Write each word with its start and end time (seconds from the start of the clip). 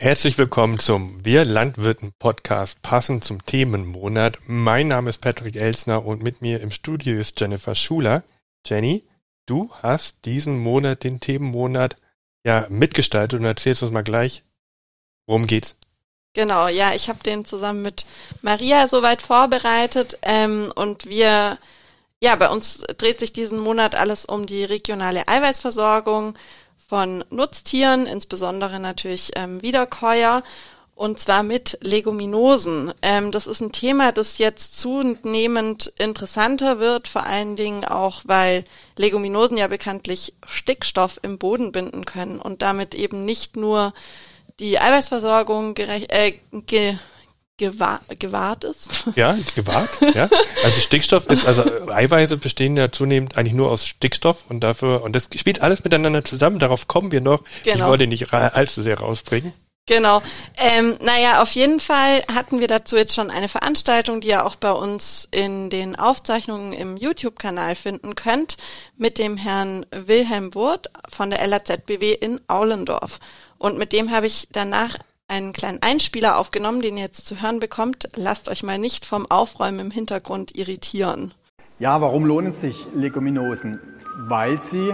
Herzlich 0.00 0.38
willkommen 0.38 0.78
zum 0.78 1.24
Wir 1.24 1.44
Landwirten 1.44 2.12
Podcast 2.20 2.80
passend 2.82 3.24
zum 3.24 3.44
Themenmonat. 3.44 4.38
Mein 4.46 4.86
Name 4.86 5.10
ist 5.10 5.18
Patrick 5.18 5.56
Elsner 5.56 6.06
und 6.06 6.22
mit 6.22 6.40
mir 6.40 6.60
im 6.60 6.70
Studio 6.70 7.18
ist 7.18 7.40
Jennifer 7.40 7.74
Schuler. 7.74 8.22
Jenny, 8.64 9.02
du 9.46 9.72
hast 9.82 10.24
diesen 10.24 10.60
Monat, 10.60 11.02
den 11.02 11.18
Themenmonat, 11.18 11.96
ja 12.46 12.66
mitgestaltet 12.68 13.40
und 13.40 13.44
erzählst 13.44 13.82
uns 13.82 13.90
mal 13.90 14.04
gleich, 14.04 14.44
worum 15.26 15.48
geht's? 15.48 15.74
Genau, 16.32 16.68
ja, 16.68 16.94
ich 16.94 17.08
habe 17.08 17.24
den 17.24 17.44
zusammen 17.44 17.82
mit 17.82 18.06
Maria 18.40 18.86
soweit 18.86 19.20
vorbereitet 19.20 20.16
ähm, 20.22 20.72
und 20.76 21.06
wir, 21.06 21.58
ja, 22.22 22.36
bei 22.36 22.48
uns 22.48 22.84
dreht 22.98 23.18
sich 23.18 23.32
diesen 23.32 23.58
Monat 23.58 23.96
alles 23.96 24.26
um 24.26 24.46
die 24.46 24.62
regionale 24.62 25.26
Eiweißversorgung 25.26 26.38
von 26.88 27.22
Nutztieren, 27.28 28.06
insbesondere 28.06 28.80
natürlich 28.80 29.32
ähm, 29.36 29.62
Wiederkäuer, 29.62 30.42
und 30.94 31.20
zwar 31.20 31.44
mit 31.44 31.78
Leguminosen. 31.80 32.92
Ähm, 33.02 33.30
das 33.30 33.46
ist 33.46 33.60
ein 33.60 33.70
Thema, 33.70 34.10
das 34.10 34.38
jetzt 34.38 34.80
zunehmend 34.80 35.92
interessanter 35.96 36.80
wird, 36.80 37.06
vor 37.06 37.24
allen 37.24 37.54
Dingen 37.54 37.84
auch, 37.84 38.22
weil 38.24 38.64
Leguminosen 38.96 39.56
ja 39.56 39.68
bekanntlich 39.68 40.34
Stickstoff 40.44 41.20
im 41.22 41.38
Boden 41.38 41.70
binden 41.70 42.04
können 42.04 42.40
und 42.40 42.62
damit 42.62 42.96
eben 42.96 43.24
nicht 43.24 43.56
nur 43.56 43.94
die 44.58 44.80
Eiweißversorgung 44.80 45.76
äh, 45.76 46.32
ge, 46.66 46.96
gewahr, 47.58 48.00
gewahrt 48.18 48.64
ist. 48.64 49.10
Ja, 49.16 49.36
gewahrt, 49.54 49.90
ja. 50.14 50.28
Also 50.64 50.80
Stickstoff 50.80 51.26
ist, 51.26 51.46
also 51.46 51.62
Eiweiße 51.90 52.36
bestehen 52.38 52.76
ja 52.76 52.90
zunehmend 52.90 53.36
eigentlich 53.36 53.54
nur 53.54 53.70
aus 53.70 53.86
Stickstoff 53.86 54.44
und 54.48 54.60
dafür, 54.60 55.02
und 55.02 55.14
das 55.14 55.28
spielt 55.36 55.60
alles 55.60 55.84
miteinander 55.84 56.24
zusammen, 56.24 56.58
darauf 56.58 56.88
kommen 56.88 57.12
wir 57.12 57.20
noch. 57.20 57.42
Genau. 57.64 57.76
Ich 57.76 57.84
wollte 57.84 58.06
nicht 58.06 58.32
allzu 58.32 58.80
sehr 58.80 58.98
rausbringen. 58.98 59.52
Genau. 59.88 60.22
Ähm, 60.58 60.98
naja, 61.00 61.40
auf 61.40 61.52
jeden 61.52 61.80
Fall 61.80 62.22
hatten 62.32 62.60
wir 62.60 62.68
dazu 62.68 62.96
jetzt 62.96 63.14
schon 63.14 63.30
eine 63.30 63.48
Veranstaltung, 63.48 64.20
die 64.20 64.28
ihr 64.28 64.44
auch 64.44 64.56
bei 64.56 64.70
uns 64.70 65.26
in 65.30 65.70
den 65.70 65.96
Aufzeichnungen 65.96 66.74
im 66.74 66.98
YouTube-Kanal 66.98 67.74
finden 67.74 68.14
könnt, 68.14 68.58
mit 68.98 69.16
dem 69.16 69.38
Herrn 69.38 69.86
Wilhelm 69.90 70.54
Wurth 70.54 70.90
von 71.08 71.30
der 71.30 71.44
LAZBW 71.46 72.12
in 72.12 72.38
Aulendorf. 72.48 73.18
Und 73.56 73.78
mit 73.78 73.94
dem 73.94 74.10
habe 74.10 74.26
ich 74.26 74.48
danach 74.52 74.98
einen 75.28 75.52
kleinen 75.52 75.82
Einspieler 75.82 76.38
aufgenommen, 76.38 76.80
den 76.80 76.96
ihr 76.96 77.04
jetzt 77.04 77.26
zu 77.26 77.40
hören 77.40 77.60
bekommt. 77.60 78.08
Lasst 78.16 78.48
euch 78.48 78.62
mal 78.62 78.78
nicht 78.78 79.04
vom 79.04 79.30
Aufräumen 79.30 79.78
im 79.78 79.90
Hintergrund 79.90 80.56
irritieren. 80.56 81.32
Ja, 81.78 82.00
warum 82.00 82.24
lohnen 82.24 82.54
sich 82.54 82.86
Leguminosen? 82.94 83.78
Weil 84.26 84.60
sie 84.62 84.92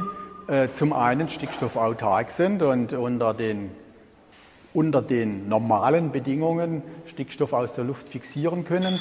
äh, 0.49 0.69
zum 0.73 0.93
einen 0.93 1.31
stickstoffautark 1.31 2.31
sind 2.31 2.63
und 2.63 2.93
unter 2.93 3.33
den, 3.33 3.71
unter 4.75 5.01
den 5.01 5.49
normalen 5.49 6.13
Bedingungen 6.13 6.83
Stickstoff 7.07 7.53
aus 7.53 7.75
der 7.75 7.85
Luft 7.85 8.09
fixieren 8.11 8.65
können 8.65 8.99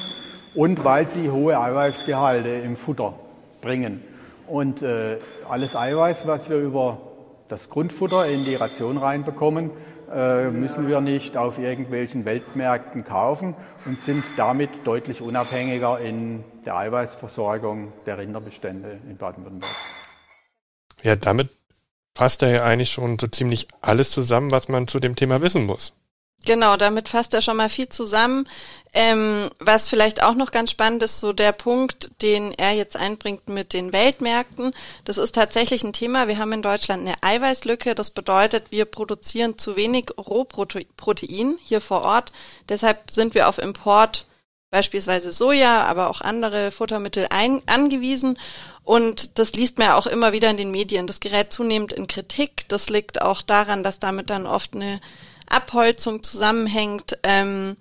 und 0.55 0.85
weil 0.85 1.09
sie 1.09 1.29
hohe 1.29 1.59
Eiweißgehalte 1.59 2.49
im 2.49 2.77
Futter 2.77 3.15
bringen. 3.59 4.01
Und 4.47 4.81
äh, 4.81 5.17
alles 5.49 5.75
Eiweiß, 5.75 6.27
was 6.27 6.49
wir 6.49 6.57
über 6.57 6.99
das 7.49 7.69
Grundfutter 7.69 8.27
in 8.27 8.45
die 8.45 8.55
Ration 8.55 8.97
reinbekommen, 8.97 9.71
äh, 10.13 10.51
müssen 10.51 10.87
wir 10.87 11.01
nicht 11.01 11.37
auf 11.37 11.57
irgendwelchen 11.57 12.25
Weltmärkten 12.25 13.03
kaufen 13.03 13.55
und 13.85 13.99
sind 14.01 14.23
damit 14.37 14.69
deutlich 14.85 15.21
unabhängiger 15.21 15.99
in 15.99 16.43
der 16.65 16.75
Eiweißversorgung 16.75 17.93
der 18.05 18.17
Rinderbestände 18.17 18.99
in 19.09 19.17
Baden-Württemberg. 19.17 19.71
Ja, 21.01 21.15
damit 21.15 21.49
fasst 22.15 22.41
er 22.43 22.49
ja 22.49 22.63
eigentlich 22.63 22.91
schon 22.91 23.17
so 23.19 23.27
ziemlich 23.27 23.67
alles 23.81 24.11
zusammen, 24.11 24.51
was 24.51 24.69
man 24.69 24.87
zu 24.87 24.99
dem 24.99 25.15
Thema 25.15 25.41
wissen 25.41 25.65
muss. 25.65 25.93
Genau, 26.45 26.75
damit 26.75 27.07
fasst 27.07 27.33
er 27.33 27.41
schon 27.41 27.57
mal 27.57 27.69
viel 27.69 27.89
zusammen. 27.89 28.47
Ähm, 28.95 29.49
was 29.59 29.89
vielleicht 29.89 30.21
auch 30.21 30.35
noch 30.35 30.51
ganz 30.51 30.69
spannend 30.69 31.01
ist, 31.01 31.19
so 31.19 31.33
der 31.33 31.51
Punkt, 31.51 32.11
den 32.21 32.51
er 32.51 32.73
jetzt 32.73 32.95
einbringt 32.95 33.49
mit 33.49 33.73
den 33.73 33.91
Weltmärkten. 33.91 34.71
Das 35.03 35.17
ist 35.17 35.33
tatsächlich 35.33 35.83
ein 35.83 35.93
Thema. 35.93 36.27
Wir 36.27 36.37
haben 36.37 36.51
in 36.51 36.61
Deutschland 36.61 37.01
eine 37.01 37.15
Eiweißlücke. 37.23 37.95
Das 37.95 38.11
bedeutet, 38.11 38.71
wir 38.71 38.85
produzieren 38.85 39.57
zu 39.57 39.75
wenig 39.75 40.11
Rohprotein 40.17 41.57
hier 41.63 41.81
vor 41.81 42.03
Ort. 42.03 42.31
Deshalb 42.69 43.09
sind 43.09 43.33
wir 43.33 43.47
auf 43.47 43.57
Import 43.57 44.25
beispielsweise 44.69 45.31
Soja, 45.31 45.83
aber 45.85 46.09
auch 46.09 46.21
andere 46.21 46.69
Futtermittel 46.69 47.27
ein, 47.29 47.61
angewiesen. 47.67 48.37
Und 48.83 49.39
das 49.39 49.53
liest 49.53 49.79
man 49.79 49.91
auch 49.91 50.07
immer 50.07 50.33
wieder 50.33 50.49
in 50.49 50.57
den 50.57 50.71
Medien. 50.71 51.07
Das 51.07 51.19
gerät 51.19 51.53
zunehmend 51.53 51.93
in 51.93 52.05
Kritik. 52.05 52.65
Das 52.67 52.89
liegt 52.89 53.21
auch 53.21 53.41
daran, 53.41 53.83
dass 53.83 53.99
damit 53.99 54.29
dann 54.29 54.45
oft 54.45 54.75
eine 54.75 54.99
Abholzung 55.47 56.23
zusammenhängt. 56.23 57.17
Ähm, 57.23 57.77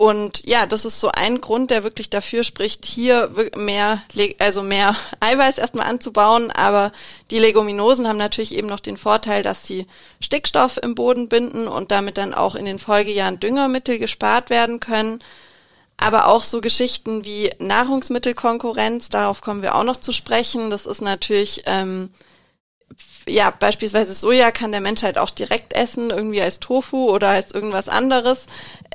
und 0.00 0.46
ja, 0.46 0.64
das 0.64 0.86
ist 0.86 0.98
so 0.98 1.10
ein 1.12 1.42
Grund, 1.42 1.70
der 1.70 1.82
wirklich 1.82 2.08
dafür 2.08 2.42
spricht, 2.42 2.86
hier 2.86 3.30
mehr, 3.54 4.00
also 4.38 4.62
mehr 4.62 4.96
Eiweiß 5.20 5.58
erstmal 5.58 5.86
anzubauen. 5.86 6.50
Aber 6.50 6.92
die 7.30 7.38
Leguminosen 7.38 8.08
haben 8.08 8.16
natürlich 8.16 8.54
eben 8.54 8.66
noch 8.66 8.80
den 8.80 8.96
Vorteil, 8.96 9.42
dass 9.42 9.66
sie 9.66 9.86
Stickstoff 10.22 10.78
im 10.82 10.94
Boden 10.94 11.28
binden 11.28 11.68
und 11.68 11.90
damit 11.90 12.16
dann 12.16 12.32
auch 12.32 12.54
in 12.54 12.64
den 12.64 12.78
Folgejahren 12.78 13.40
Düngermittel 13.40 13.98
gespart 13.98 14.48
werden 14.48 14.80
können. 14.80 15.20
Aber 15.98 16.28
auch 16.28 16.44
so 16.44 16.62
Geschichten 16.62 17.26
wie 17.26 17.52
Nahrungsmittelkonkurrenz, 17.58 19.10
darauf 19.10 19.42
kommen 19.42 19.60
wir 19.60 19.74
auch 19.74 19.84
noch 19.84 19.98
zu 19.98 20.12
sprechen. 20.12 20.70
Das 20.70 20.86
ist 20.86 21.02
natürlich 21.02 21.64
ähm, 21.66 22.08
ja, 23.26 23.50
beispielsweise 23.50 24.14
Soja 24.14 24.50
kann 24.50 24.72
der 24.72 24.80
Mensch 24.80 25.02
halt 25.02 25.18
auch 25.18 25.30
direkt 25.30 25.72
essen, 25.72 26.10
irgendwie 26.10 26.42
als 26.42 26.60
Tofu 26.60 27.10
oder 27.10 27.28
als 27.28 27.52
irgendwas 27.52 27.88
anderes. 27.88 28.46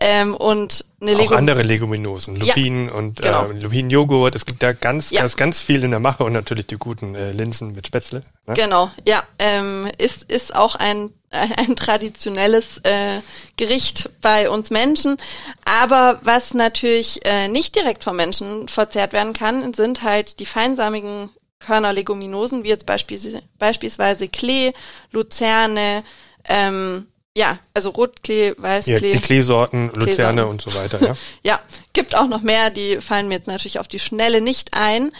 Ähm, 0.02 0.36
und 0.36 0.86
eine 1.00 1.14
Legum 1.14 1.34
auch 1.34 1.38
andere 1.38 1.62
Leguminosen, 1.62 2.36
Lupinen 2.36 2.88
ja, 2.88 2.94
und 2.94 3.22
genau. 3.22 3.50
äh, 3.50 3.60
Lupinenjoghurt. 3.60 4.36
Es 4.36 4.46
gibt 4.46 4.62
da 4.62 4.74
ganz, 4.74 5.12
ja. 5.12 5.22
ganz, 5.22 5.38
ganz 5.38 5.60
viel 5.60 5.84
in 5.84 5.92
der 5.92 6.02
Mache 6.02 6.24
und 6.24 6.34
natürlich 6.34 6.68
die 6.68 6.78
guten 6.78 7.16
äh, 7.16 7.32
Linsen 7.32 7.74
mit 7.74 7.88
Spätzle. 7.88 8.24
Ne? 8.46 8.56
Genau, 8.56 8.92
ja. 9.08 9.24
Ähm, 9.40 9.88
ist, 9.98 10.30
ist 10.30 10.54
auch 10.54 10.76
ein, 10.76 11.12
ein 11.32 11.76
traditionelles 11.78 12.80
äh, 12.80 13.22
Gericht 13.56 14.10
bei 14.22 14.50
uns 14.50 14.70
Menschen. 14.70 15.18
Aber 15.64 16.20
was 16.24 16.54
natürlich 16.54 17.26
äh, 17.26 17.48
nicht 17.48 17.76
direkt 17.76 18.04
vom 18.04 18.18
Menschen 18.18 18.68
verzehrt 18.68 19.14
werden 19.14 19.32
kann, 19.32 19.74
sind 19.74 20.02
halt 20.02 20.40
die 20.40 20.46
feinsamigen 20.46 21.30
Körnerleguminosen, 21.60 22.64
wie 22.64 22.70
jetzt 22.70 22.86
beispielsweise, 22.86 23.42
beispielsweise 23.58 24.28
Klee, 24.28 24.74
Luzerne, 25.12 26.04
ähm, 26.46 27.08
ja, 27.38 27.60
also 27.74 27.90
Rotklee, 27.90 28.54
Weißklee. 28.58 28.94
Ja, 29.12 29.16
die 29.18 29.22
Kleesorten, 29.22 29.88
Luzerne 29.94 30.06
Kleesorten. 30.06 30.44
und 30.44 30.62
so 30.62 30.74
weiter, 30.74 31.02
ja. 31.06 31.16
ja, 31.44 31.60
gibt 31.92 32.16
auch 32.16 32.28
noch 32.28 32.42
mehr, 32.42 32.70
die 32.70 33.02
fallen 33.02 33.28
mir 33.28 33.36
jetzt 33.36 33.48
natürlich 33.48 33.80
auf 33.80 33.90
die 33.90 34.00
Schnelle 34.00 34.40
nicht 34.40 34.74
ein. 34.74 35.12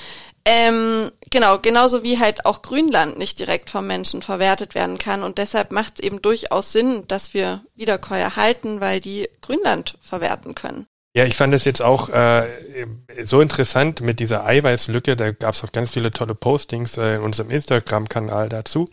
Ähm, 0.48 1.12
genau, 1.32 1.58
genauso 1.58 2.04
wie 2.04 2.20
halt 2.20 2.46
auch 2.46 2.62
Grünland 2.62 3.18
nicht 3.18 3.40
direkt 3.40 3.72
vom 3.72 3.88
Menschen 3.88 4.22
verwertet 4.22 4.76
werden 4.76 5.00
kann. 5.00 5.24
Und 5.24 5.40
deshalb 5.40 5.72
macht 5.72 5.94
es 5.96 6.06
eben 6.06 6.22
durchaus 6.22 6.72
Sinn, 6.72 7.08
dass 7.08 7.34
wir 7.34 7.66
Wiederkäuer 7.76 8.36
halten, 8.36 8.80
weil 8.80 9.02
die 9.02 9.28
Grünland 9.42 9.98
verwerten 10.02 10.54
können. 10.54 10.86
Ja, 11.16 11.24
ich 11.24 11.38
fand 11.38 11.54
es 11.54 11.64
jetzt 11.64 11.82
auch 11.82 12.10
äh, 12.10 12.44
so 13.24 13.40
interessant 13.40 14.02
mit 14.02 14.20
dieser 14.20 14.46
Eiweißlücke. 14.46 15.16
Da 15.16 15.32
gab 15.32 15.54
es 15.54 15.64
auch 15.64 15.72
ganz 15.72 15.92
viele 15.92 16.12
tolle 16.12 16.36
Postings 16.36 16.98
äh, 16.98 17.16
in 17.16 17.22
unserem 17.22 17.52
Instagram-Kanal 17.52 18.50
dazu. 18.50 18.86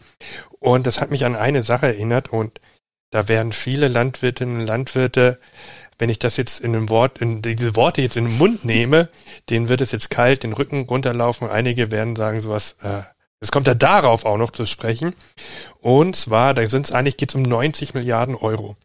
Und 0.60 0.86
das 0.86 1.00
hat 1.00 1.10
mich 1.10 1.24
an 1.24 1.34
eine 1.34 1.64
Sache 1.64 1.86
erinnert. 1.86 2.32
Und 2.32 2.60
da 3.10 3.26
werden 3.26 3.50
viele 3.50 3.88
Landwirtinnen 3.88 4.60
und 4.60 4.66
Landwirte, 4.68 5.40
wenn 5.98 6.10
ich 6.10 6.20
das 6.20 6.36
jetzt 6.36 6.60
in 6.60 6.76
einem 6.76 6.90
Wort, 6.90 7.18
in 7.18 7.42
diese 7.42 7.74
Worte 7.74 8.02
jetzt 8.02 8.16
in 8.16 8.26
den 8.26 8.38
Mund 8.38 8.64
nehme, 8.64 9.08
denen 9.50 9.68
wird 9.68 9.80
es 9.80 9.90
jetzt 9.90 10.08
kalt, 10.08 10.44
den 10.44 10.52
Rücken 10.52 10.82
runterlaufen. 10.82 11.50
Einige 11.50 11.90
werden 11.90 12.14
sagen 12.14 12.40
sowas, 12.40 12.76
äh, 12.82 13.02
es 13.40 13.50
kommt 13.50 13.66
ja 13.66 13.74
darauf 13.74 14.26
auch 14.26 14.38
noch 14.38 14.52
zu 14.52 14.64
sprechen. 14.66 15.16
Und 15.80 16.14
zwar, 16.14 16.54
da 16.54 16.64
sind 16.68 16.86
es 16.86 16.92
eigentlich, 16.92 17.16
geht 17.16 17.30
es 17.30 17.34
um 17.34 17.42
90 17.42 17.94
Milliarden 17.94 18.36
Euro. 18.36 18.76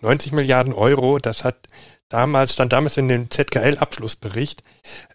90 0.00 0.32
Milliarden 0.32 0.72
Euro, 0.72 1.18
das 1.18 1.44
hat 1.44 1.66
damals, 2.08 2.52
stand 2.52 2.72
damals 2.72 2.96
in 2.96 3.08
dem 3.08 3.30
ZKL-Abschlussbericht. 3.30 4.62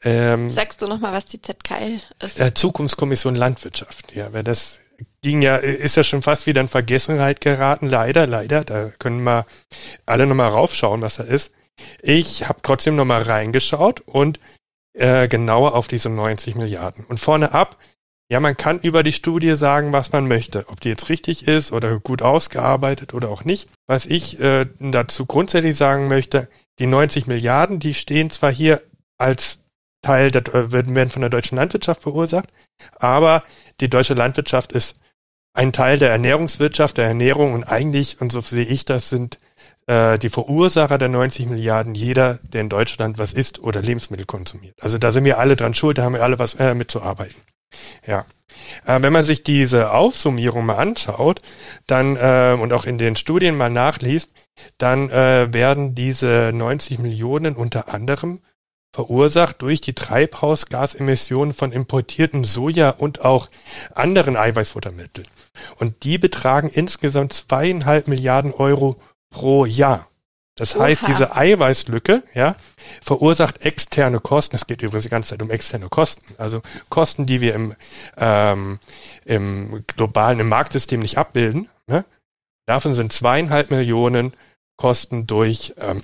Ähm, 0.04 0.50
Sagst 0.50 0.82
du 0.82 0.88
nochmal, 0.88 1.14
was 1.14 1.26
die 1.26 1.42
ZKL 1.42 2.00
ist? 2.22 2.40
Äh, 2.40 2.54
Zukunftskommission 2.54 3.36
Landwirtschaft. 3.36 4.16
Ja, 4.16 4.34
weil 4.34 4.44
das 4.44 4.80
ging 5.22 5.42
ja, 5.42 5.56
ist 5.56 5.98
ja 5.98 6.04
schon 6.04 6.22
fast 6.22 6.46
wieder 6.46 6.62
in 6.62 6.68
Vergessenheit 6.68 7.42
geraten, 7.42 7.90
leider, 7.90 8.28
leider. 8.28 8.64
Da 8.64 8.92
können 9.00 9.24
wir 9.24 9.46
alle 10.06 10.28
nochmal 10.28 10.50
raufschauen, 10.50 11.02
was 11.02 11.16
da 11.16 11.24
ist. 11.24 11.54
Ich 12.02 12.48
habe 12.48 12.60
trotzdem 12.62 12.96
nochmal 12.96 13.24
reingeschaut 13.24 14.02
und 14.02 14.40
äh, 14.94 15.28
genauer 15.28 15.74
auf 15.76 15.88
diese 15.88 16.10
90 16.10 16.56
Milliarden. 16.56 17.06
Und 17.06 17.20
vorne 17.20 17.54
ab, 17.54 17.78
ja, 18.30 18.40
man 18.40 18.56
kann 18.58 18.80
über 18.80 19.04
die 19.04 19.14
Studie 19.14 19.56
sagen, 19.56 19.92
was 19.92 20.12
man 20.12 20.28
möchte. 20.28 20.66
Ob 20.70 20.82
die 20.82 20.90
jetzt 20.90 21.10
richtig 21.10 21.48
ist 21.48 21.72
oder 21.72 22.00
gut 22.00 22.22
ausgearbeitet 22.22 23.14
oder 23.14 23.30
auch 23.30 23.44
nicht. 23.44 23.70
Was 23.88 24.06
ich 24.06 24.40
äh, 24.40 24.66
dazu 24.80 25.26
grundsätzlich 25.26 25.76
sagen 25.78 26.08
möchte, 26.08 26.48
die 26.80 26.88
90 26.88 27.28
Milliarden, 27.28 27.80
die 27.80 27.94
stehen 27.94 28.30
zwar 28.30 28.52
hier 28.52 28.82
als 29.18 29.60
Teil, 30.02 30.32
der, 30.32 30.42
äh, 30.54 30.72
werden 30.72 31.10
von 31.12 31.22
der 31.22 31.30
deutschen 31.30 31.56
Landwirtschaft 31.58 32.02
verursacht, 32.02 32.50
aber 32.98 33.44
die 33.80 33.90
deutsche 33.90 34.14
Landwirtschaft 34.14 34.72
ist 34.72 34.98
ein 35.54 35.72
Teil 35.72 36.00
der 36.00 36.10
Ernährungswirtschaft, 36.10 36.98
der 36.98 37.06
Ernährung 37.06 37.54
und 37.54 37.64
eigentlich, 37.64 38.20
und 38.20 38.32
so 38.32 38.42
sehe 38.42 38.66
ich 38.66 38.86
das, 38.86 39.10
sind 39.10 39.38
äh, 39.88 40.18
die 40.18 40.30
Verursacher 40.30 40.98
der 40.98 41.10
90 41.10 41.46
Milliarden 41.48 41.96
jeder, 41.96 42.40
der 42.42 42.62
in 42.62 42.70
Deutschland 42.70 43.18
was 43.18 43.34
isst 43.34 43.60
oder 43.60 43.82
Lebensmittel 43.82 44.26
konsumiert. 44.26 44.76
Also 44.82 44.98
da 44.98 45.12
sind 45.12 45.26
wir 45.26 45.38
alle 45.40 45.56
dran 45.56 45.76
schuld, 45.76 45.98
da 45.98 46.04
haben 46.04 46.14
wir 46.14 46.24
alle 46.24 46.40
was 46.40 46.56
äh, 46.56 46.74
mitzuarbeiten. 46.74 47.36
Ja. 48.06 48.26
Äh, 48.86 49.02
wenn 49.02 49.14
man 49.14 49.24
sich 49.24 49.44
diese 49.44 49.92
Aufsummierung 49.92 50.66
mal 50.66 50.78
anschaut, 50.78 51.40
dann 51.88 52.16
äh, 52.16 52.56
und 52.60 52.74
auch 52.74 52.86
in 52.86 52.98
den 52.98 53.16
Studien 53.16 53.56
mal 53.56 53.70
nachliest, 53.70 54.32
dann 54.78 55.10
äh, 55.10 55.52
werden 55.52 55.96
diese 55.96 56.52
90 56.54 57.00
Millionen 57.00 57.56
unter 57.56 57.94
anderem 57.94 58.40
verursacht 58.94 59.62
durch 59.64 59.82
die 59.82 59.94
Treibhausgasemissionen 59.94 61.54
von 61.54 61.72
importierten 61.72 62.44
Soja 62.44 62.92
und 62.92 63.26
auch 63.26 63.48
anderen 63.96 64.38
Eiweißfuttermitteln. 64.38 65.28
Und 65.78 66.04
die 66.04 66.20
betragen 66.20 66.70
insgesamt 66.70 67.34
zweieinhalb 67.34 68.08
Milliarden 68.08 68.54
Euro 68.54 68.96
pro 69.32 69.66
Jahr. 69.66 70.08
Das 70.56 70.76
Oha. 70.76 70.84
heißt, 70.84 71.08
diese 71.08 71.36
Eiweißlücke, 71.36 72.24
ja, 72.34 72.56
verursacht 73.02 73.66
externe 73.66 74.20
Kosten. 74.20 74.56
Es 74.56 74.68
geht 74.68 74.82
übrigens 74.84 75.04
die 75.04 75.10
ganze 75.10 75.32
Zeit 75.32 75.42
um 75.42 75.50
externe 75.50 75.90
Kosten. 75.90 76.36
Also 76.38 76.62
Kosten, 76.90 77.26
die 77.26 77.42
wir 77.42 77.56
im, 77.56 77.76
ähm, 78.18 78.80
im 79.26 79.84
globalen, 79.88 80.40
im 80.40 80.50
Marktsystem 80.50 81.00
nicht 81.00 81.18
abbilden. 81.18 81.70
Ne? 81.88 82.06
Davon 82.68 82.94
sind 82.94 83.12
zweieinhalb 83.12 83.72
Millionen 83.72 84.34
Kosten 84.78 85.26
durch 85.26 85.74
ähm, 85.78 86.04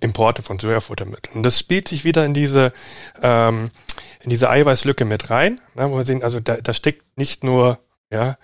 Importe 0.00 0.42
von 0.42 0.58
Sojafuttermitteln. 0.58 1.36
Und 1.36 1.42
das 1.42 1.58
spielt 1.58 1.88
sich 1.88 2.04
wieder 2.04 2.24
in 2.24 2.34
diese, 2.34 2.72
ähm, 3.22 3.70
in 4.22 4.30
diese 4.30 4.50
Eiweißlücke 4.50 5.04
mit 5.04 5.30
rein, 5.30 5.60
ne, 5.74 5.90
wo 5.90 5.96
wir 5.96 6.04
sehen, 6.04 6.22
also 6.22 6.40
da, 6.40 6.56
da 6.56 6.74
steckt 6.74 7.18
nicht 7.18 7.44
nur, 7.44 7.78
ja, 8.10 8.36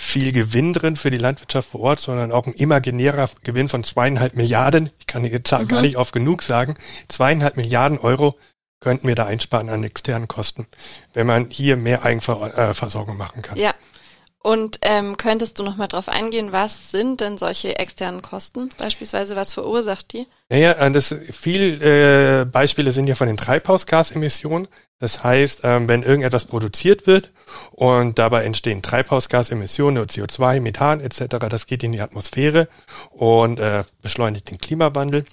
viel 0.00 0.32
Gewinn 0.32 0.72
drin 0.72 0.96
für 0.96 1.10
die 1.10 1.18
Landwirtschaft 1.18 1.68
vor 1.68 1.80
Ort, 1.82 2.00
sondern 2.00 2.32
auch 2.32 2.46
ein 2.46 2.54
imaginärer 2.54 3.28
Gewinn 3.42 3.68
von 3.68 3.84
zweieinhalb 3.84 4.34
Milliarden. 4.34 4.90
Ich 4.98 5.06
kann 5.06 5.22
die 5.22 5.42
Zahl 5.42 5.64
mhm. 5.64 5.68
gar 5.68 5.82
nicht 5.82 5.98
oft 5.98 6.14
genug 6.14 6.42
sagen. 6.42 6.74
Zweieinhalb 7.08 7.58
Milliarden 7.58 7.98
Euro 7.98 8.34
könnten 8.80 9.06
wir 9.06 9.14
da 9.14 9.26
einsparen 9.26 9.68
an 9.68 9.84
externen 9.84 10.26
Kosten, 10.26 10.66
wenn 11.12 11.26
man 11.26 11.50
hier 11.50 11.76
mehr 11.76 12.02
Eigenversorgung 12.02 13.18
machen 13.18 13.42
kann. 13.42 13.58
Ja, 13.58 13.74
und 14.42 14.78
ähm, 14.82 15.18
könntest 15.18 15.58
du 15.58 15.62
noch 15.62 15.76
mal 15.76 15.86
drauf 15.86 16.08
eingehen, 16.08 16.50
was 16.50 16.90
sind 16.90 17.20
denn 17.20 17.36
solche 17.36 17.78
externen 17.78 18.22
Kosten? 18.22 18.70
Beispielsweise, 18.78 19.36
was 19.36 19.52
verursacht 19.52 20.14
die? 20.14 20.26
Naja, 20.48 20.72
äh, 20.72 20.90
das 20.90 21.14
viel 21.30 21.82
äh, 21.82 22.46
Beispiele 22.46 22.92
sind 22.92 23.06
ja 23.06 23.16
von 23.16 23.26
den 23.26 23.36
Treibhausgasemissionen. 23.36 24.68
Das 24.98 25.22
heißt, 25.22 25.60
ähm, 25.64 25.88
wenn 25.88 26.02
irgendetwas 26.02 26.46
produziert 26.46 27.06
wird 27.06 27.32
und 27.72 28.18
dabei 28.18 28.44
entstehen 28.44 28.80
Treibhausgasemissionen, 28.80 30.06
CO2, 30.06 30.60
Methan 30.60 31.00
etc., 31.00 31.24
das 31.50 31.66
geht 31.66 31.82
in 31.82 31.92
die 31.92 32.00
Atmosphäre 32.00 32.68
und 33.10 33.60
äh, 33.60 33.84
beschleunigt 34.00 34.50
den 34.50 34.58
Klimawandel 34.58 35.26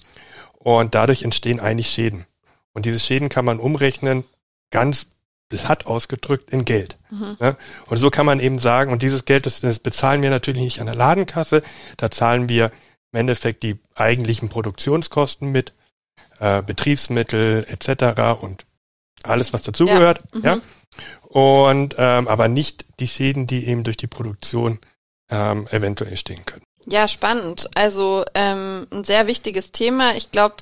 und 0.58 0.94
dadurch 0.94 1.22
entstehen 1.22 1.60
eigentlich 1.60 1.88
Schäden. 1.88 2.26
Und 2.74 2.84
diese 2.84 3.00
Schäden 3.00 3.30
kann 3.30 3.46
man 3.46 3.58
umrechnen 3.58 4.24
ganz 4.70 5.06
platt 5.48 5.86
ausgedrückt 5.86 6.50
in 6.50 6.64
Geld. 6.64 6.96
Mhm. 7.10 7.36
Ja? 7.40 7.56
Und 7.86 7.98
so 7.98 8.10
kann 8.10 8.26
man 8.26 8.40
eben 8.40 8.58
sagen, 8.58 8.92
und 8.92 9.02
dieses 9.02 9.24
Geld, 9.24 9.46
das, 9.46 9.60
das 9.60 9.78
bezahlen 9.78 10.22
wir 10.22 10.30
natürlich 10.30 10.62
nicht 10.62 10.80
an 10.80 10.86
der 10.86 10.94
Ladenkasse, 10.94 11.62
da 11.96 12.10
zahlen 12.10 12.48
wir 12.48 12.70
im 13.12 13.20
Endeffekt 13.20 13.62
die 13.62 13.78
eigentlichen 13.94 14.48
Produktionskosten 14.48 15.50
mit, 15.50 15.72
äh, 16.40 16.62
Betriebsmittel 16.62 17.66
etc. 17.68 18.40
und 18.40 18.64
alles, 19.22 19.52
was 19.52 19.62
dazugehört. 19.62 20.20
Ja. 20.32 20.38
Mhm. 20.38 20.44
ja. 20.44 20.60
Und 21.28 21.94
ähm, 21.98 22.28
aber 22.28 22.48
nicht 22.48 22.86
die 23.00 23.08
Schäden, 23.08 23.46
die 23.46 23.66
eben 23.66 23.84
durch 23.84 23.96
die 23.96 24.06
Produktion 24.06 24.78
ähm, 25.30 25.66
eventuell 25.70 26.10
entstehen 26.10 26.44
können. 26.46 26.62
Ja, 26.86 27.06
spannend. 27.06 27.68
Also 27.74 28.24
ähm, 28.34 28.86
ein 28.90 29.04
sehr 29.04 29.26
wichtiges 29.26 29.72
Thema. 29.72 30.16
Ich 30.16 30.30
glaube, 30.30 30.56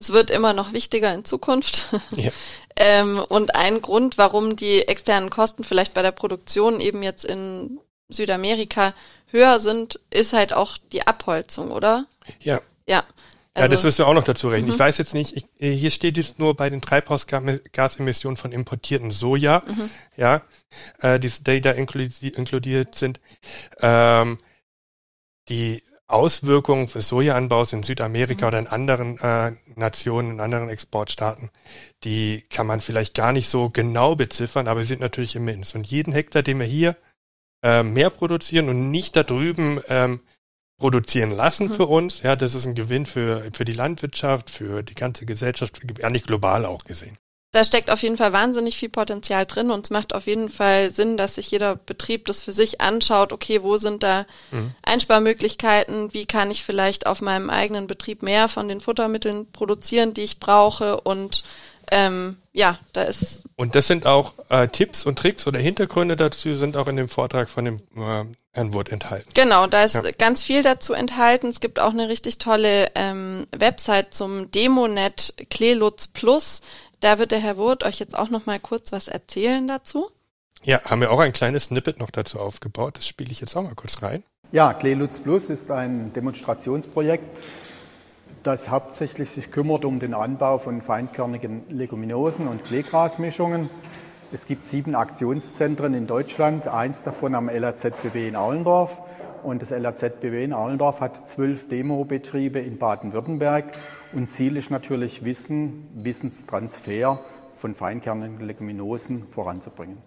es 0.00 0.10
wird 0.10 0.30
immer 0.30 0.52
noch 0.52 0.72
wichtiger 0.72 1.14
in 1.14 1.24
Zukunft. 1.24 1.86
Ja. 2.16 2.30
ähm, 2.78 3.18
und 3.18 3.56
ein 3.56 3.82
Grund, 3.82 4.18
warum 4.18 4.54
die 4.54 4.86
externen 4.86 5.30
Kosten 5.30 5.64
vielleicht 5.64 5.94
bei 5.94 6.02
der 6.02 6.12
Produktion 6.12 6.80
eben 6.80 7.02
jetzt 7.02 7.24
in 7.24 7.80
Südamerika 8.08 8.94
höher 9.26 9.58
sind, 9.58 10.00
ist 10.10 10.32
halt 10.32 10.52
auch 10.52 10.78
die 10.92 11.06
Abholzung, 11.06 11.72
oder? 11.72 12.06
Ja. 12.40 12.60
Ja. 12.86 13.04
Also, 13.52 13.64
ja, 13.64 13.68
das 13.68 13.82
wirst 13.82 13.98
du 13.98 14.04
auch 14.04 14.14
noch 14.14 14.24
dazu 14.24 14.48
rechnen. 14.48 14.68
Mhm. 14.68 14.74
Ich 14.74 14.78
weiß 14.78 14.98
jetzt 14.98 15.14
nicht, 15.14 15.36
ich, 15.36 15.44
äh, 15.58 15.72
hier 15.72 15.90
steht 15.90 16.16
jetzt 16.16 16.38
nur 16.38 16.54
bei 16.54 16.70
den 16.70 16.80
Treibhausgasemissionen 16.80 18.36
von 18.36 18.52
importierten 18.52 19.10
Soja, 19.10 19.64
mhm. 19.66 19.90
ja, 20.16 20.42
äh, 21.00 21.18
die, 21.18 21.28
die 21.28 21.60
da 21.60 21.72
inkludiert 21.72 22.94
sind. 22.94 23.18
Ähm, 23.80 24.38
die 25.48 25.82
Auswirkungen 26.08 26.86
des 26.86 27.08
Sojaanbaus 27.08 27.74
in 27.74 27.82
Südamerika 27.82 28.46
mhm. 28.46 28.48
oder 28.48 28.58
in 28.58 28.66
anderen 28.66 29.18
äh, 29.18 29.52
Nationen, 29.76 30.32
in 30.32 30.40
anderen 30.40 30.70
Exportstaaten, 30.70 31.50
die 32.02 32.44
kann 32.50 32.66
man 32.66 32.80
vielleicht 32.80 33.14
gar 33.14 33.32
nicht 33.32 33.48
so 33.48 33.68
genau 33.68 34.16
beziffern, 34.16 34.68
aber 34.68 34.80
sie 34.80 34.86
sind 34.86 35.00
natürlich 35.00 35.36
immens. 35.36 35.74
Und 35.74 35.86
jeden 35.86 36.12
Hektar, 36.12 36.42
den 36.42 36.58
wir 36.58 36.66
hier 36.66 36.96
äh, 37.62 37.82
mehr 37.82 38.10
produzieren 38.10 38.68
und 38.68 38.90
nicht 38.90 39.16
da 39.16 39.22
drüben 39.22 39.80
ähm, 39.88 40.20
produzieren 40.78 41.30
lassen 41.30 41.68
mhm. 41.68 41.72
für 41.72 41.86
uns, 41.86 42.22
ja, 42.22 42.36
das 42.36 42.54
ist 42.54 42.64
ein 42.64 42.74
Gewinn 42.74 43.04
für, 43.04 43.50
für 43.52 43.66
die 43.66 43.72
Landwirtschaft, 43.72 44.48
für 44.48 44.82
die 44.82 44.94
ganze 44.94 45.26
Gesellschaft, 45.26 45.80
eigentlich 46.02 46.24
global 46.24 46.64
auch 46.64 46.84
gesehen. 46.84 47.18
Da 47.50 47.64
steckt 47.64 47.90
auf 47.90 48.02
jeden 48.02 48.18
Fall 48.18 48.34
wahnsinnig 48.34 48.76
viel 48.76 48.90
Potenzial 48.90 49.46
drin 49.46 49.70
und 49.70 49.86
es 49.86 49.90
macht 49.90 50.14
auf 50.14 50.26
jeden 50.26 50.50
Fall 50.50 50.90
Sinn, 50.90 51.16
dass 51.16 51.36
sich 51.36 51.50
jeder 51.50 51.76
Betrieb 51.76 52.26
das 52.26 52.42
für 52.42 52.52
sich 52.52 52.82
anschaut, 52.82 53.32
okay, 53.32 53.62
wo 53.62 53.78
sind 53.78 54.02
da 54.02 54.26
mhm. 54.50 54.72
Einsparmöglichkeiten, 54.82 56.12
wie 56.12 56.26
kann 56.26 56.50
ich 56.50 56.62
vielleicht 56.62 57.06
auf 57.06 57.22
meinem 57.22 57.48
eigenen 57.48 57.86
Betrieb 57.86 58.22
mehr 58.22 58.48
von 58.48 58.68
den 58.68 58.82
Futtermitteln 58.82 59.50
produzieren, 59.50 60.12
die 60.12 60.24
ich 60.24 60.40
brauche 60.40 61.00
und 61.00 61.42
ähm, 61.90 62.36
ja, 62.52 62.78
da 62.92 63.04
ist. 63.04 63.44
Und 63.56 63.74
das 63.74 63.86
sind 63.86 64.06
auch 64.06 64.34
äh, 64.50 64.68
Tipps 64.68 65.06
und 65.06 65.18
Tricks 65.18 65.46
oder 65.46 65.58
Hintergründe 65.58 66.16
dazu 66.16 66.54
sind 66.54 66.76
auch 66.76 66.86
in 66.86 66.96
dem 66.96 67.08
Vortrag 67.08 67.48
von 67.48 67.64
dem 67.64 67.76
äh, 67.96 68.24
Herrn 68.52 68.74
Wood 68.74 68.90
enthalten. 68.90 69.30
Genau, 69.34 69.66
da 69.66 69.84
ist 69.84 69.94
ja. 69.94 70.02
ganz 70.18 70.42
viel 70.42 70.62
dazu 70.62 70.92
enthalten. 70.92 71.48
Es 71.48 71.60
gibt 71.60 71.78
auch 71.78 71.92
eine 71.92 72.08
richtig 72.08 72.38
tolle 72.38 72.90
ähm, 72.94 73.46
Website 73.56 74.12
zum 74.12 74.50
Demonet 74.50 75.34
Klelutz 75.50 76.08
Plus. 76.08 76.62
Da 77.00 77.18
wird 77.18 77.32
der 77.32 77.38
Herr 77.38 77.56
Wood 77.56 77.84
euch 77.84 77.98
jetzt 77.98 78.18
auch 78.18 78.30
noch 78.30 78.46
mal 78.46 78.58
kurz 78.58 78.92
was 78.92 79.08
erzählen 79.08 79.66
dazu. 79.66 80.10
Ja, 80.62 80.82
haben 80.84 81.00
wir 81.00 81.12
auch 81.12 81.20
ein 81.20 81.32
kleines 81.32 81.64
Snippet 81.64 82.00
noch 82.00 82.10
dazu 82.10 82.40
aufgebaut. 82.40 82.96
Das 82.96 83.06
spiele 83.06 83.30
ich 83.30 83.40
jetzt 83.40 83.56
auch 83.56 83.62
mal 83.62 83.74
kurz 83.74 84.02
rein. 84.02 84.24
Ja, 84.50 84.74
Klelutz 84.74 85.20
Plus 85.20 85.50
ist 85.50 85.70
ein 85.70 86.12
Demonstrationsprojekt 86.12 87.42
das 88.42 88.70
hauptsächlich 88.70 89.30
sich 89.30 89.50
kümmert 89.50 89.84
um 89.84 89.98
den 89.98 90.14
Anbau 90.14 90.58
von 90.58 90.80
feinkörnigen 90.80 91.64
Leguminosen 91.68 92.48
und 92.48 92.64
Kleegrasmischungen. 92.64 93.68
Es 94.32 94.46
gibt 94.46 94.66
sieben 94.66 94.94
Aktionszentren 94.94 95.94
in 95.94 96.06
Deutschland, 96.06 96.68
eins 96.68 97.02
davon 97.02 97.34
am 97.34 97.48
LAZBW 97.48 98.28
in 98.28 98.36
Aulendorf. 98.36 99.02
Und 99.42 99.62
das 99.62 99.70
LAZBW 99.70 100.44
in 100.44 100.52
Aulendorf 100.52 101.00
hat 101.00 101.28
zwölf 101.28 101.68
Demobetriebe 101.68 102.58
in 102.58 102.78
Baden-Württemberg. 102.78 103.72
Und 104.12 104.30
Ziel 104.30 104.56
ist 104.56 104.70
natürlich 104.70 105.24
Wissen, 105.24 105.88
Wissenstransfer 105.94 107.20
von 107.54 107.74
feinkernigen 107.74 108.40
Leguminosen 108.40 109.28
voranzubringen. 109.30 109.98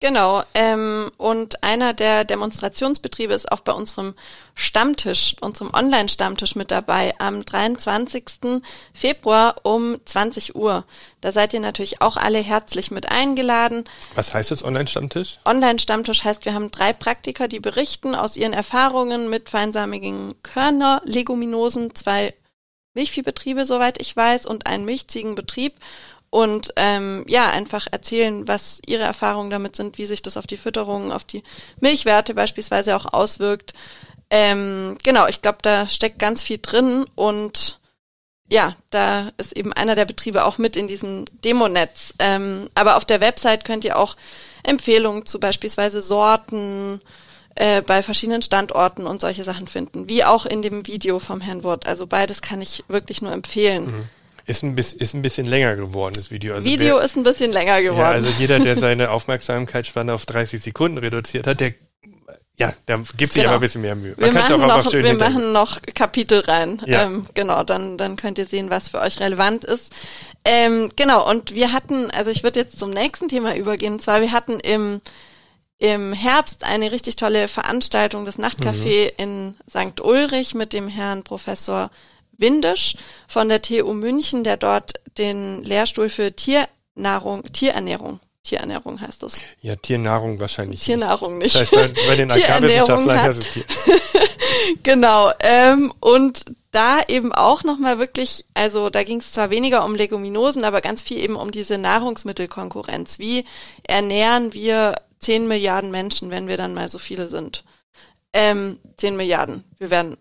Genau, 0.00 0.42
ähm, 0.52 1.10
und 1.16 1.62
einer 1.62 1.94
der 1.94 2.24
Demonstrationsbetriebe 2.24 3.32
ist 3.32 3.50
auch 3.50 3.60
bei 3.60 3.72
unserem 3.72 4.14
Stammtisch, 4.54 5.36
unserem 5.40 5.72
Online-Stammtisch 5.72 6.54
mit 6.54 6.70
dabei 6.70 7.14
am 7.18 7.46
23. 7.46 8.62
Februar 8.92 9.56
um 9.62 9.96
20 10.04 10.54
Uhr. 10.54 10.84
Da 11.22 11.32
seid 11.32 11.54
ihr 11.54 11.60
natürlich 11.60 12.02
auch 12.02 12.18
alle 12.18 12.40
herzlich 12.40 12.90
mit 12.90 13.10
eingeladen. 13.10 13.84
Was 14.14 14.34
heißt 14.34 14.50
das 14.50 14.62
Online-Stammtisch? 14.62 15.38
Online-Stammtisch 15.46 16.24
heißt, 16.24 16.44
wir 16.44 16.52
haben 16.52 16.70
drei 16.70 16.92
Praktiker, 16.92 17.48
die 17.48 17.60
berichten 17.60 18.14
aus 18.14 18.36
ihren 18.36 18.52
Erfahrungen 18.52 19.30
mit 19.30 19.48
feinsamigen 19.48 20.34
Körner, 20.42 21.00
Leguminosen, 21.06 21.94
zwei 21.94 22.34
Milchviehbetriebe, 22.96 23.64
soweit 23.64 24.00
ich 24.00 24.16
weiß, 24.16 24.46
und 24.46 24.66
einen 24.66 24.84
Milchziegenbetrieb 24.84 25.74
und 26.30 26.72
ähm, 26.76 27.24
ja, 27.28 27.48
einfach 27.48 27.86
erzählen, 27.90 28.48
was 28.48 28.82
ihre 28.84 29.04
Erfahrungen 29.04 29.50
damit 29.50 29.76
sind, 29.76 29.96
wie 29.96 30.06
sich 30.06 30.22
das 30.22 30.36
auf 30.36 30.46
die 30.46 30.56
Fütterung, 30.56 31.12
auf 31.12 31.24
die 31.24 31.44
Milchwerte 31.80 32.34
beispielsweise 32.34 32.96
auch 32.96 33.12
auswirkt. 33.12 33.72
Ähm, 34.28 34.98
genau, 35.04 35.28
ich 35.28 35.40
glaube, 35.40 35.58
da 35.62 35.86
steckt 35.86 36.18
ganz 36.18 36.42
viel 36.42 36.58
drin 36.60 37.06
und 37.14 37.78
ja, 38.48 38.76
da 38.90 39.30
ist 39.38 39.56
eben 39.56 39.72
einer 39.72 39.94
der 39.94 40.04
Betriebe 40.04 40.44
auch 40.44 40.58
mit 40.58 40.76
in 40.76 40.88
diesem 40.88 41.24
Demonetz. 41.44 42.14
Ähm, 42.18 42.68
aber 42.74 42.96
auf 42.96 43.04
der 43.04 43.20
Website 43.20 43.64
könnt 43.64 43.84
ihr 43.84 43.98
auch 43.98 44.16
Empfehlungen 44.62 45.26
zu 45.26 45.40
beispielsweise 45.40 46.02
Sorten 46.02 47.00
äh, 47.56 47.82
bei 47.82 48.02
verschiedenen 48.02 48.42
Standorten 48.42 49.06
und 49.06 49.20
solche 49.20 49.42
Sachen 49.44 49.66
finden, 49.66 50.08
wie 50.08 50.24
auch 50.24 50.46
in 50.46 50.62
dem 50.62 50.86
Video 50.86 51.18
vom 51.18 51.40
Herrn 51.40 51.64
Wurt. 51.64 51.86
Also 51.86 52.06
beides 52.06 52.42
kann 52.42 52.62
ich 52.62 52.84
wirklich 52.88 53.22
nur 53.22 53.32
empfehlen. 53.32 53.86
Mhm. 53.86 54.02
Ist 54.46 54.62
ein, 54.62 54.76
bisschen, 54.76 55.00
ist 55.00 55.14
ein 55.14 55.22
bisschen 55.22 55.46
länger 55.46 55.74
geworden, 55.74 56.14
das 56.14 56.30
Video. 56.30 56.54
Also 56.54 56.64
Video 56.64 56.98
wer, 56.98 57.04
ist 57.04 57.16
ein 57.16 57.24
bisschen 57.24 57.50
länger 57.52 57.82
geworden. 57.82 57.98
Ja, 57.98 58.10
also 58.10 58.28
jeder, 58.38 58.60
der 58.60 58.76
seine 58.78 59.10
Aufmerksamkeitsspanne 59.10 60.14
auf 60.14 60.24
30 60.24 60.62
Sekunden 60.62 60.98
reduziert 60.98 61.48
hat, 61.48 61.58
der 61.58 61.74
Ja, 62.56 62.72
da 62.86 63.02
gibt 63.16 63.32
sich 63.32 63.42
Genau. 63.42 63.54
aber 63.54 63.58
ein 63.58 63.60
bisschen 63.60 63.82
mehr 63.82 63.96
Mühe. 63.96 64.14
Wir 64.16 64.28
kann's 64.28 64.50
machen, 64.50 64.62
einfach 64.62 64.84
noch, 64.84 64.90
schön 64.92 65.04
wir 65.04 65.14
machen 65.14 65.52
noch 65.52 65.80
Kapitel 65.94 66.40
rein. 66.40 66.80
Ja. 66.86 67.02
Ähm, 67.04 67.26
genau, 67.34 67.64
dann, 67.64 67.98
dann 67.98 68.16
könnt 68.16 68.38
ihr 68.38 68.46
sehen, 68.46 68.70
was 68.70 68.90
für 68.90 69.00
euch 69.00 69.18
relevant 69.18 69.64
ist. 69.64 69.92
Ähm, 70.44 70.92
genau, 70.94 71.28
und 71.28 71.52
wir 71.54 71.72
hatten, 71.72 72.10
also 72.12 72.30
ich 72.30 72.44
würde 72.44 72.60
jetzt 72.60 72.78
zum 72.78 72.90
nächsten 72.90 73.28
Thema 73.28 73.56
übergehen. 73.56 73.94
Und 73.94 74.02
zwar, 74.02 74.20
wir 74.20 74.30
hatten 74.30 74.60
im, 74.60 75.00
im 75.78 76.12
Herbst 76.12 76.64
eine 76.64 76.90
richtig 76.92 77.16
tolle 77.16 77.48
Veranstaltung, 77.48 78.24
das 78.24 78.38
Nachtcafé 78.38 79.12
in 79.18 79.56
St. 79.68 80.00
Ulrich 80.00 80.54
mit 80.54 80.72
dem 80.72 80.88
Herrn 80.88 81.22
Professor 81.22 81.90
Windisch 82.38 82.96
von 83.28 83.48
der 83.48 83.62
TU 83.62 83.92
München, 83.92 84.44
der 84.44 84.56
dort 84.56 84.94
den 85.18 85.64
Lehrstuhl 85.64 86.08
für 86.08 86.34
Tiernahrung, 86.34 87.50
Tierernährung, 87.52 88.20
Tierernährung 88.42 89.00
heißt 89.00 89.22
das. 89.22 89.40
Ja, 89.60 89.76
Tiernahrung 89.76 90.38
wahrscheinlich. 90.40 90.80
Tiernahrung 90.80 91.38
nicht. 91.38 91.54
nicht. 91.54 91.72
Das 91.72 91.78
heißt, 91.78 91.94
bei, 91.94 92.06
bei 92.06 92.16
den 92.16 92.28
Tierernährung 92.30 93.08
Agrarwissenschaftlern 93.08 93.18
hat. 93.18 93.28
heißt 93.28 93.40
es 93.40 93.52
Tier. 93.52 93.64
Genau. 94.82 95.30
Ähm, 95.40 95.92
und 96.00 96.44
da 96.70 97.00
eben 97.08 97.32
auch 97.32 97.62
nochmal 97.62 97.98
wirklich, 97.98 98.44
also 98.54 98.90
da 98.90 99.02
ging 99.04 99.18
es 99.18 99.32
zwar 99.32 99.50
weniger 99.50 99.84
um 99.84 99.94
Leguminosen, 99.94 100.64
aber 100.64 100.80
ganz 100.80 101.02
viel 101.02 101.18
eben 101.18 101.36
um 101.36 101.50
diese 101.50 101.78
Nahrungsmittelkonkurrenz. 101.78 103.18
Wie 103.18 103.44
ernähren 103.84 104.52
wir 104.52 104.96
10 105.18 105.48
Milliarden 105.48 105.90
Menschen, 105.90 106.30
wenn 106.30 106.48
wir 106.48 106.56
dann 106.56 106.74
mal 106.74 106.88
so 106.88 106.98
viele 106.98 107.26
sind? 107.28 107.64
Ähm, 108.32 108.78
10 108.96 109.16
Milliarden. 109.16 109.64
Wir 109.78 109.90
werden 109.90 110.16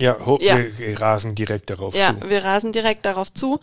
Ja, 0.00 0.16
Ja. 0.40 0.56
wir 0.78 1.00
rasen 1.00 1.34
direkt 1.34 1.70
darauf 1.70 1.94
ja, 1.94 2.16
zu. 2.18 2.28
wir 2.30 2.44
rasen 2.44 2.72
direkt 2.72 3.04
darauf 3.04 3.32
zu. 3.32 3.60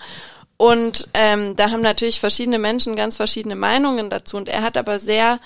Und 0.58 1.10
ähm, 1.14 1.56
da 1.56 1.72
haben 1.72 1.82
natürlich 1.82 2.20
verschiedene 2.20 2.60
Menschen 2.60 2.96
ganz 2.96 3.16
verschiedene 3.16 3.56
Meinungen 3.56 4.10
dazu. 4.10 4.38
Und 4.38 4.48
er 4.48 4.62
hat 4.62 4.78
aber 4.78 5.00
sehr, 5.00 5.40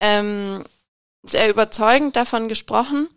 ähm, 0.00 0.64
sehr 1.22 1.50
überzeugend 1.50 2.16
davon 2.16 2.48
gesprochen, 2.48 3.08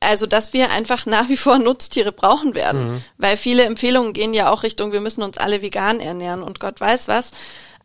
also 0.00 0.26
dass 0.26 0.52
wir 0.52 0.70
einfach 0.70 1.06
nach 1.06 1.28
wie 1.30 1.36
vor 1.38 1.58
Nutztiere 1.58 2.12
brauchen 2.12 2.54
werden. 2.54 2.92
Mhm. 2.94 3.04
Weil 3.16 3.36
viele 3.38 3.64
Empfehlungen 3.64 4.12
gehen 4.12 4.34
ja 4.34 4.50
auch 4.50 4.62
Richtung, 4.62 4.92
wir 4.92 5.00
müssen 5.00 5.22
uns 5.22 5.38
alle 5.38 5.62
vegan 5.62 6.00
ernähren 6.00 6.42
und 6.42 6.60
Gott 6.60 6.80
weiß 6.80 7.08
was. 7.08 7.32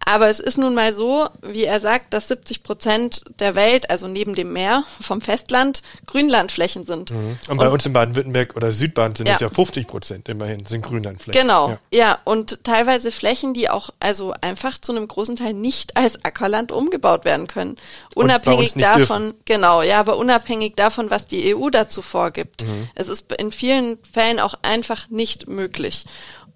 Aber 0.06 0.30
es 0.30 0.40
ist 0.40 0.58
nun 0.58 0.74
mal 0.74 0.94
so, 0.94 1.28
wie 1.42 1.64
er 1.64 1.80
sagt, 1.80 2.14
dass 2.14 2.28
70 2.28 2.64
Prozent 2.64 3.22
der 3.40 3.56
Welt, 3.56 3.90
also 3.90 4.08
neben 4.08 4.34
dem 4.36 4.52
Meer 4.52 4.84
vom 5.00 5.22
Festland, 5.22 5.84
Grünlandflächen 6.08 6.86
sind. 6.86 7.12
Mhm. 7.12 7.38
Und 7.48 7.58
bei 7.58 7.68
Und- 7.68 7.74
uns 7.74 7.86
in 7.86 7.94
Baden-Württemberg 7.94 8.56
oder 8.56 8.72
Südbaden 8.72 9.16
sind 9.16 9.28
es 9.30 9.40
Ja. 9.40 9.48
ja 9.48 9.54
50 9.54 9.88
Prozent 9.88 10.28
immerhin, 10.28 10.66
sind 10.66 10.82
Grünlandflächen. 10.84 11.40
Genau, 11.40 11.70
Ja. 11.70 11.80
ja. 11.92 12.20
und 12.24 12.64
teilweise 12.64 13.12
Flächen, 13.12 13.54
die 13.54 13.70
auch 13.70 13.92
also 14.00 14.34
einfach 14.42 14.78
zu 14.80 14.92
einem 14.92 15.08
großen 15.08 15.36
Teil 15.36 15.54
nicht 15.54 15.96
als 15.96 16.26
Ackerland 16.26 16.72
umgebaut 16.72 17.24
werden 17.24 17.48
können. 17.48 17.78
Unabhängig 18.16 18.74
davon, 18.74 19.36
genau, 19.46 19.82
ja, 19.84 20.00
aber 20.00 20.18
unabhängig 20.18 20.76
davon, 20.76 21.10
was 21.12 21.28
die 21.28 21.56
EU 21.56 21.70
dazu 21.70 22.02
vorgibt. 22.02 22.64
Mhm. 22.64 22.90
Es 22.96 23.08
ist 23.08 23.32
in 23.34 23.52
vielen 23.52 23.98
Fällen 24.12 24.40
auch 24.40 24.56
einfach 24.64 25.10
nicht 25.10 25.48
möglich. 25.48 26.06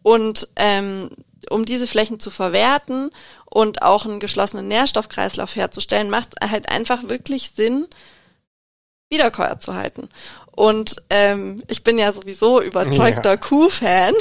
Und 0.02 0.48
ähm, 0.56 1.10
um 1.50 1.66
diese 1.66 1.88
Flächen 1.88 2.20
zu 2.20 2.32
verwerten 2.32 3.12
und 3.46 3.82
auch 3.82 4.06
einen 4.06 4.20
geschlossenen 4.20 4.68
Nährstoffkreislauf 4.68 5.56
herzustellen, 5.56 6.10
macht 6.10 6.30
es 6.40 6.52
halt 6.52 6.70
einfach 6.70 7.10
wirklich 7.10 7.52
Sinn, 7.52 7.88
Wiederkäuer 9.10 9.60
zu 9.60 9.74
halten. 9.76 10.10
Und 10.52 11.04
ähm, 11.10 11.62
ich 11.68 11.84
bin 11.84 11.98
ja 11.98 12.12
sowieso 12.14 12.62
überzeugter 12.62 13.38
Kuh-Fan. 13.38 14.14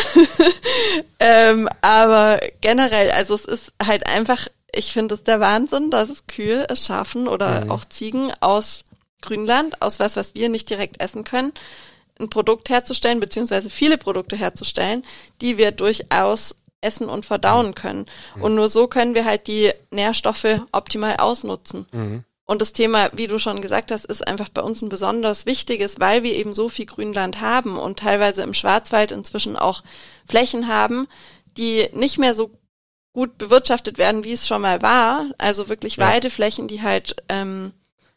ähm, 1.21 1.69
aber 1.81 2.41
generell, 2.61 3.11
also 3.13 3.35
es 3.35 3.45
ist 3.45 3.73
halt 3.83 4.07
einfach, 4.07 4.47
ich 4.73 4.93
finde 4.93 5.15
es 5.15 5.25
der 5.25 5.41
Wahnsinn, 5.41 5.91
dass 5.91 6.09
es 6.11 6.27
Kühe 6.27 6.67
es 6.69 6.87
schaffen 6.87 7.29
oder 7.29 7.65
Mhm. 7.65 7.71
auch 7.71 7.85
Ziegen 7.85 8.33
aus 8.41 8.85
Grünland, 9.23 9.81
aus 9.81 10.01
was, 10.01 10.17
was 10.17 10.35
wir 10.35 10.49
nicht 10.49 10.69
direkt 10.69 11.01
essen 11.01 11.25
können, 11.25 11.53
ein 12.21 12.29
Produkt 12.29 12.69
herzustellen, 12.69 13.21
beziehungsweise 13.21 13.71
viele 13.71 13.97
Produkte 13.99 14.37
herzustellen, 14.37 15.03
die 15.41 15.57
wir 15.57 15.73
durchaus 15.73 16.57
essen 16.85 17.09
und 17.09 17.27
verdauen 17.27 17.75
können. 17.75 18.07
Und 18.41 18.55
nur 18.55 18.69
so 18.69 18.87
können 18.87 19.15
wir 19.15 19.25
halt 19.25 19.47
die 19.47 19.73
Nährstoffe 19.91 20.61
optimal 20.73 21.17
ausnutzen. 21.17 21.87
Mhm. 21.93 22.25
Und 22.47 22.61
das 22.61 22.75
Thema, 22.75 23.09
wie 23.15 23.27
du 23.27 23.39
schon 23.39 23.63
gesagt 23.63 23.91
hast, 23.91 24.05
ist 24.05 24.27
einfach 24.27 24.51
bei 24.51 24.61
uns 24.61 24.83
ein 24.83 24.91
besonders 24.91 25.47
wichtiges, 25.47 25.99
weil 25.99 26.23
wir 26.23 26.35
eben 26.35 26.53
so 26.53 26.69
viel 26.69 26.85
Grünland 26.85 27.41
haben 27.41 27.79
und 27.79 27.99
teilweise 28.01 28.43
im 28.43 28.53
Schwarzwald 28.53 29.13
inzwischen 29.13 29.57
auch 29.57 29.83
Flächen 30.29 30.69
haben, 30.69 31.09
die 31.57 31.89
nicht 31.95 32.19
mehr 32.19 32.35
so 32.35 32.51
gut 33.15 33.39
bewirtschaftet 33.39 33.97
werden, 33.97 34.25
wie 34.25 34.33
es 34.33 34.47
schon 34.47 34.61
mal 34.61 34.83
war. 34.83 35.27
Also 35.39 35.71
wirklich 35.71 35.97
Ja. 35.97 36.09
Weideflächen, 36.09 36.69
die 36.69 36.83
halt 36.83 37.17
ähm, 37.31 37.73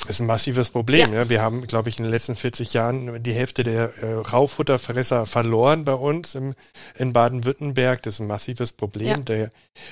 ist 0.09 0.19
ein 0.19 0.27
massives 0.27 0.69
Problem. 0.69 1.13
Ja. 1.13 1.29
Wir 1.29 1.41
haben, 1.41 1.65
glaube 1.67 1.89
ich, 1.89 1.97
in 1.97 2.03
den 2.03 2.11
letzten 2.11 2.35
40 2.35 2.73
Jahren 2.73 3.23
die 3.23 3.33
Hälfte 3.33 3.63
der 3.63 3.93
äh, 3.97 4.13
Raufutterfresser 4.13 5.25
verloren 5.25 5.85
bei 5.85 5.93
uns 5.93 6.35
im, 6.35 6.53
in 6.95 7.13
Baden-Württemberg. 7.13 8.01
Das 8.03 8.15
ist 8.15 8.19
ein 8.21 8.27
massives 8.27 8.71
Problem. 8.71 9.07
Ja. 9.07 9.17
Der, 9.17 9.49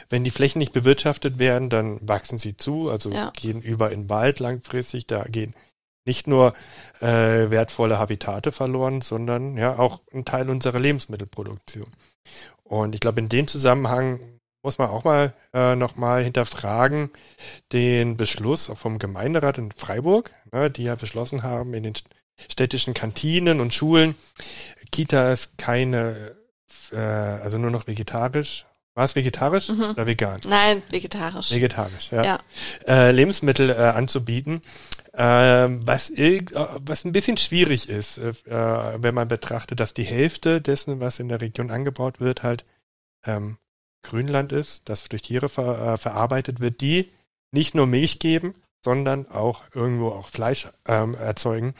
wenn 0.09 0.23
die 0.23 0.31
Flächen 0.31 0.59
nicht 0.59 0.73
bewirtschaftet 0.73 1.39
werden, 1.39 1.69
dann 1.69 1.99
wachsen 2.07 2.37
sie 2.37 2.57
zu, 2.57 2.89
also 2.89 3.09
Ja. 3.11 3.31
gehen 3.35 3.61
über 3.61 3.91
in 3.91 4.03
den 4.03 4.09
Wald 4.09 4.39
langfristig. 4.39 5.07
Da 5.07 5.23
gehen 5.23 5.53
nicht 6.05 6.27
nur 6.27 6.53
äh, 7.01 7.49
wertvolle 7.49 7.97
Habitate 7.97 8.51
verloren, 8.51 9.01
sondern 9.01 9.57
ja 9.57 9.77
auch 9.79 10.01
ein 10.13 10.23
Teil 10.23 10.49
unserer 10.49 10.79
Lebensmittelproduktion. 10.79 11.87
Und 12.63 12.95
ich 12.95 13.01
glaube, 13.01 13.19
in 13.19 13.29
dem 13.29 13.47
Zusammenhang 13.47 14.19
muss 14.65 14.79
man 14.79 14.89
auch 14.89 15.03
mal 15.03 15.33
äh, 15.53 15.75
nochmal 15.75 16.23
hinterfragen, 16.23 17.11
den 17.71 18.17
Beschluss 18.17 18.71
vom 18.75 18.97
Gemeinderat 18.97 19.59
in 19.59 19.71
Freiburg, 19.71 20.31
ne, 20.51 20.71
die 20.71 20.83
ja 20.83 20.95
beschlossen 20.95 21.43
haben, 21.43 21.73
in 21.75 21.83
den 21.83 21.93
städtischen 22.49 22.95
Kantinen 22.95 23.61
und 23.61 23.73
Schulen, 23.75 24.15
Kitas 24.91 25.51
keine, 25.57 26.35
äh, 26.91 26.97
also 26.97 27.59
nur 27.59 27.69
noch 27.69 27.85
vegetarisch. 27.87 28.65
War 28.95 29.05
es 29.05 29.15
vegetarisch 29.15 29.69
Mhm. 29.69 29.91
oder 29.91 30.07
vegan? 30.07 30.39
nein, 30.47 30.81
vegetarisch. 30.89 31.51
Vegetarisch, 31.51 32.11
ja. 32.11 32.23
Ja. 32.23 32.39
Äh, 32.87 33.11
Lebensmittel 33.11 33.69
äh, 33.69 33.73
anzubieten, 33.73 34.61
ähm, 35.13 35.85
was, 35.85 36.09
äh, 36.09 36.43
was 36.79 37.05
ein 37.05 37.11
bisschen 37.11 37.37
schwierig 37.37 37.87
ist, 37.87 38.17
äh, 38.17 38.29
äh, 38.49 38.97
wenn 38.99 39.13
man 39.13 39.27
betrachtet, 39.27 39.79
dass 39.79 39.93
die 39.93 40.03
Hälfte 40.03 40.59
dessen, 40.59 40.99
was 41.01 41.19
in 41.19 41.27
der 41.29 41.41
Region 41.41 41.69
angebaut 41.71 42.19
wird, 42.19 42.41
halt 42.41 42.63
ähm, 43.25 43.57
Grünland 44.05 44.51
ist, 44.51 44.83
das 44.85 45.03
durch 45.03 45.23
Tiere 45.23 45.49
ver, 45.49 45.93
äh, 45.93 45.97
verarbeitet 45.97 46.61
wird, 46.61 46.81
die 46.81 47.11
nicht 47.51 47.75
nur 47.75 47.87
Milch 47.87 48.19
geben, 48.19 48.53
sondern 48.83 49.27
auch 49.29 49.63
irgendwo 49.73 50.09
auch 50.09 50.27
Fleisch 50.27 50.67
ähm, 50.87 51.15
erzeugen. 51.15 51.73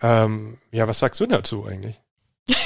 Ähm, 0.00 0.58
ja, 0.70 0.86
was 0.88 1.00
sagst 1.00 1.20
du 1.20 1.26
dazu 1.26 1.66
eigentlich? 1.66 2.00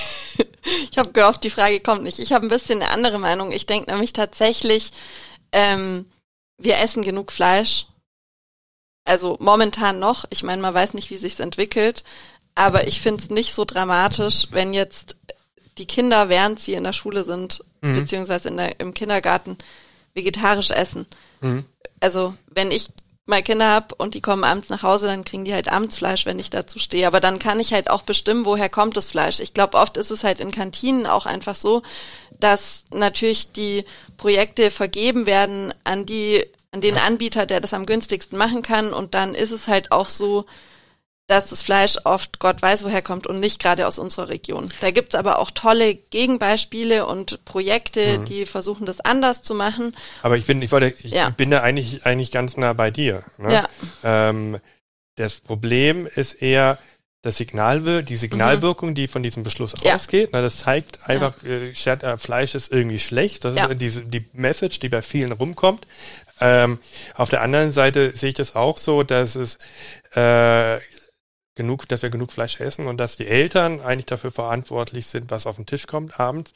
Ich 0.90 0.98
habe 0.98 1.10
gehofft, 1.10 1.42
die 1.42 1.50
Frage 1.50 1.80
kommt 1.80 2.04
nicht. 2.04 2.20
Ich 2.20 2.32
habe 2.32 2.46
ein 2.46 2.48
bisschen 2.48 2.80
eine 2.80 2.92
andere 2.92 3.18
Meinung. 3.18 3.50
Ich 3.50 3.66
denke 3.66 3.90
nämlich 3.90 4.12
tatsächlich, 4.12 4.92
ähm, 5.50 6.06
wir 6.56 6.78
essen 6.78 7.02
genug 7.02 7.32
Fleisch. 7.32 7.86
Also 9.04 9.36
momentan 9.40 9.98
noch. 9.98 10.24
Ich 10.30 10.44
meine, 10.44 10.62
man 10.62 10.72
weiß 10.72 10.94
nicht, 10.94 11.10
wie 11.10 11.16
sich's 11.16 11.40
entwickelt. 11.40 12.04
Aber 12.54 12.86
ich 12.86 13.00
finde 13.00 13.22
es 13.22 13.28
nicht 13.28 13.54
so 13.54 13.64
dramatisch, 13.64 14.48
wenn 14.52 14.72
jetzt 14.72 15.16
die 15.78 15.86
Kinder, 15.86 16.28
während 16.28 16.60
sie 16.60 16.74
in 16.74 16.84
der 16.84 16.92
Schule 16.92 17.24
sind, 17.24 17.64
Mhm. 17.84 17.96
beziehungsweise 17.96 18.48
in 18.48 18.56
der, 18.56 18.80
im 18.80 18.94
Kindergarten, 18.94 19.58
vegetarisch 20.14 20.70
essen. 20.70 21.06
Mhm. 21.40 21.64
Also 22.00 22.34
wenn 22.46 22.70
ich 22.70 22.88
mal 23.26 23.42
Kinder 23.42 23.68
hab 23.68 23.98
und 23.98 24.14
die 24.14 24.20
kommen 24.20 24.44
abends 24.44 24.68
nach 24.68 24.82
Hause, 24.82 25.06
dann 25.06 25.24
kriegen 25.24 25.44
die 25.44 25.54
halt 25.54 25.70
abends 25.70 25.96
Fleisch, 25.96 26.26
wenn 26.26 26.38
ich 26.38 26.50
dazu 26.50 26.78
stehe. 26.78 27.06
Aber 27.06 27.20
dann 27.20 27.38
kann 27.38 27.60
ich 27.60 27.72
halt 27.72 27.90
auch 27.90 28.02
bestimmen, 28.02 28.44
woher 28.44 28.68
kommt 28.68 28.96
das 28.96 29.10
Fleisch. 29.10 29.40
Ich 29.40 29.54
glaube, 29.54 29.78
oft 29.78 29.96
ist 29.96 30.10
es 30.10 30.24
halt 30.24 30.40
in 30.40 30.50
Kantinen 30.50 31.06
auch 31.06 31.26
einfach 31.26 31.56
so, 31.56 31.82
dass 32.38 32.84
natürlich 32.92 33.52
die 33.52 33.84
Projekte 34.16 34.70
vergeben 34.70 35.26
werden 35.26 35.72
an 35.84 36.06
die, 36.06 36.44
an 36.70 36.80
den 36.80 36.98
Anbieter, 36.98 37.46
der 37.46 37.60
das 37.60 37.74
am 37.74 37.86
günstigsten 37.86 38.38
machen 38.38 38.62
kann. 38.62 38.92
Und 38.92 39.14
dann 39.14 39.34
ist 39.34 39.52
es 39.52 39.68
halt 39.68 39.90
auch 39.92 40.08
so, 40.08 40.44
dass 41.26 41.48
das 41.50 41.62
Fleisch 41.62 41.96
oft 42.04 42.38
Gott 42.38 42.60
weiß, 42.60 42.84
woher 42.84 43.00
kommt 43.00 43.26
und 43.26 43.40
nicht 43.40 43.58
gerade 43.58 43.86
aus 43.86 43.98
unserer 43.98 44.28
Region. 44.28 44.70
Da 44.80 44.90
gibt's 44.90 45.14
aber 45.14 45.38
auch 45.38 45.50
tolle 45.50 45.94
Gegenbeispiele 45.94 47.06
und 47.06 47.44
Projekte, 47.46 48.18
Mhm. 48.18 48.24
die 48.26 48.46
versuchen, 48.46 48.84
das 48.84 49.00
anders 49.00 49.42
zu 49.42 49.54
machen. 49.54 49.96
Aber 50.22 50.36
ich 50.36 50.44
bin, 50.44 50.60
ich 50.60 50.70
wollte, 50.70 50.94
ich 51.02 51.12
Ja. 51.12 51.30
bin 51.30 51.50
da 51.50 51.60
eigentlich, 51.60 52.04
eigentlich 52.04 52.30
ganz 52.30 52.56
nah 52.58 52.74
bei 52.74 52.90
dir. 52.90 53.24
Ne? 53.38 53.52
Ja. 53.54 53.68
Ähm, 54.02 54.58
das 55.16 55.40
Problem 55.40 56.06
ist 56.14 56.34
eher 56.34 56.78
das 57.22 57.38
Signal, 57.38 58.02
die 58.02 58.16
Signalwirkung, 58.16 58.94
die 58.94 59.08
von 59.08 59.22
diesem 59.22 59.44
Beschluss 59.44 59.74
Ja. 59.82 59.94
ausgeht. 59.94 60.28
Na, 60.32 60.42
das 60.42 60.58
zeigt 60.58 61.08
einfach, 61.08 61.42
äh, 61.42 61.70
Scher- 61.72 62.02
äh, 62.04 62.18
Fleisch 62.18 62.54
ist 62.54 62.70
irgendwie 62.70 62.98
schlecht. 62.98 63.46
Das 63.46 63.54
Ja. 63.56 63.64
ist 63.66 63.78
diese, 63.80 64.02
die 64.04 64.26
Message, 64.34 64.78
die 64.80 64.90
bei 64.90 65.00
vielen 65.00 65.32
rumkommt. 65.32 65.86
Ähm, 66.42 66.78
auf 67.14 67.30
der 67.30 67.40
anderen 67.40 67.72
Seite 67.72 68.12
sehe 68.14 68.30
ich 68.30 68.34
das 68.34 68.54
auch 68.54 68.76
so, 68.76 69.04
dass 69.04 69.36
es 69.36 69.56
äh, 70.14 70.78
genug, 71.54 71.88
dass 71.88 72.02
wir 72.02 72.10
genug 72.10 72.32
Fleisch 72.32 72.60
essen 72.60 72.86
und 72.86 72.98
dass 72.98 73.16
die 73.16 73.26
Eltern 73.26 73.80
eigentlich 73.80 74.06
dafür 74.06 74.30
verantwortlich 74.30 75.06
sind, 75.06 75.30
was 75.30 75.46
auf 75.46 75.56
den 75.56 75.66
Tisch 75.66 75.86
kommt 75.86 76.18
abends. 76.18 76.52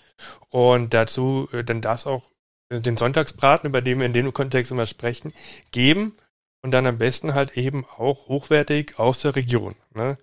Und 0.48 0.94
dazu 0.94 1.48
äh, 1.52 1.64
dann 1.64 1.80
das 1.80 2.06
auch 2.06 2.24
äh, 2.70 2.80
den 2.80 2.96
Sonntagsbraten, 2.96 3.68
über 3.68 3.80
den 3.80 3.98
wir 3.98 4.06
in 4.06 4.12
dem 4.12 4.32
Kontext 4.32 4.72
immer 4.72 4.86
sprechen, 4.86 5.32
geben 5.70 6.16
und 6.62 6.72
dann 6.72 6.86
am 6.86 6.98
besten 6.98 7.34
halt 7.34 7.56
eben 7.56 7.84
auch 7.84 8.28
hochwertig 8.28 8.98
aus 8.98 9.20
der 9.20 9.36
Region. 9.36 9.74
Ne? 9.94 10.18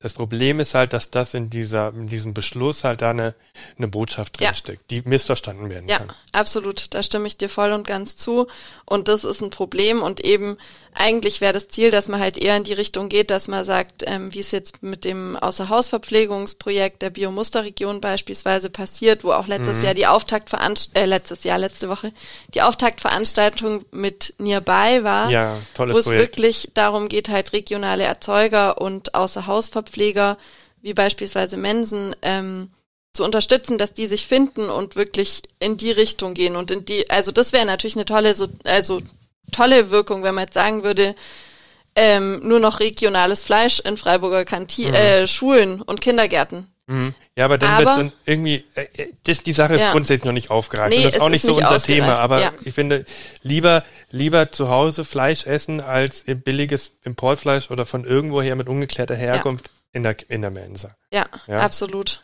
Das 0.00 0.12
Problem 0.12 0.60
ist 0.60 0.74
halt, 0.74 0.92
dass 0.92 1.10
das 1.10 1.34
in 1.34 1.50
dieser, 1.50 1.88
in 1.88 2.06
diesem 2.08 2.32
Beschluss 2.32 2.84
halt 2.84 3.02
da 3.02 3.10
eine, 3.10 3.34
eine 3.76 3.88
Botschaft 3.88 4.38
drinsteckt, 4.38 4.92
ja. 4.92 5.00
die 5.00 5.08
missverstanden 5.08 5.70
werden 5.70 5.88
ja, 5.88 5.98
kann. 5.98 6.08
Ja, 6.08 6.14
absolut. 6.32 6.94
Da 6.94 7.02
stimme 7.02 7.26
ich 7.26 7.36
dir 7.36 7.48
voll 7.48 7.72
und 7.72 7.84
ganz 7.84 8.16
zu. 8.16 8.46
Und 8.84 9.08
das 9.08 9.24
ist 9.24 9.42
ein 9.42 9.50
Problem. 9.50 10.00
Und 10.00 10.20
eben 10.20 10.56
eigentlich 10.98 11.40
wäre 11.40 11.52
das 11.52 11.68
Ziel, 11.68 11.90
dass 11.90 12.08
man 12.08 12.20
halt 12.20 12.36
eher 12.36 12.56
in 12.56 12.64
die 12.64 12.72
Richtung 12.72 13.08
geht, 13.08 13.30
dass 13.30 13.48
man 13.48 13.64
sagt, 13.64 14.02
ähm, 14.06 14.34
wie 14.34 14.40
es 14.40 14.50
jetzt 14.50 14.82
mit 14.82 15.04
dem 15.04 15.36
Außerhausverpflegungsprojekt 15.36 17.02
der 17.02 17.10
Biomusterregion 17.10 18.00
beispielsweise 18.00 18.68
passiert, 18.68 19.24
wo 19.24 19.32
auch 19.32 19.46
letztes 19.46 19.78
mhm. 19.78 19.84
Jahr 19.84 19.94
die 19.94 20.06
Auftaktveranstaltung, 20.06 21.02
äh, 21.02 21.06
letztes 21.06 21.44
Jahr, 21.44 21.58
letzte 21.58 21.88
Woche, 21.88 22.12
die 22.54 22.62
Auftaktveranstaltung 22.62 23.84
mit 23.92 24.34
Nearby 24.38 25.04
war. 25.04 25.30
Ja, 25.30 25.56
tolles 25.74 25.94
Wo 25.94 25.98
es 26.00 26.06
wirklich 26.08 26.70
darum 26.74 27.08
geht, 27.08 27.28
halt 27.28 27.52
regionale 27.52 28.04
Erzeuger 28.04 28.80
und 28.80 29.14
Außerhausverpfleger, 29.14 30.36
wie 30.82 30.94
beispielsweise 30.94 31.56
Mensen, 31.56 32.14
ähm, 32.22 32.70
zu 33.12 33.24
unterstützen, 33.24 33.78
dass 33.78 33.94
die 33.94 34.06
sich 34.06 34.26
finden 34.26 34.68
und 34.68 34.94
wirklich 34.94 35.42
in 35.58 35.76
die 35.76 35.90
Richtung 35.90 36.34
gehen 36.34 36.56
und 36.56 36.70
in 36.70 36.84
die, 36.84 37.10
also 37.10 37.32
das 37.32 37.52
wäre 37.52 37.66
natürlich 37.66 37.96
eine 37.96 38.04
tolle, 38.04 38.34
also 38.64 39.00
tolle 39.52 39.90
Wirkung, 39.90 40.22
wenn 40.22 40.34
man 40.34 40.44
jetzt 40.44 40.54
sagen 40.54 40.84
würde, 40.84 41.14
ähm, 41.94 42.40
nur 42.42 42.60
noch 42.60 42.80
regionales 42.80 43.42
Fleisch 43.42 43.80
in 43.80 43.96
Freiburger 43.96 44.44
Kanti 44.44 44.86
mhm. 44.86 44.94
äh, 44.94 45.26
Schulen 45.26 45.82
und 45.82 46.00
Kindergärten. 46.00 46.68
Mhm. 46.86 47.14
Ja, 47.36 47.44
aber 47.44 47.58
dann 47.58 47.78
wird 47.78 47.88
es 47.88 48.12
irgendwie, 48.24 48.64
äh, 48.74 48.86
äh, 48.96 49.12
das, 49.24 49.42
die 49.42 49.52
Sache 49.52 49.74
ist 49.74 49.82
ja. 49.82 49.92
grundsätzlich 49.92 50.24
noch 50.24 50.32
nicht 50.32 50.50
aufgreifen. 50.50 50.96
Nee, 50.96 51.04
das 51.04 51.16
ist 51.16 51.20
auch 51.20 51.28
nicht 51.28 51.44
so 51.44 51.54
nicht 51.54 51.62
unser 51.62 51.78
Thema, 51.80 52.18
aber 52.18 52.40
ja. 52.40 52.52
ich 52.64 52.74
finde, 52.74 53.04
lieber, 53.42 53.84
lieber 54.10 54.50
zu 54.50 54.70
Hause 54.70 55.04
Fleisch 55.04 55.46
essen 55.46 55.80
als 55.80 56.24
billiges 56.26 56.92
Importfleisch 57.04 57.70
oder 57.70 57.84
von 57.84 58.04
irgendwoher 58.04 58.56
mit 58.56 58.68
ungeklärter 58.68 59.14
Herkunft 59.14 59.66
ja. 59.66 59.72
in 59.92 60.02
der, 60.02 60.16
in 60.28 60.40
der 60.40 60.50
Mensa. 60.50 60.94
Ja? 61.12 61.26
absolut. 61.46 62.22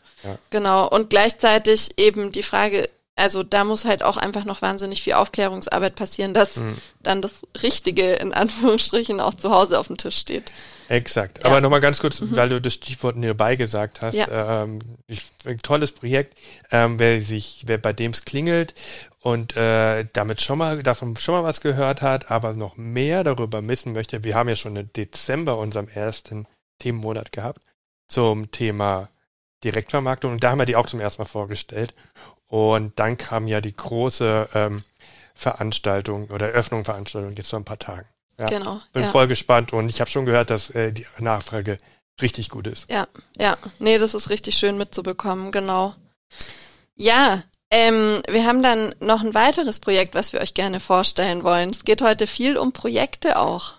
Genau. 0.51 0.89
Und 0.89 1.11
gleichzeitig 1.11 1.99
eben 1.99 2.33
die 2.33 2.43
Frage, 2.43 2.89
also 3.17 3.45
da 3.45 3.65
muss 3.65 3.85
halt 3.85 4.03
auch 4.03 4.17
einfach 4.17 4.45
noch 4.45 4.61
wahnsinnig 4.61 5.03
viel 5.03 5.13
Aufklärungsarbeit 5.13 5.95
passieren, 5.95 6.35
dass 6.35 6.57
mhm. 6.57 6.77
dann 7.01 7.23
das 7.23 7.43
Richtige 7.63 8.15
in 8.15 8.33
Anführungsstrichen 8.35 9.21
auch 9.21 9.35
zu 9.35 9.51
Hause 9.51 9.79
auf 9.79 9.87
dem 9.87 9.97
Tisch 9.97 10.17
steht. 10.17 10.51
Exakt. 10.89 11.39
Ja. 11.39 11.47
Aber 11.47 11.61
nochmal 11.61 11.81
ganz 11.81 12.01
kurz, 12.01 12.21
mhm. 12.21 12.37
weil 12.37 12.49
du 12.49 12.61
das 12.61 12.75
Stichwort 12.75 13.17
nearby 13.17 13.57
gesagt 13.57 14.03
hast. 14.03 14.17
Ja. 14.17 14.65
Ähm, 14.65 14.81
ich, 15.07 15.23
ein 15.45 15.59
tolles 15.59 15.93
Projekt, 15.93 16.37
ähm, 16.73 16.99
wer 16.99 17.21
sich, 17.21 17.63
wer 17.67 17.79
bei 17.79 17.93
dem 17.93 18.11
es 18.11 18.25
klingelt 18.25 18.75
und 19.21 19.57
äh, 19.57 20.05
damit 20.13 20.43
schon 20.43 20.59
mal 20.59 20.83
davon 20.83 21.17
schon 21.17 21.37
mal 21.37 21.45
was 21.45 21.61
gehört 21.61 22.03
hat, 22.03 22.31
aber 22.31 22.53
noch 22.55 22.77
mehr 22.77 23.25
darüber 23.25 23.67
wissen 23.67 23.93
möchte. 23.93 24.25
Wir 24.25 24.35
haben 24.35 24.49
ja 24.49 24.57
schon 24.57 24.77
im 24.77 24.93
Dezember 24.93 25.57
unserem 25.57 25.89
ersten 25.89 26.47
Themenmonat 26.81 27.33
gehabt 27.33 27.61
zum 28.09 28.51
Thema 28.51 29.09
Direktvermarktung 29.63 30.33
und 30.33 30.45
da 30.45 30.51
haben 30.51 30.59
wir 30.59 30.67
die 30.67 30.77
auch 30.77 30.87
zum 30.87 31.01
ersten 31.01 31.23
Mal 31.23 31.27
vorgestellt. 31.27 31.95
Und 32.55 33.01
dann 33.01 33.19
kam 33.19 33.49
ja 33.49 33.61
die 33.61 33.75
große 33.75 34.49
ähm, 34.55 34.85
Veranstaltung 35.35 36.29
oder 36.29 36.51
Eröffnung 36.51 36.85
jetzt 37.35 37.51
vor 37.51 37.59
ein 37.59 37.65
paar 37.65 37.81
Tagen. 37.81 38.07
Ja, 38.39 38.49
genau. 38.49 38.81
Bin 38.93 39.03
ja. 39.03 39.09
voll 39.09 39.27
gespannt 39.27 39.73
und 39.73 39.89
ich 39.89 40.01
habe 40.01 40.09
schon 40.09 40.25
gehört, 40.25 40.51
dass 40.51 40.71
äh, 40.71 40.93
die 40.93 41.05
Nachfrage 41.19 41.79
richtig 42.23 42.51
gut 42.51 42.69
ist. 42.69 42.89
Ja, 42.89 43.09
ja. 43.37 43.57
Nee, 43.81 43.99
das 43.99 44.15
ist 44.15 44.31
richtig 44.31 44.55
schön 44.57 44.79
mitzubekommen, 44.79 45.51
genau. 45.51 45.97
Ja, 46.95 47.43
ähm, 47.73 48.23
wir 48.29 48.45
haben 48.47 48.63
dann 48.63 48.95
noch 49.01 49.23
ein 49.23 49.35
weiteres 49.35 49.81
Projekt, 49.81 50.15
was 50.15 50.33
wir 50.33 50.41
euch 50.41 50.55
gerne 50.55 50.79
vorstellen 50.79 51.43
wollen. 51.43 51.71
Es 51.71 51.85
geht 51.85 52.03
heute 52.03 52.29
viel 52.29 52.57
um 52.57 52.73
Projekte 52.73 53.37
auch. 53.37 53.75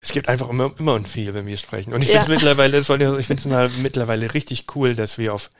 Es 0.00 0.12
gibt 0.12 0.28
einfach 0.28 0.48
immer, 0.48 0.72
immer 0.78 0.94
und 0.94 1.08
viel, 1.08 1.34
wenn 1.34 1.46
wir 1.46 1.56
sprechen. 1.56 1.92
Und 1.92 2.02
ich 2.02 2.10
ja. 2.10 2.20
finde 2.20 2.34
es 2.36 2.42
mittlerweile, 2.42 2.78
ich 2.78 3.26
finde 3.26 3.42
es 3.42 3.76
mittlerweile 3.78 4.34
richtig 4.34 4.66
cool, 4.76 4.94
dass 4.94 5.18
wir 5.18 5.34
auf 5.34 5.50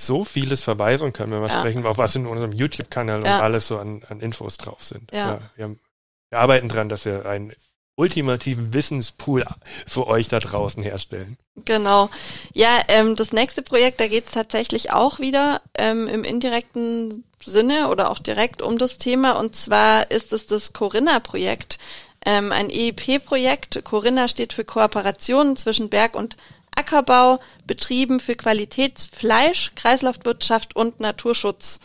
so 0.00 0.24
vieles 0.24 0.62
verweisen 0.62 1.12
können, 1.12 1.32
wenn 1.32 1.42
wir 1.42 1.48
ja. 1.48 1.60
sprechen, 1.60 1.86
auf 1.86 1.98
was 1.98 2.14
in 2.16 2.26
unserem 2.26 2.52
YouTube-Kanal 2.52 3.24
ja. 3.24 3.36
und 3.36 3.42
alles 3.42 3.66
so 3.66 3.78
an, 3.78 4.02
an, 4.08 4.20
Infos 4.20 4.56
drauf 4.56 4.82
sind. 4.84 5.10
Ja. 5.12 5.38
wir, 5.56 5.64
haben, 5.64 5.80
wir 6.30 6.38
arbeiten 6.38 6.68
dran, 6.68 6.88
dass 6.88 7.04
wir 7.04 7.26
einen 7.26 7.52
ultimativen 7.96 8.72
Wissenspool 8.72 9.44
für 9.86 10.06
euch 10.06 10.28
da 10.28 10.38
draußen 10.38 10.82
herstellen. 10.82 11.36
Genau. 11.66 12.08
Ja, 12.54 12.80
ähm, 12.88 13.14
das 13.14 13.32
nächste 13.32 13.62
Projekt, 13.62 14.00
da 14.00 14.08
geht 14.08 14.24
es 14.24 14.30
tatsächlich 14.30 14.90
auch 14.90 15.18
wieder 15.18 15.60
ähm, 15.74 16.08
im 16.08 16.24
indirekten 16.24 17.24
Sinne 17.44 17.88
oder 17.88 18.10
auch 18.10 18.18
direkt 18.18 18.62
um 18.62 18.78
das 18.78 18.96
Thema. 18.96 19.32
Und 19.32 19.54
zwar 19.54 20.10
ist 20.10 20.32
es 20.32 20.46
das 20.46 20.72
Corinna-Projekt, 20.72 21.78
ähm, 22.24 22.52
ein 22.52 22.70
EIP-Projekt. 22.70 23.84
Corinna 23.84 24.28
steht 24.28 24.52
für 24.52 24.64
Kooperationen 24.64 25.56
zwischen 25.56 25.90
Berg- 25.90 26.16
und 26.16 26.36
Ackerbau, 26.74 27.40
Betrieben 27.66 28.20
für 28.20 28.36
Qualitätsfleisch, 28.36 29.72
Kreislaufwirtschaft 29.74 30.76
und 30.76 31.00
Naturschutz. 31.00 31.80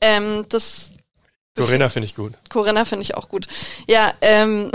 Ähm, 0.00 0.46
das 0.48 0.94
Corinna 1.56 1.88
finde 1.88 2.06
ich 2.06 2.16
gut. 2.16 2.32
Corinna 2.48 2.84
finde 2.84 3.02
ich 3.02 3.14
auch 3.14 3.28
gut. 3.28 3.46
Ja, 3.86 4.12
ähm, 4.20 4.72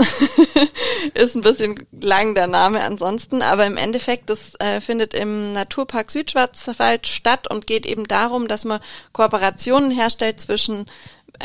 ist 1.14 1.34
ein 1.34 1.42
bisschen 1.42 1.86
lang 2.00 2.34
der 2.34 2.46
Name 2.46 2.80
ansonsten, 2.80 3.42
aber 3.42 3.66
im 3.66 3.76
Endeffekt, 3.76 4.30
das 4.30 4.58
äh, 4.60 4.80
findet 4.80 5.12
im 5.12 5.52
Naturpark 5.52 6.10
Südschwarzwald 6.10 7.06
statt 7.06 7.50
und 7.50 7.66
geht 7.66 7.84
eben 7.84 8.08
darum, 8.08 8.48
dass 8.48 8.64
man 8.64 8.80
Kooperationen 9.12 9.90
herstellt 9.90 10.40
zwischen 10.40 10.86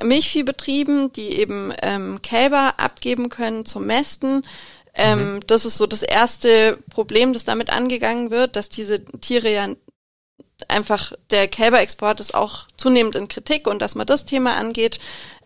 Milchviehbetrieben, 0.01 1.12
die 1.12 1.34
eben 1.34 1.73
ähm, 1.82 2.21
Kälber 2.21 2.75
abgeben 2.78 3.30
können 3.30 3.65
zum 3.65 3.86
Mästen, 3.86 4.43
ähm, 4.95 5.36
mhm. 5.36 5.39
Das 5.47 5.65
ist 5.65 5.77
so 5.77 5.88
das 5.88 6.03
erste 6.03 6.79
Problem, 6.89 7.34
das 7.34 7.43
damit 7.43 7.69
angegangen 7.69 8.31
wird, 8.31 8.55
dass 8.55 8.69
diese 8.69 9.03
Tiere 9.03 9.51
ja 9.51 9.67
einfach, 10.67 11.12
der 11.31 11.47
Kälberexport 11.47 12.19
ist 12.19 12.34
auch 12.34 12.67
zunehmend 12.77 13.15
in 13.15 13.27
Kritik 13.27 13.67
und 13.67 13.81
dass 13.81 13.95
man 13.95 14.08
das 14.08 14.25
Thema 14.25 14.55
angeht. 14.55 14.99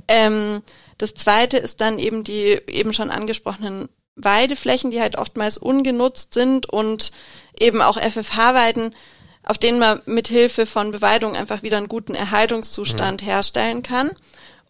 Ähm, 0.08 0.62
das 1.00 1.16
zweite 1.16 1.58
ist 1.58 1.82
dann 1.82 1.98
eben 1.98 2.24
die 2.24 2.60
eben 2.68 2.94
schon 2.94 3.10
angesprochenen 3.10 3.90
Weideflächen, 4.16 4.92
die 4.92 5.02
halt 5.02 5.18
oftmals 5.18 5.58
ungenutzt 5.58 6.34
sind 6.34 6.68
und 6.68 7.12
eben 7.58 7.82
auch 7.82 7.98
FFH-Weiden, 7.98 8.94
auf 9.44 9.58
denen 9.58 9.80
man 9.80 10.02
mit 10.06 10.28
Hilfe 10.28 10.66
von 10.66 10.92
Beweidung 10.92 11.36
einfach 11.36 11.64
wieder 11.64 11.78
einen 11.78 11.88
guten 11.88 12.16
Erhaltungszustand 12.16 13.22
mhm. 13.22 13.26
herstellen 13.26 13.82
kann. 13.82 14.12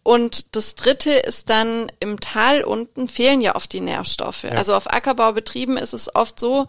Und 0.02 0.56
das 0.56 0.74
dritte 0.74 1.10
ist 1.10 1.50
dann 1.50 1.92
im 2.00 2.20
Tal 2.20 2.64
unten 2.64 3.08
fehlen 3.08 3.40
ja 3.40 3.54
oft 3.54 3.72
die 3.72 3.80
Nährstoffe. 3.80 4.44
Ja. 4.44 4.50
Also 4.50 4.74
auf 4.74 4.90
Ackerbaubetrieben 4.90 5.76
ist 5.76 5.92
es 5.92 6.14
oft 6.14 6.40
so, 6.40 6.66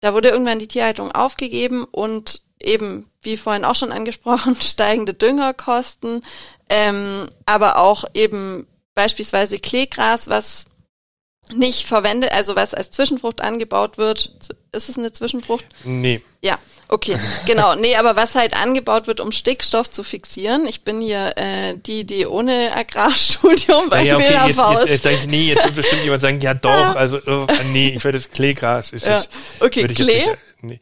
da 0.00 0.14
wurde 0.14 0.28
irgendwann 0.28 0.58
die 0.58 0.68
Tierhaltung 0.68 1.12
aufgegeben 1.12 1.84
und 1.84 2.42
eben, 2.60 3.10
wie 3.22 3.36
vorhin 3.36 3.64
auch 3.64 3.74
schon 3.74 3.92
angesprochen, 3.92 4.56
steigende 4.60 5.14
Düngerkosten, 5.14 6.22
ähm, 6.68 7.28
aber 7.44 7.78
auch 7.78 8.04
eben 8.14 8.66
beispielsweise 8.94 9.58
Kleegras, 9.58 10.28
was 10.28 10.66
nicht 11.54 11.86
verwendet, 11.86 12.32
also 12.32 12.56
was 12.56 12.74
als 12.74 12.90
Zwischenfrucht 12.90 13.40
angebaut 13.40 13.98
wird. 13.98 14.32
Ist 14.72 14.88
es 14.88 14.98
eine 14.98 15.12
Zwischenfrucht? 15.12 15.64
Nee. 15.84 16.20
Ja, 16.42 16.58
okay, 16.88 17.16
genau. 17.46 17.74
Nee, 17.74 17.96
aber 17.96 18.16
was 18.16 18.34
halt 18.34 18.54
angebaut 18.54 19.06
wird, 19.06 19.20
um 19.20 19.32
Stickstoff 19.32 19.90
zu 19.90 20.02
fixieren. 20.02 20.66
Ich 20.66 20.82
bin 20.82 21.00
hier 21.00 21.36
äh, 21.36 21.76
die, 21.76 22.04
die 22.04 22.26
ohne 22.26 22.74
Agrarstudium 22.74 23.88
bei 23.88 24.02
ja, 24.02 24.16
okay, 24.16 24.32
jetzt, 24.48 24.58
jetzt, 24.58 24.88
jetzt 24.88 25.02
sage 25.04 25.14
ich, 25.16 25.26
nee, 25.26 25.48
jetzt 25.48 25.64
wird 25.64 25.76
bestimmt 25.76 26.02
jemand 26.02 26.22
sagen, 26.22 26.40
ja 26.40 26.54
doch, 26.54 26.96
also 26.96 27.20
oh, 27.26 27.46
nee, 27.72 27.94
ich 27.96 28.04
werde 28.04 28.18
das 28.18 28.30
Kleegras. 28.30 28.92
Ist 28.92 29.06
ja. 29.06 29.16
jetzt, 29.16 29.30
okay, 29.60 29.86
Klee? 29.86 30.18
Jetzt 30.18 30.26
nicht, 30.26 30.38
nee. 30.62 30.80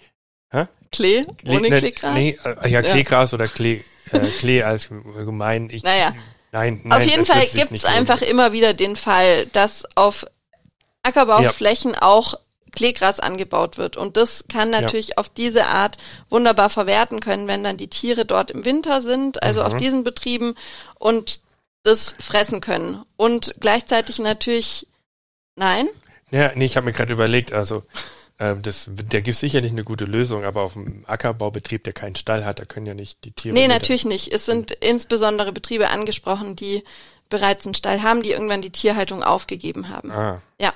Hä? 0.50 0.64
Klee? 0.90 1.24
Ohne 1.46 1.68
ne, 1.68 1.78
Kleegras? 1.78 2.14
Nee, 2.14 2.38
äh, 2.62 2.68
ja, 2.68 2.82
Kleegras 2.82 3.32
ja. 3.32 3.36
oder 3.36 3.48
Klee, 3.48 3.82
äh, 4.12 4.18
Klee 4.38 4.62
als 4.62 4.88
gemein. 4.88 5.68
Ich, 5.70 5.82
naja. 5.82 6.14
Nein, 6.54 6.80
nein. 6.84 7.00
Auf 7.00 7.08
jeden 7.08 7.24
Fall 7.24 7.44
gibt 7.52 7.72
es 7.72 7.84
einfach 7.84 8.22
immer 8.22 8.52
wieder 8.52 8.74
den 8.74 8.94
Fall, 8.94 9.46
dass 9.46 9.84
auf 9.96 10.24
Ackerbauflächen 11.04 11.92
ja. 11.92 12.02
auch 12.02 12.34
Kleegras 12.74 13.20
angebaut 13.20 13.78
wird. 13.78 13.96
Und 13.96 14.16
das 14.16 14.46
kann 14.48 14.70
natürlich 14.70 15.08
ja. 15.10 15.16
auf 15.18 15.28
diese 15.28 15.66
Art 15.66 15.96
wunderbar 16.28 16.70
verwerten 16.70 17.20
können, 17.20 17.46
wenn 17.46 17.62
dann 17.62 17.76
die 17.76 17.88
Tiere 17.88 18.24
dort 18.24 18.50
im 18.50 18.64
Winter 18.64 19.00
sind, 19.00 19.42
also 19.42 19.60
mhm. 19.60 19.66
auf 19.66 19.76
diesen 19.76 20.04
Betrieben 20.04 20.54
und 20.98 21.40
das 21.84 22.14
fressen 22.18 22.60
können. 22.60 23.02
Und 23.16 23.54
gleichzeitig 23.60 24.18
natürlich, 24.18 24.88
nein? 25.56 25.88
Ja, 26.30 26.50
nee, 26.54 26.64
ich 26.64 26.76
habe 26.76 26.86
mir 26.86 26.92
gerade 26.92 27.12
überlegt, 27.12 27.52
also 27.52 27.82
äh, 28.38 28.56
das, 28.60 28.88
der 28.88 29.22
gibt 29.22 29.36
sicherlich 29.36 29.70
eine 29.70 29.84
gute 29.84 30.06
Lösung, 30.06 30.44
aber 30.44 30.62
auf 30.62 30.76
einem 30.76 31.04
Ackerbaubetrieb, 31.06 31.84
der 31.84 31.92
keinen 31.92 32.16
Stall 32.16 32.44
hat, 32.44 32.58
da 32.58 32.64
können 32.64 32.86
ja 32.86 32.94
nicht 32.94 33.24
die 33.24 33.32
Tiere. 33.32 33.54
Nee, 33.54 33.68
natürlich 33.68 34.04
nicht. 34.04 34.32
Es 34.32 34.46
sind 34.46 34.72
insbesondere 34.72 35.52
Betriebe 35.52 35.90
angesprochen, 35.90 36.56
die 36.56 36.82
bereits 37.28 37.66
einen 37.66 37.74
Stall 37.74 38.02
haben, 38.02 38.22
die 38.22 38.32
irgendwann 38.32 38.62
die 38.62 38.70
Tierhaltung 38.70 39.22
aufgegeben 39.22 39.88
haben. 39.88 40.10
Ah. 40.10 40.42
Ja. 40.60 40.72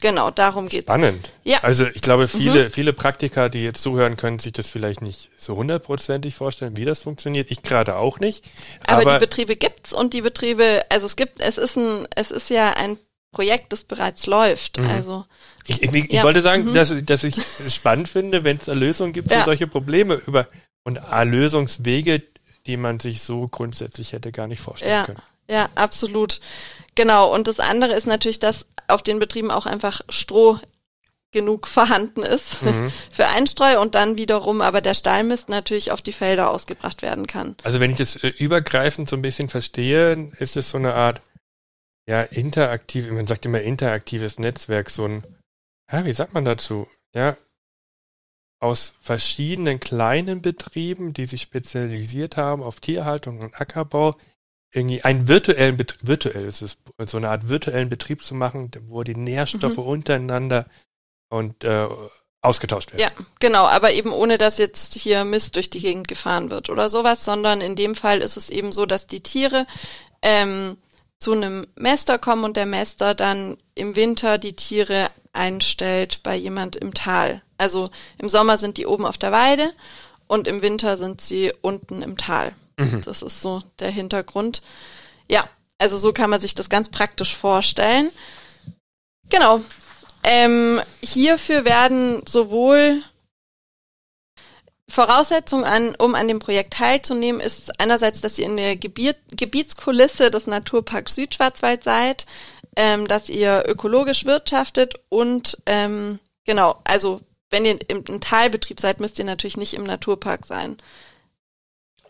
Genau, 0.00 0.30
darum 0.30 0.68
geht's. 0.68 0.86
Spannend. 0.86 1.32
Ja. 1.44 1.60
Also 1.62 1.86
ich 1.86 2.00
glaube, 2.00 2.28
viele, 2.28 2.64
mhm. 2.64 2.70
viele 2.70 2.92
Praktiker, 2.92 3.48
die 3.48 3.62
jetzt 3.62 3.82
zuhören, 3.82 4.16
können 4.16 4.38
sich 4.38 4.52
das 4.52 4.70
vielleicht 4.70 5.02
nicht 5.02 5.30
so 5.36 5.56
hundertprozentig 5.56 6.34
vorstellen, 6.34 6.76
wie 6.76 6.84
das 6.84 7.02
funktioniert. 7.02 7.50
Ich 7.50 7.62
gerade 7.62 7.96
auch 7.96 8.18
nicht. 8.18 8.44
Aber, 8.86 9.02
aber, 9.02 9.14
die 9.14 9.26
Betriebe 9.26 9.56
gibt's 9.56 9.92
und 9.92 10.14
die 10.14 10.22
Betriebe, 10.22 10.84
also 10.88 11.06
es 11.06 11.16
gibt, 11.16 11.40
es 11.40 11.58
ist 11.58 11.76
ein, 11.76 12.06
es 12.14 12.30
ist 12.30 12.50
ja 12.50 12.72
ein 12.72 12.98
Projekt, 13.32 13.72
das 13.72 13.84
bereits 13.84 14.26
läuft. 14.26 14.78
Mhm. 14.78 14.86
Also 14.88 15.24
ich, 15.66 15.82
ich, 15.82 15.92
ich 15.92 16.12
ja. 16.12 16.22
wollte 16.22 16.42
sagen, 16.42 16.66
mhm. 16.66 16.74
dass, 16.74 16.94
dass 17.04 17.24
ich 17.24 17.36
es 17.36 17.74
spannend 17.74 18.08
finde, 18.08 18.44
wenn 18.44 18.56
es 18.56 18.68
eine 18.68 18.80
Lösung 18.80 19.12
gibt 19.12 19.28
für 19.28 19.34
ja. 19.34 19.44
solche 19.44 19.66
Probleme 19.66 20.14
über 20.26 20.48
und 20.82 20.98
Lösungswege, 21.24 22.22
die 22.66 22.76
man 22.76 23.00
sich 23.00 23.22
so 23.22 23.46
grundsätzlich 23.46 24.12
hätte 24.12 24.32
gar 24.32 24.46
nicht 24.46 24.60
vorstellen 24.60 24.92
ja. 24.92 25.04
können. 25.04 25.22
Ja, 25.48 25.68
absolut. 25.74 26.40
Genau. 27.00 27.34
Und 27.34 27.48
das 27.48 27.60
andere 27.60 27.94
ist 27.94 28.06
natürlich, 28.06 28.40
dass 28.40 28.66
auf 28.86 29.00
den 29.00 29.20
Betrieben 29.20 29.50
auch 29.50 29.64
einfach 29.64 30.02
Stroh 30.10 30.58
genug 31.32 31.66
vorhanden 31.66 32.22
ist 32.22 32.62
mhm. 32.62 32.92
für 33.10 33.26
Einstreu 33.26 33.80
und 33.80 33.94
dann 33.94 34.18
wiederum 34.18 34.60
aber 34.60 34.82
der 34.82 34.92
Stallmist 34.92 35.48
natürlich 35.48 35.92
auf 35.92 36.02
die 36.02 36.12
Felder 36.12 36.50
ausgebracht 36.50 37.00
werden 37.00 37.26
kann. 37.26 37.56
Also 37.62 37.80
wenn 37.80 37.92
ich 37.92 37.96
das 37.96 38.16
äh, 38.16 38.28
übergreifend 38.28 39.08
so 39.08 39.16
ein 39.16 39.22
bisschen 39.22 39.48
verstehe, 39.48 40.30
ist 40.40 40.58
es 40.58 40.68
so 40.68 40.76
eine 40.76 40.92
Art 40.92 41.22
ja 42.06 42.20
interaktiv, 42.20 43.10
man 43.10 43.26
sagt 43.26 43.46
immer 43.46 43.62
interaktives 43.62 44.38
Netzwerk, 44.38 44.90
so 44.90 45.06
ein 45.06 45.22
ja, 45.90 46.04
wie 46.04 46.12
sagt 46.12 46.34
man 46.34 46.44
dazu? 46.44 46.86
Ja, 47.14 47.34
aus 48.58 48.92
verschiedenen 49.00 49.80
kleinen 49.80 50.42
Betrieben, 50.42 51.14
die 51.14 51.24
sich 51.24 51.40
spezialisiert 51.40 52.36
haben 52.36 52.62
auf 52.62 52.80
Tierhaltung 52.80 53.40
und 53.40 53.58
Ackerbau, 53.58 54.16
irgendwie 54.72 55.02
einen 55.02 55.28
virtuellen 55.28 55.76
Betrieb, 55.76 56.00
virtuell 56.06 56.44
ist 56.44 56.62
es, 56.62 56.78
so 57.06 57.16
eine 57.16 57.30
Art 57.30 57.48
virtuellen 57.48 57.88
Betrieb 57.88 58.22
zu 58.22 58.34
machen, 58.34 58.70
wo 58.86 59.02
die 59.02 59.16
Nährstoffe 59.16 59.78
mhm. 59.78 59.84
untereinander 59.84 60.66
und 61.28 61.64
äh, 61.64 61.88
ausgetauscht 62.42 62.92
werden. 62.92 63.02
Ja, 63.02 63.10
genau, 63.40 63.66
aber 63.66 63.92
eben 63.92 64.12
ohne, 64.12 64.38
dass 64.38 64.58
jetzt 64.58 64.94
hier 64.94 65.24
Mist 65.24 65.56
durch 65.56 65.70
die 65.70 65.80
Gegend 65.80 66.08
gefahren 66.08 66.50
wird 66.50 66.70
oder 66.70 66.88
sowas, 66.88 67.24
sondern 67.24 67.60
in 67.60 67.76
dem 67.76 67.94
Fall 67.94 68.20
ist 68.20 68.36
es 68.36 68.48
eben 68.48 68.72
so, 68.72 68.86
dass 68.86 69.06
die 69.06 69.22
Tiere 69.22 69.66
ähm, 70.22 70.76
zu 71.18 71.32
einem 71.32 71.66
Mäster 71.74 72.18
kommen 72.18 72.44
und 72.44 72.56
der 72.56 72.66
Mäster 72.66 73.14
dann 73.14 73.58
im 73.74 73.94
Winter 73.94 74.38
die 74.38 74.56
Tiere 74.56 75.10
einstellt 75.32 76.22
bei 76.22 76.34
jemand 76.34 76.76
im 76.76 76.94
Tal. 76.94 77.42
Also 77.58 77.90
im 78.18 78.28
Sommer 78.28 78.56
sind 78.56 78.78
die 78.78 78.86
oben 78.86 79.04
auf 79.04 79.18
der 79.18 79.32
Weide 79.32 79.72
und 80.26 80.48
im 80.48 80.62
Winter 80.62 80.96
sind 80.96 81.20
sie 81.20 81.52
unten 81.60 82.00
im 82.02 82.16
Tal. 82.16 82.54
Mhm. 82.80 83.02
Das 83.02 83.22
ist 83.22 83.40
so 83.40 83.62
der 83.78 83.90
Hintergrund. 83.90 84.62
Ja, 85.28 85.48
also 85.78 85.98
so 85.98 86.12
kann 86.12 86.30
man 86.30 86.40
sich 86.40 86.54
das 86.54 86.68
ganz 86.68 86.88
praktisch 86.88 87.36
vorstellen. 87.36 88.10
Genau. 89.28 89.60
Ähm, 90.22 90.80
hierfür 91.00 91.64
werden 91.64 92.22
sowohl 92.26 93.02
Voraussetzung 94.88 95.64
an, 95.64 95.94
um 95.96 96.14
an 96.14 96.28
dem 96.28 96.40
Projekt 96.40 96.74
teilzunehmen, 96.74 97.40
ist 97.40 97.80
einerseits, 97.80 98.20
dass 98.20 98.38
ihr 98.38 98.46
in 98.46 98.56
der 98.56 98.76
Gebiet, 98.76 99.16
Gebietskulisse 99.30 100.30
des 100.30 100.46
Naturparks 100.46 101.14
Südschwarzwald 101.14 101.84
seid, 101.84 102.26
ähm, 102.76 103.06
dass 103.06 103.28
ihr 103.28 103.64
ökologisch 103.66 104.24
wirtschaftet 104.24 104.94
und 105.08 105.58
ähm, 105.66 106.18
genau, 106.44 106.80
also 106.84 107.20
wenn 107.50 107.64
ihr 107.64 107.78
im, 107.88 108.04
im 108.04 108.20
Teilbetrieb 108.20 108.80
seid, 108.80 109.00
müsst 109.00 109.18
ihr 109.18 109.24
natürlich 109.24 109.56
nicht 109.56 109.74
im 109.74 109.84
Naturpark 109.84 110.44
sein. 110.44 110.76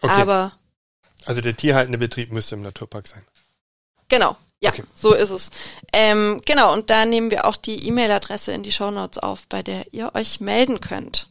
Okay. 0.00 0.20
Aber 0.20 0.52
also 1.31 1.40
der 1.40 1.57
tierhaltende 1.57 1.99
Betrieb 1.99 2.33
müsste 2.33 2.57
im 2.57 2.62
Naturpark 2.62 3.07
sein. 3.07 3.25
Genau, 4.09 4.37
ja, 4.61 4.71
okay. 4.71 4.83
so 4.95 5.14
ist 5.14 5.31
es. 5.31 5.51
Ähm, 5.93 6.40
genau, 6.45 6.73
und 6.73 6.90
da 6.90 7.07
nehmen 7.07 7.31
wir 7.31 7.47
auch 7.47 7.57
die 7.57 7.87
E-Mail-Adresse 7.87 8.53
in 8.53 8.62
die 8.62 8.73
Shownotes 8.73 9.19
auf, 9.19 9.47
bei 9.49 9.62
der 9.62 9.93
ihr 9.93 10.14
euch 10.14 10.40
melden 10.40 10.81
könnt. 10.81 11.29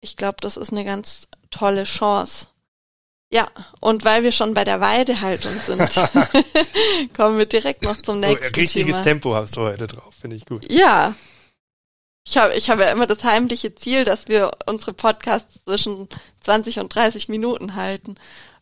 Ich 0.00 0.16
glaube, 0.16 0.36
das 0.40 0.56
ist 0.56 0.70
eine 0.70 0.84
ganz 0.84 1.28
tolle 1.50 1.84
Chance. 1.84 2.46
Ja, 3.32 3.50
und 3.80 4.04
weil 4.04 4.22
wir 4.22 4.30
schon 4.30 4.54
bei 4.54 4.64
der 4.64 4.80
Weidehaltung 4.80 5.58
sind, 5.66 5.82
kommen 7.16 7.38
wir 7.38 7.46
direkt 7.46 7.82
noch 7.82 8.00
zum 8.00 8.20
nächsten 8.20 8.46
oh, 8.46 8.60
richtiges 8.60 8.94
Thema. 8.94 9.02
Tempo 9.02 9.34
hast 9.34 9.56
du 9.56 9.62
heute 9.62 9.86
drauf, 9.86 10.14
finde 10.14 10.36
ich 10.36 10.46
gut. 10.46 10.70
Ja. 10.70 11.14
Ich 12.28 12.36
habe 12.36 12.54
ich 12.54 12.70
hab 12.70 12.80
ja 12.80 12.90
immer 12.90 13.06
das 13.06 13.22
heimliche 13.22 13.74
Ziel, 13.74 14.04
dass 14.04 14.28
wir 14.28 14.50
unsere 14.66 14.92
Podcasts 14.92 15.62
zwischen 15.62 16.08
20 16.40 16.80
und 16.80 16.94
30 16.94 17.28
Minuten 17.28 17.76
halten, 17.76 18.16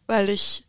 weil 0.06 0.28
ich 0.28 0.64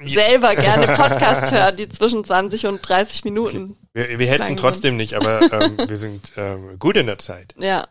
ja. 0.00 0.22
selber 0.22 0.54
gerne 0.54 0.86
Podcasts 0.96 1.52
höre, 1.52 1.72
die 1.72 1.88
zwischen 1.88 2.24
20 2.24 2.66
und 2.66 2.80
30 2.80 3.24
Minuten. 3.24 3.76
Okay. 3.94 4.10
Wir, 4.10 4.18
wir 4.18 4.26
hätten 4.28 4.56
trotzdem 4.56 4.96
nicht, 4.96 5.14
aber 5.14 5.40
ähm, 5.52 5.76
wir 5.88 5.96
sind 5.96 6.32
ähm, 6.36 6.78
gut 6.78 6.96
in 6.96 7.06
der 7.06 7.18
Zeit. 7.18 7.54
Ja. 7.58 7.86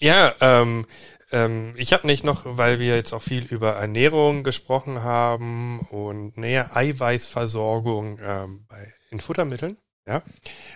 Ja, 0.00 0.34
ähm, 0.40 0.86
ähm, 1.30 1.74
ich 1.76 1.92
habe 1.92 2.06
nicht 2.06 2.24
noch, 2.24 2.42
weil 2.44 2.78
wir 2.78 2.96
jetzt 2.96 3.12
auch 3.12 3.22
viel 3.22 3.44
über 3.44 3.72
Ernährung 3.72 4.44
gesprochen 4.44 5.02
haben 5.02 5.80
und 5.90 6.38
näher 6.38 6.76
Eiweißversorgung 6.76 8.18
ähm, 8.22 8.66
bei, 8.68 8.92
in 9.10 9.20
Futtermitteln, 9.20 9.76
ja, 10.06 10.22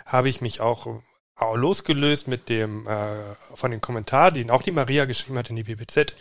habe 0.04 0.28
ich 0.28 0.40
mich 0.40 0.60
auch, 0.60 1.00
auch 1.34 1.56
losgelöst 1.56 2.28
mit 2.28 2.48
dem 2.48 2.86
äh, 2.86 3.34
von 3.54 3.70
den 3.70 3.80
Kommentaren, 3.80 4.34
den 4.34 4.50
auch 4.50 4.62
die 4.62 4.70
Maria 4.70 5.04
geschrieben 5.04 5.38
hat 5.38 5.50
in 5.50 5.56
die 5.56 5.64
PPZ, 5.64 6.14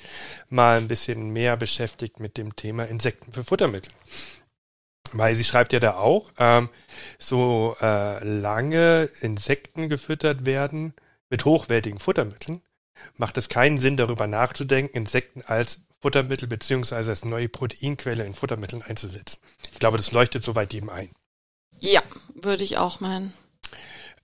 mal 0.50 0.78
ein 0.78 0.88
bisschen 0.88 1.32
mehr 1.32 1.58
beschäftigt 1.58 2.20
mit 2.20 2.38
dem 2.38 2.56
Thema 2.56 2.86
Insekten 2.86 3.32
für 3.32 3.44
Futtermittel. 3.44 3.92
Weil 5.14 5.36
sie 5.36 5.44
schreibt 5.44 5.74
ja 5.74 5.80
da 5.80 5.96
auch, 5.98 6.32
ähm, 6.40 6.70
so 7.20 7.76
äh, 7.82 8.24
lange 8.24 9.10
Insekten 9.20 9.90
gefüttert 9.90 10.46
werden 10.46 10.94
mit 11.30 11.46
hochwertigen 11.46 12.00
Futtermitteln, 12.00 12.62
macht 13.18 13.38
es 13.38 13.50
keinen 13.50 13.80
Sinn, 13.80 13.98
darüber 13.98 14.28
nachzudenken, 14.28 14.96
Insekten 14.96 15.42
als 15.46 15.82
Futtermittel 16.00 16.48
beziehungsweise 16.48 17.12
als 17.12 17.26
neue 17.26 17.50
Proteinquelle 17.50 18.26
in 18.26 18.34
Futtermitteln 18.34 18.82
einzusetzen. 18.82 19.40
Ich 19.72 19.80
glaube, 19.80 19.98
das 19.98 20.12
leuchtet 20.12 20.44
soweit 20.44 20.74
jedem 20.74 20.90
ein. 20.90 21.12
Ja, 21.80 22.02
würde 22.34 22.64
ich 22.64 22.78
auch 22.78 23.00
meinen. 23.00 23.34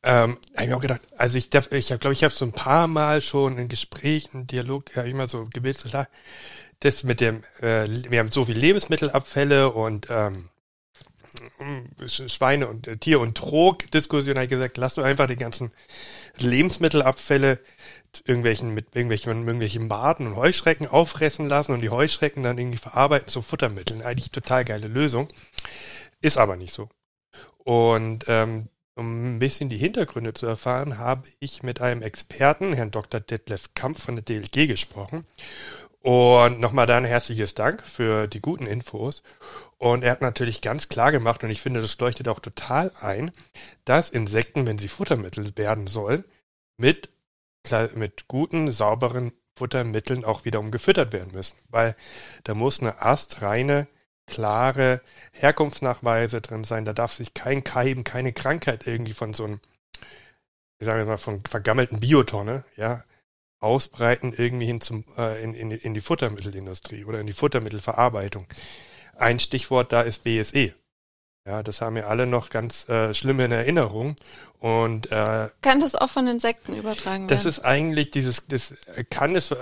Ähm, 0.09 0.37
habe 0.55 0.67
ich 0.67 0.73
auch 0.73 0.79
gedacht, 0.79 1.01
also 1.17 1.37
ich, 1.37 1.53
ich 1.53 1.87
glaube, 1.87 2.13
ich 2.13 2.23
habe 2.23 2.33
so 2.33 2.45
ein 2.45 2.53
paar 2.53 2.87
Mal 2.87 3.21
schon 3.21 3.57
in 3.57 3.67
Gesprächen, 3.67 4.47
Dialog, 4.47 4.95
immer 4.95 5.27
so 5.27 5.49
gebildet, 5.51 5.91
das 6.79 7.03
mit 7.03 7.19
dem, 7.19 7.43
äh, 7.59 7.89
wir 8.09 8.19
haben 8.19 8.31
so 8.31 8.45
viel 8.45 8.57
Lebensmittelabfälle 8.57 9.69
und 9.69 10.07
ähm, 10.09 10.49
Schweine 12.07 12.69
und 12.69 12.87
äh, 12.87 12.95
Tier- 12.95 13.19
und 13.19 13.35
Trog-Diskussion, 13.35 14.37
habe 14.37 14.45
ich 14.45 14.49
gesagt, 14.49 14.77
lass 14.77 14.93
doch 14.93 15.03
einfach 15.03 15.27
die 15.27 15.35
ganzen 15.35 15.73
Lebensmittelabfälle 16.37 17.59
irgendwelchen, 18.23 18.73
mit 18.73 18.95
irgendwelchen, 18.95 19.45
irgendwelchen 19.45 19.89
Maden 19.89 20.27
und 20.27 20.37
Heuschrecken 20.37 20.87
auffressen 20.87 21.49
lassen 21.49 21.73
und 21.73 21.81
die 21.81 21.89
Heuschrecken 21.89 22.43
dann 22.43 22.57
irgendwie 22.57 22.77
verarbeiten 22.77 23.27
zu 23.27 23.41
Futtermitteln. 23.41 24.01
Eigentlich 24.03 24.31
total 24.31 24.63
geile 24.63 24.87
Lösung. 24.87 25.27
Ist 26.21 26.37
aber 26.37 26.55
nicht 26.55 26.73
so. 26.73 26.87
Und 27.57 28.23
ähm, 28.29 28.69
um 28.97 29.36
ein 29.36 29.39
bisschen 29.39 29.69
die 29.69 29.77
Hintergründe 29.77 30.33
zu 30.33 30.45
erfahren, 30.45 30.97
habe 30.97 31.27
ich 31.39 31.63
mit 31.63 31.81
einem 31.81 32.01
Experten, 32.01 32.73
Herrn 32.73 32.91
Dr. 32.91 33.19
Detlef 33.19 33.73
Kampf 33.73 34.03
von 34.03 34.15
der 34.15 34.23
DLG 34.23 34.67
gesprochen. 34.67 35.25
Und 36.01 36.60
nochmal 36.60 36.88
da 36.88 36.97
ein 36.97 37.05
herzliches 37.05 37.53
Dank 37.53 37.86
für 37.86 38.27
die 38.27 38.41
guten 38.41 38.65
Infos. 38.65 39.23
Und 39.77 40.03
er 40.03 40.12
hat 40.12 40.21
natürlich 40.21 40.62
ganz 40.62 40.89
klar 40.89 41.12
gemacht, 41.12 41.43
und 41.43 41.49
ich 41.49 41.62
finde, 41.62 41.81
das 41.81 41.97
leuchtet 41.99 42.27
auch 42.27 42.39
total 42.39 42.91
ein, 42.99 43.31
dass 43.86 44.10
Insekten, 44.10 44.65
wenn 44.65 44.79
sie 44.79 44.88
Futtermittel 44.88 45.57
werden 45.57 45.88
sollen, 45.88 46.23
mit 46.77 47.10
mit 47.95 48.27
guten, 48.27 48.71
sauberen 48.71 49.33
Futtermitteln 49.57 50.23
auch 50.23 50.45
wiederum 50.45 50.71
gefüttert 50.71 51.13
werden 51.13 51.33
müssen. 51.33 51.57
Weil 51.69 51.95
da 52.43 52.53
muss 52.53 52.79
eine 52.79 53.01
astreine, 53.01 53.88
klare 54.27 55.01
Herkunftsnachweise 55.31 56.41
drin 56.41 56.63
sein. 56.63 56.85
Da 56.85 56.93
darf 56.93 57.13
sich 57.13 57.33
kein 57.33 57.63
Keim, 57.63 58.03
keine 58.03 58.33
Krankheit 58.33 58.85
irgendwie 58.85 59.13
von 59.13 59.33
so 59.33 59.45
einem, 59.45 59.59
sagen 60.79 60.99
wir 60.99 61.05
mal, 61.05 61.17
von 61.17 61.41
vergammelten 61.49 61.99
Biotonne, 61.99 62.63
ja, 62.75 63.03
ausbreiten 63.59 64.33
irgendwie 64.37 64.67
hin 64.67 64.81
zum, 64.81 65.03
äh, 65.17 65.41
in, 65.43 65.53
in, 65.55 65.71
in 65.71 65.93
die 65.93 66.01
Futtermittelindustrie 66.01 67.05
oder 67.05 67.19
in 67.19 67.27
die 67.27 67.33
Futtermittelverarbeitung. 67.33 68.45
Ein 69.15 69.39
Stichwort 69.39 69.91
da 69.91 70.01
ist 70.01 70.23
BSE. 70.23 70.73
Ja, 71.47 71.63
das 71.63 71.79
haben 71.79 71.95
wir 71.95 72.07
alle 72.09 72.27
noch 72.27 72.49
ganz 72.49 72.87
äh, 72.89 73.13
schlimm 73.13 73.39
in 73.39 73.53
Erinnerung. 73.53 74.17
Und 74.59 75.11
äh, 75.11 75.47
kann 75.61 75.79
das 75.79 75.95
auch 75.95 76.09
von 76.09 76.27
Insekten 76.27 76.75
übertragen 76.75 77.23
werden? 77.23 77.27
Das 77.29 77.45
ist 77.45 77.61
eigentlich 77.61 78.11
dieses, 78.11 78.47
das 78.47 78.75
kann 79.09 79.35
es 79.35 79.55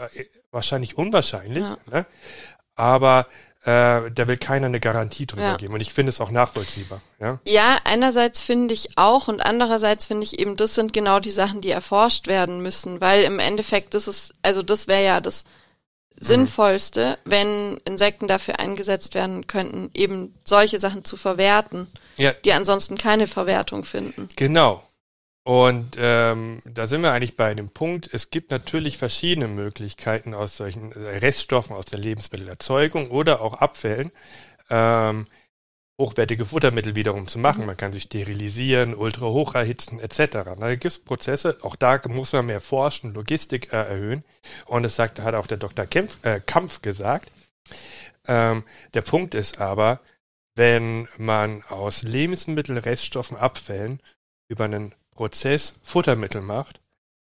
wahrscheinlich 0.52 0.98
unwahrscheinlich, 0.98 1.64
ja. 1.64 1.78
ne? 1.92 2.06
aber 2.76 3.28
äh, 3.66 4.12
da 4.12 4.28
will 4.28 4.38
keiner 4.38 4.68
eine 4.68 4.80
Garantie 4.80 5.26
drüber 5.26 5.42
ja. 5.42 5.58
geben. 5.58 5.74
Und 5.74 5.82
ich 5.82 5.92
finde 5.92 6.12
es 6.12 6.22
auch 6.22 6.30
nachvollziehbar. 6.30 7.02
Ja, 7.20 7.40
ja 7.48 7.78
einerseits 7.84 8.40
finde 8.40 8.76
ich 8.76 8.98
auch 8.98 9.28
und 9.28 9.42
andererseits 9.42 10.06
finde 10.06 10.24
ich 10.24 10.40
eben, 10.40 10.56
das 10.56 10.76
sind 10.76 10.94
genau 10.94 11.20
die 11.20 11.32
Sachen, 11.32 11.62
die 11.62 11.72
erforscht 11.72 12.28
werden 12.28 12.62
müssen, 12.62 13.02
weil 13.02 13.24
im 13.24 13.40
Endeffekt 13.40 13.96
das 13.96 14.08
ist, 14.08 14.34
also 14.44 14.62
das 14.62 14.88
wäre 14.88 15.04
ja 15.04 15.20
das 15.20 15.46
Sinnvollste, 16.18 17.18
wenn 17.26 17.78
Insekten 17.86 18.28
dafür 18.28 18.60
eingesetzt 18.60 19.16
werden 19.16 19.48
könnten, 19.48 19.90
eben 19.94 20.34
solche 20.46 20.80
Sachen 20.80 21.04
zu 21.04 21.18
verwerten, 21.18 21.88
ja. 22.18 22.32
die 22.46 22.54
ansonsten 22.54 22.98
keine 22.98 23.28
Verwertung 23.28 23.84
finden. 23.84 24.30
Genau. 24.36 24.84
Und 25.48 25.96
ähm, 26.00 26.60
da 26.66 26.88
sind 26.88 27.02
wir 27.02 27.12
eigentlich 27.12 27.36
bei 27.36 27.54
dem 27.54 27.70
Punkt, 27.70 28.12
es 28.12 28.32
gibt 28.32 28.50
natürlich 28.50 28.98
verschiedene 28.98 29.48
Möglichkeiten 29.48 30.34
aus 30.34 30.58
solchen 30.58 30.92
Reststoffen 30.92 31.76
aus 31.76 31.86
der 31.86 32.00
Lebensmittelerzeugung 32.00 33.12
oder 33.12 33.42
auch 33.42 33.54
Abfällen, 33.54 34.12
ähm, 34.72 35.28
hochwertige 36.02 36.48
Futtermittel 36.48 36.96
wiederum 36.96 37.28
zu 37.28 37.38
machen. 37.38 37.68
Man 37.68 37.78
kann 37.78 37.94
sich 37.94 38.04
sterilisieren, 38.04 38.96
ultra 38.96 39.28
hoch 39.28 39.54
erhitzen 39.54 40.00
etc. 40.00 40.58
Da 40.58 40.70
gibt 40.72 40.86
es 40.86 40.98
Prozesse, 40.98 41.60
auch 41.62 41.76
da 41.76 42.02
muss 42.08 42.34
man 42.34 42.48
mehr 42.48 42.60
forschen, 42.60 43.14
Logistik 43.14 43.72
äh, 43.72 43.78
erhöhen. 43.78 44.24
Und 44.66 44.84
es 44.84 44.96
sagt, 44.96 45.20
hat 45.20 45.36
auch 45.36 45.46
der 45.46 45.58
Dr. 45.58 45.86
Kempf, 45.86 46.18
äh, 46.26 46.42
Kampf 46.44 46.82
gesagt. 46.82 47.32
Ähm, 48.28 48.64
der 48.96 49.02
Punkt 49.04 49.36
ist 49.36 49.62
aber, 49.62 50.00
wenn 50.56 51.08
man 51.18 51.62
aus 51.70 52.02
Lebensmittelreststoffen, 52.02 53.38
Abfällen 53.38 54.02
über 54.48 54.64
einen 54.64 54.96
Prozess 55.16 55.74
Futtermittel 55.82 56.42
macht, 56.42 56.80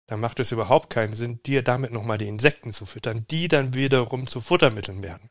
dann 0.06 0.20
macht 0.20 0.40
es 0.40 0.52
überhaupt 0.52 0.90
keinen 0.90 1.14
Sinn, 1.14 1.40
dir 1.44 1.62
damit 1.62 1.92
nochmal 1.92 2.18
die 2.18 2.28
Insekten 2.28 2.72
zu 2.72 2.86
füttern, 2.86 3.26
die 3.30 3.48
dann 3.48 3.74
wiederum 3.74 4.26
zu 4.26 4.40
Futtermitteln 4.40 5.02
werden. 5.02 5.28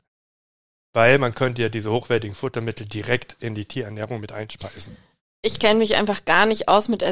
Weil 0.93 1.17
man 1.17 1.34
könnte 1.34 1.62
ja 1.62 1.70
diese 1.70 1.91
hochwertigen 1.91 2.36
Futtermittel 2.36 2.86
direkt 2.86 3.36
in 3.39 3.56
die 3.56 3.65
Tierernährung 3.65 4.20
mit 4.20 4.32
einspeisen. 4.32 4.98
Ich 5.43 5.60
kenne 5.60 5.80
mich 5.80 5.96
einfach 5.96 6.26
gar 6.26 6.46
nicht 6.46 6.67
aus 6.67 6.89
mit 6.89 7.04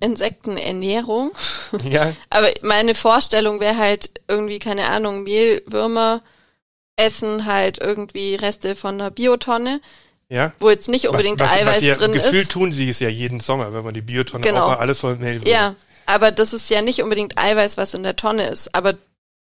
Insektenernährung. 0.00 1.32
Ja. 1.84 2.14
Aber 2.30 2.48
meine 2.62 2.94
Vorstellung 2.94 3.60
wäre 3.60 3.76
halt 3.76 4.20
irgendwie, 4.28 4.58
keine 4.58 4.88
Ahnung, 4.88 5.24
Mehlwürmer 5.24 6.22
essen 6.96 7.46
halt 7.46 7.78
irgendwie 7.78 8.34
Reste 8.34 8.76
von 8.76 8.94
einer 8.94 9.10
Biotonne. 9.10 9.80
Ja. 10.32 10.52
Wo 10.60 10.70
jetzt 10.70 10.88
nicht 10.88 11.08
unbedingt 11.08 11.38
was, 11.40 11.50
was, 11.50 11.56
Eiweiß 11.58 11.76
was 11.76 11.84
ja, 11.84 11.94
drin 11.94 12.12
Gefühlt 12.12 12.42
ist. 12.44 12.52
tun 12.52 12.72
sie 12.72 12.88
es 12.88 13.00
ja 13.00 13.08
jeden 13.10 13.40
Sommer, 13.40 13.74
wenn 13.74 13.84
man 13.84 13.92
die 13.92 14.00
Biotonne 14.00 14.42
Genau. 14.42 14.62
aufmacht, 14.64 14.80
alles 14.80 15.00
voll 15.00 15.16
Mehl 15.16 15.34
wird. 15.34 15.48
Ja, 15.48 15.74
aber 16.06 16.30
das 16.32 16.54
ist 16.54 16.70
ja 16.70 16.80
nicht 16.80 17.02
unbedingt 17.02 17.38
Eiweiß, 17.38 17.76
was 17.76 17.92
in 17.92 18.02
der 18.02 18.16
Tonne 18.16 18.48
ist. 18.48 18.74
Aber 18.74 18.94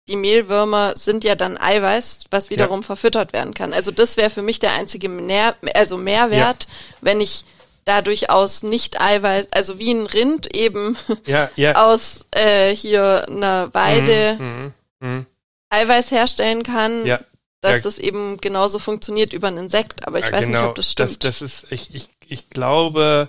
die 0.08 0.16
Mehlwürmer 0.16 0.94
sind 0.96 1.24
ja 1.24 1.34
dann 1.34 1.58
Eiweiß, 1.58 2.26
was 2.30 2.48
wiederum 2.48 2.82
verfüttert 2.82 3.32
werden 3.32 3.54
kann. 3.54 3.72
Also 3.74 3.90
das 3.90 4.16
wäre 4.16 4.30
für 4.30 4.40
mich 4.42 4.58
der 4.60 4.72
einzige 4.72 5.08
Nähr 5.08 5.54
also 5.74 5.96
Mehrwert, 5.98 6.68
wenn 7.00 7.20
ich 7.20 7.44
da 7.84 8.00
durchaus 8.00 8.62
nicht 8.62 9.00
Eiweiß, 9.00 9.48
also 9.50 9.78
wie 9.78 9.92
ein 9.92 10.06
Rind 10.06 10.54
eben 10.56 10.96
Ja, 11.26 11.50
ja. 11.56 11.74
aus 11.86 12.26
äh, 12.30 12.74
hier 12.74 13.26
einer 13.28 13.74
Weide 13.74 14.36
Mhm, 14.38 14.72
mhm, 15.00 15.26
Eiweiß 15.70 16.10
herstellen 16.12 16.62
kann, 16.62 17.04
Ja. 17.04 17.18
Dass 17.60 17.76
Ja. 17.76 17.82
das 17.82 17.98
eben 17.98 18.38
genauso 18.40 18.78
funktioniert 18.78 19.32
über 19.32 19.48
ein 19.48 19.56
Insekt. 19.56 20.06
Aber 20.06 20.18
ich 20.18 20.26
Ja, 20.26 20.32
weiß 20.32 20.44
genau. 20.44 20.60
nicht, 20.60 20.68
ob 20.70 20.74
das 20.76 20.92
stimmt. 20.92 21.10
Das, 21.10 21.18
das 21.18 21.42
ist, 21.42 21.72
ich, 21.72 21.94
ich, 21.94 22.08
ich 22.28 22.50
glaube, 22.50 23.28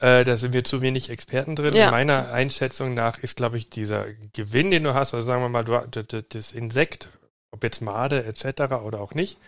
äh, 0.00 0.24
da 0.24 0.36
sind 0.36 0.52
wir 0.52 0.64
zu 0.64 0.82
wenig 0.82 1.10
Experten 1.10 1.56
drin. 1.56 1.74
Ja. 1.74 1.90
Meiner 1.90 2.32
Einschätzung 2.32 2.94
nach 2.94 3.18
ist, 3.18 3.36
glaube 3.36 3.58
ich, 3.58 3.70
dieser 3.70 4.06
Gewinn, 4.32 4.70
den 4.70 4.84
du 4.84 4.94
hast, 4.94 5.14
also 5.14 5.26
sagen 5.26 5.42
wir 5.42 5.48
mal, 5.48 5.64
du, 5.64 6.22
das, 6.28 6.52
Insekt, 6.52 7.08
ob 7.50 7.64
jetzt 7.64 7.80
Made 7.80 8.24
etc. 8.24 8.72
oder 8.84 9.00
auch 9.00 9.14
nicht, 9.14 9.38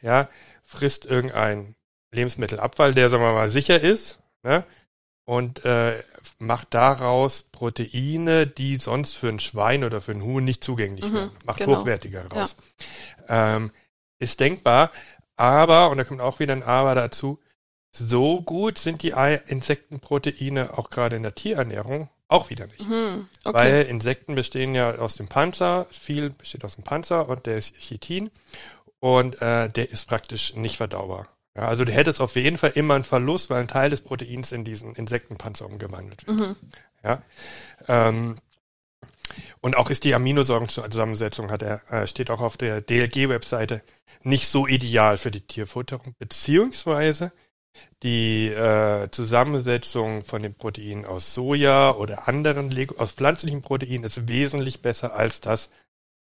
ja, 0.00 0.28
frisst 0.62 1.04
irgendein 1.04 1.74
Lebensmittelabfall, 2.12 2.94
der, 2.94 3.08
sagen 3.08 3.22
wir 3.22 3.32
mal, 3.32 3.48
sicher 3.48 3.80
ist, 3.80 4.18
ne? 4.42 4.64
Und 5.26 5.64
äh, 5.64 6.02
macht 6.38 6.72
daraus 6.72 7.42
Proteine, 7.42 8.46
die 8.46 8.76
sonst 8.76 9.14
für 9.14 9.28
ein 9.28 9.40
Schwein 9.40 9.84
oder 9.84 10.00
für 10.00 10.12
ein 10.12 10.22
Huhn 10.22 10.44
nicht 10.44 10.64
zugänglich 10.64 11.04
Mhm, 11.04 11.14
wären. 11.14 11.30
Macht 11.44 11.58
genau. 11.58 11.80
hochwertiger 11.80 12.26
raus. 12.26 12.56
Ähm, 13.28 13.70
ist 14.18 14.40
denkbar, 14.40 14.92
aber, 15.36 15.90
und 15.90 15.98
da 15.98 16.04
kommt 16.04 16.20
auch 16.20 16.38
wieder 16.38 16.54
ein 16.54 16.62
Aber 16.62 16.94
dazu, 16.94 17.40
so 17.90 18.40
gut 18.40 18.78
sind 18.78 19.02
die 19.02 19.14
Ei 19.14 19.34
Insektenproteine 19.34 20.78
auch 20.78 20.90
gerade 20.90 21.16
in 21.16 21.22
der 21.22 21.34
Tierernährung 21.34 22.08
auch 22.28 22.50
wieder 22.50 22.66
nicht. 22.66 22.80
Hm, 22.80 23.28
okay. 23.44 23.54
Weil 23.54 23.82
Insekten 23.84 24.34
bestehen 24.34 24.74
ja 24.74 24.96
aus 24.96 25.14
dem 25.14 25.28
Panzer, 25.28 25.86
viel 25.90 26.30
besteht 26.30 26.64
aus 26.64 26.74
dem 26.74 26.84
Panzer 26.84 27.28
und 27.28 27.46
der 27.46 27.56
ist 27.56 27.76
Chitin 27.76 28.30
und 28.98 29.40
äh, 29.40 29.68
der 29.68 29.90
ist 29.90 30.06
praktisch 30.06 30.54
nicht 30.54 30.76
verdaubar. 30.76 31.28
Ja, 31.56 31.68
also 31.68 31.84
du 31.84 31.92
hättest 31.92 32.20
auf 32.20 32.36
jeden 32.36 32.58
Fall 32.58 32.72
immer 32.74 32.94
einen 32.94 33.04
Verlust, 33.04 33.48
weil 33.48 33.60
ein 33.60 33.68
Teil 33.68 33.88
des 33.88 34.02
Proteins 34.02 34.52
in 34.52 34.64
diesen 34.64 34.94
Insektenpanzer 34.94 35.66
umgewandelt 35.66 36.26
wird. 36.26 36.36
mhm. 36.36 36.56
Ja. 37.02 37.22
Ähm, 37.88 38.36
und 39.60 39.76
auch 39.76 39.90
ist 39.90 40.04
die 40.04 40.14
Aminosäurenzusammensetzung, 40.14 41.50
hat 41.50 41.62
er, 41.62 41.82
äh, 41.90 42.06
steht 42.06 42.30
auch 42.30 42.40
auf 42.40 42.56
der 42.56 42.80
DLG-Webseite, 42.80 43.82
nicht 44.22 44.48
so 44.48 44.66
ideal 44.66 45.18
für 45.18 45.30
die 45.30 45.40
Tierfutterung, 45.40 46.14
beziehungsweise 46.18 47.32
die 48.02 48.48
äh, 48.48 49.10
Zusammensetzung 49.10 50.24
von 50.24 50.42
den 50.42 50.54
Proteinen 50.54 51.04
aus 51.04 51.34
Soja 51.34 51.92
oder 51.92 52.28
anderen 52.28 52.70
Lego 52.70 52.96
aus 52.98 53.12
pflanzlichen 53.12 53.62
Proteinen 53.62 54.04
ist 54.04 54.28
wesentlich 54.28 54.82
besser 54.82 55.14
als 55.14 55.40
das, 55.40 55.70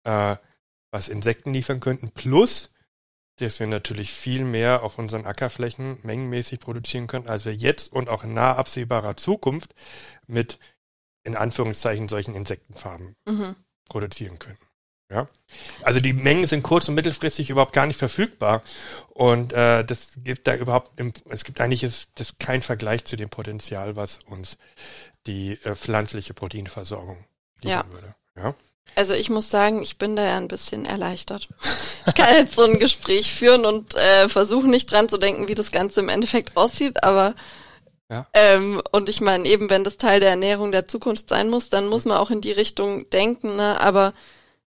äh, 0.03 0.35
was 0.91 1.07
Insekten 1.07 1.53
liefern 1.53 1.79
könnten. 1.79 2.11
Plus, 2.11 2.69
dass 3.41 3.59
wir 3.59 3.67
natürlich 3.67 4.11
viel 4.11 4.43
mehr 4.43 4.83
auf 4.83 4.97
unseren 4.97 5.25
Ackerflächen 5.25 5.99
mengenmäßig 6.03 6.59
produzieren 6.59 7.07
können, 7.07 7.27
als 7.27 7.45
wir 7.45 7.53
jetzt 7.53 7.91
und 7.91 8.09
auch 8.09 8.23
in 8.23 8.33
nahe 8.33 8.55
absehbarer 8.55 9.17
Zukunft 9.17 9.73
mit 10.27 10.59
in 11.23 11.35
Anführungszeichen 11.35 12.09
solchen 12.09 12.35
Insektenfarben 12.35 13.15
Mhm. 13.27 13.55
produzieren 13.89 14.39
können. 14.39 14.57
Ja? 15.11 15.27
Also 15.83 15.99
die 15.99 16.13
Mengen 16.13 16.47
sind 16.47 16.63
kurz- 16.63 16.87
und 16.87 16.95
mittelfristig 16.95 17.49
überhaupt 17.49 17.73
gar 17.73 17.85
nicht 17.85 17.99
verfügbar 17.99 18.63
und 19.09 19.53
äh, 19.53 19.83
das 19.83 20.13
gibt 20.17 20.47
da 20.47 20.55
überhaupt, 20.55 20.99
im, 20.99 21.11
es 21.29 21.43
gibt 21.43 21.59
eigentlich 21.61 21.83
ist 21.83 22.11
das 22.15 22.37
kein 22.39 22.61
Vergleich 22.61 23.03
zu 23.05 23.17
dem 23.17 23.29
Potenzial, 23.29 23.95
was 23.95 24.19
uns 24.25 24.57
die 25.27 25.59
äh, 25.63 25.75
pflanzliche 25.75 26.33
Proteinversorgung 26.33 27.25
liefern 27.61 27.87
Ja. 27.87 27.93
würde. 27.93 28.15
Ja? 28.37 28.55
Also 28.95 29.13
ich 29.13 29.29
muss 29.29 29.49
sagen, 29.49 29.81
ich 29.83 29.97
bin 29.97 30.15
da 30.15 30.23
ja 30.25 30.37
ein 30.37 30.47
bisschen 30.47 30.85
erleichtert. 30.85 31.47
Ich 32.07 32.15
kann 32.15 32.33
jetzt 32.35 32.55
so 32.55 32.63
ein 32.63 32.79
Gespräch 32.79 33.31
führen 33.31 33.63
und 33.63 33.93
äh, 33.95 34.27
versuche 34.27 34.67
nicht 34.67 34.91
dran 34.91 35.07
zu 35.07 35.19
denken, 35.19 35.47
wie 35.47 35.53
das 35.53 35.71
Ganze 35.71 35.99
im 35.99 36.09
Endeffekt 36.09 36.57
aussieht, 36.57 37.03
aber 37.03 37.35
Ja. 38.09 38.25
ähm, 38.33 38.81
und 38.91 39.07
ich 39.07 39.21
meine, 39.21 39.47
eben 39.47 39.69
wenn 39.69 39.83
das 39.83 39.97
Teil 39.97 40.19
der 40.19 40.31
Ernährung 40.31 40.71
der 40.71 40.87
Zukunft 40.87 41.29
sein 41.29 41.47
muss, 41.47 41.69
dann 41.69 41.87
muss 41.87 42.05
man 42.05 42.17
auch 42.17 42.31
in 42.31 42.41
die 42.41 42.51
Richtung 42.51 43.07
denken, 43.11 43.55
ne? 43.55 43.79
aber 43.79 44.13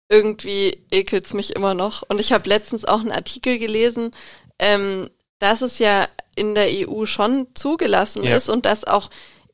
irgendwie 0.09 0.85
ekelt's 0.89 1.33
mich 1.33 1.53
immer 1.53 1.73
noch. 1.73 2.01
Und 2.07 2.19
ich 2.21 2.31
habe 2.31 2.47
letztens 2.47 2.85
auch 2.85 3.01
einen 3.01 3.11
Artikel 3.11 3.59
gelesen, 3.59 4.11
ähm, 4.57 5.09
dass 5.39 5.61
es 5.61 5.79
ja 5.79 6.07
in 6.37 6.55
der 6.55 6.69
EU 6.89 7.05
schon 7.05 7.47
zugelassen 7.55 8.23
Ja. 8.23 8.37
ist 8.37 8.49
und 8.49 8.65
dass 8.65 8.85
auch 8.85 9.09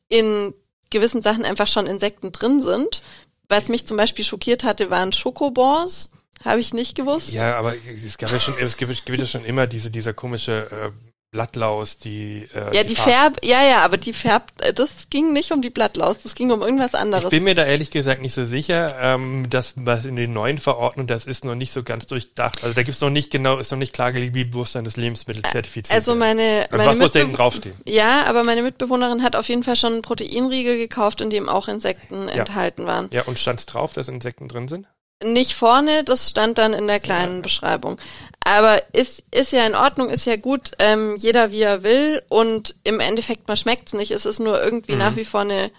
in 0.08 0.54
gewissen 0.90 1.22
Sachen 1.22 1.44
einfach 1.44 1.66
schon 1.66 1.86
Insekten 1.88 2.30
drin 2.30 2.62
sind. 2.62 3.02
Was 3.48 3.68
mich 3.68 3.86
zum 3.86 3.96
Beispiel 3.96 4.24
schockiert 4.24 4.64
hatte, 4.64 4.90
waren 4.90 5.12
Schokobons. 5.12 6.12
Habe 6.44 6.60
ich 6.60 6.74
nicht 6.74 6.94
gewusst. 6.94 7.32
ja, 7.32 7.56
aber 7.56 7.74
es 8.04 8.18
gab 8.18 8.30
ja 8.30 8.38
schon, 8.38 8.54
es 8.60 8.76
gibt, 8.76 9.06
gibt 9.06 9.18
ja 9.18 9.26
schon 9.26 9.46
immer 9.46 9.66
diese, 9.66 9.90
dieser 9.90 10.12
komische 10.12 10.68
äh, 10.70 11.13
Blattlaus, 11.34 11.98
die 11.98 12.48
äh, 12.54 12.76
Ja, 12.76 12.84
die 12.84 12.94
Farbe- 12.94 13.10
Färb, 13.10 13.44
ja, 13.44 13.62
ja, 13.66 13.78
aber 13.84 13.96
die 13.96 14.12
Färb, 14.12 14.52
äh, 14.60 14.72
das 14.72 15.08
ging 15.10 15.32
nicht 15.32 15.50
um 15.50 15.62
die 15.62 15.68
Blattlaus, 15.70 16.18
das 16.22 16.36
ging 16.36 16.52
um 16.52 16.62
irgendwas 16.62 16.94
anderes. 16.94 17.24
Ich 17.24 17.30
bin 17.30 17.42
mir 17.42 17.56
da 17.56 17.64
ehrlich 17.64 17.90
gesagt 17.90 18.22
nicht 18.22 18.32
so 18.34 18.44
sicher. 18.44 18.94
Ähm, 19.00 19.50
das, 19.50 19.74
was 19.76 20.06
in 20.06 20.14
den 20.14 20.32
neuen 20.32 20.58
Verordnungen, 20.58 21.08
das 21.08 21.26
ist 21.26 21.44
noch 21.44 21.56
nicht 21.56 21.72
so 21.72 21.82
ganz 21.82 22.06
durchdacht. 22.06 22.62
Also 22.62 22.74
da 22.74 22.84
gibt's 22.84 23.00
noch 23.00 23.10
nicht 23.10 23.32
genau, 23.32 23.58
ist 23.58 23.72
noch 23.72 23.78
nicht 23.78 23.92
klargelegt, 23.92 24.34
wie 24.36 24.44
bewusst 24.44 24.76
das 24.76 24.96
Lebensmittel 24.96 25.42
zertifiziert 25.42 25.94
also 25.94 26.12
wird. 26.12 26.20
meine, 26.20 26.66
Also 26.70 26.76
meine 26.76 26.90
was 26.90 26.98
muss 26.98 27.12
da 27.12 27.18
hinten 27.18 27.34
draufstehen? 27.34 27.74
Ja, 27.84 28.24
aber 28.26 28.44
meine 28.44 28.62
Mitbewohnerin 28.62 29.24
hat 29.24 29.34
auf 29.34 29.48
jeden 29.48 29.64
Fall 29.64 29.74
schon 29.76 29.94
einen 29.94 30.02
Proteinriegel 30.02 30.78
gekauft, 30.78 31.20
in 31.20 31.30
dem 31.30 31.48
auch 31.48 31.66
Insekten 31.66 32.28
enthalten 32.28 32.86
waren. 32.86 33.08
Ja, 33.10 33.22
und 33.22 33.40
stand's 33.40 33.66
drauf, 33.66 33.92
dass 33.92 34.06
Insekten 34.06 34.46
drin 34.46 34.68
sind? 34.68 34.86
Nicht 35.22 35.54
vorne, 35.54 36.04
das 36.04 36.28
stand 36.28 36.58
dann 36.58 36.74
in 36.74 36.86
der 36.86 37.00
kleinen 37.00 37.40
Beschreibung. 37.40 37.98
Aber 38.44 38.82
ist, 38.94 39.24
ist 39.30 39.52
ja 39.52 39.66
in 39.66 39.74
Ordnung, 39.74 40.10
ist 40.10 40.26
ja 40.26 40.36
gut, 40.36 40.72
ähm, 40.78 41.16
jeder 41.16 41.50
wie 41.50 41.62
er 41.62 41.82
will 41.82 42.22
und 42.28 42.76
im 42.84 43.00
Endeffekt, 43.00 43.48
man 43.48 43.56
schmeckt's 43.56 43.94
nicht. 43.94 44.10
Es 44.10 44.26
ist 44.26 44.38
nur 44.38 44.62
irgendwie 44.62 44.92
Mhm. 44.92 44.98
nach 44.98 45.16
wie 45.16 45.24
vor 45.24 45.40
eine, 45.40 45.70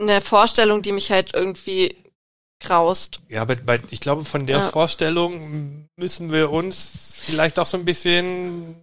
eine 0.00 0.20
Vorstellung, 0.22 0.80
die 0.82 0.92
mich 0.92 1.10
halt 1.10 1.34
irgendwie 1.34 1.96
graust. 2.62 3.20
Ja, 3.28 3.42
aber 3.42 3.56
bei, 3.56 3.80
ich 3.90 4.00
glaube, 4.00 4.24
von 4.24 4.46
der 4.46 4.58
Ja. 4.58 4.68
Vorstellung 4.70 5.88
müssen 5.96 6.32
wir 6.32 6.50
uns 6.50 7.18
vielleicht 7.20 7.58
auch 7.58 7.66
so 7.66 7.76
ein 7.76 7.84
bisschen 7.84 8.76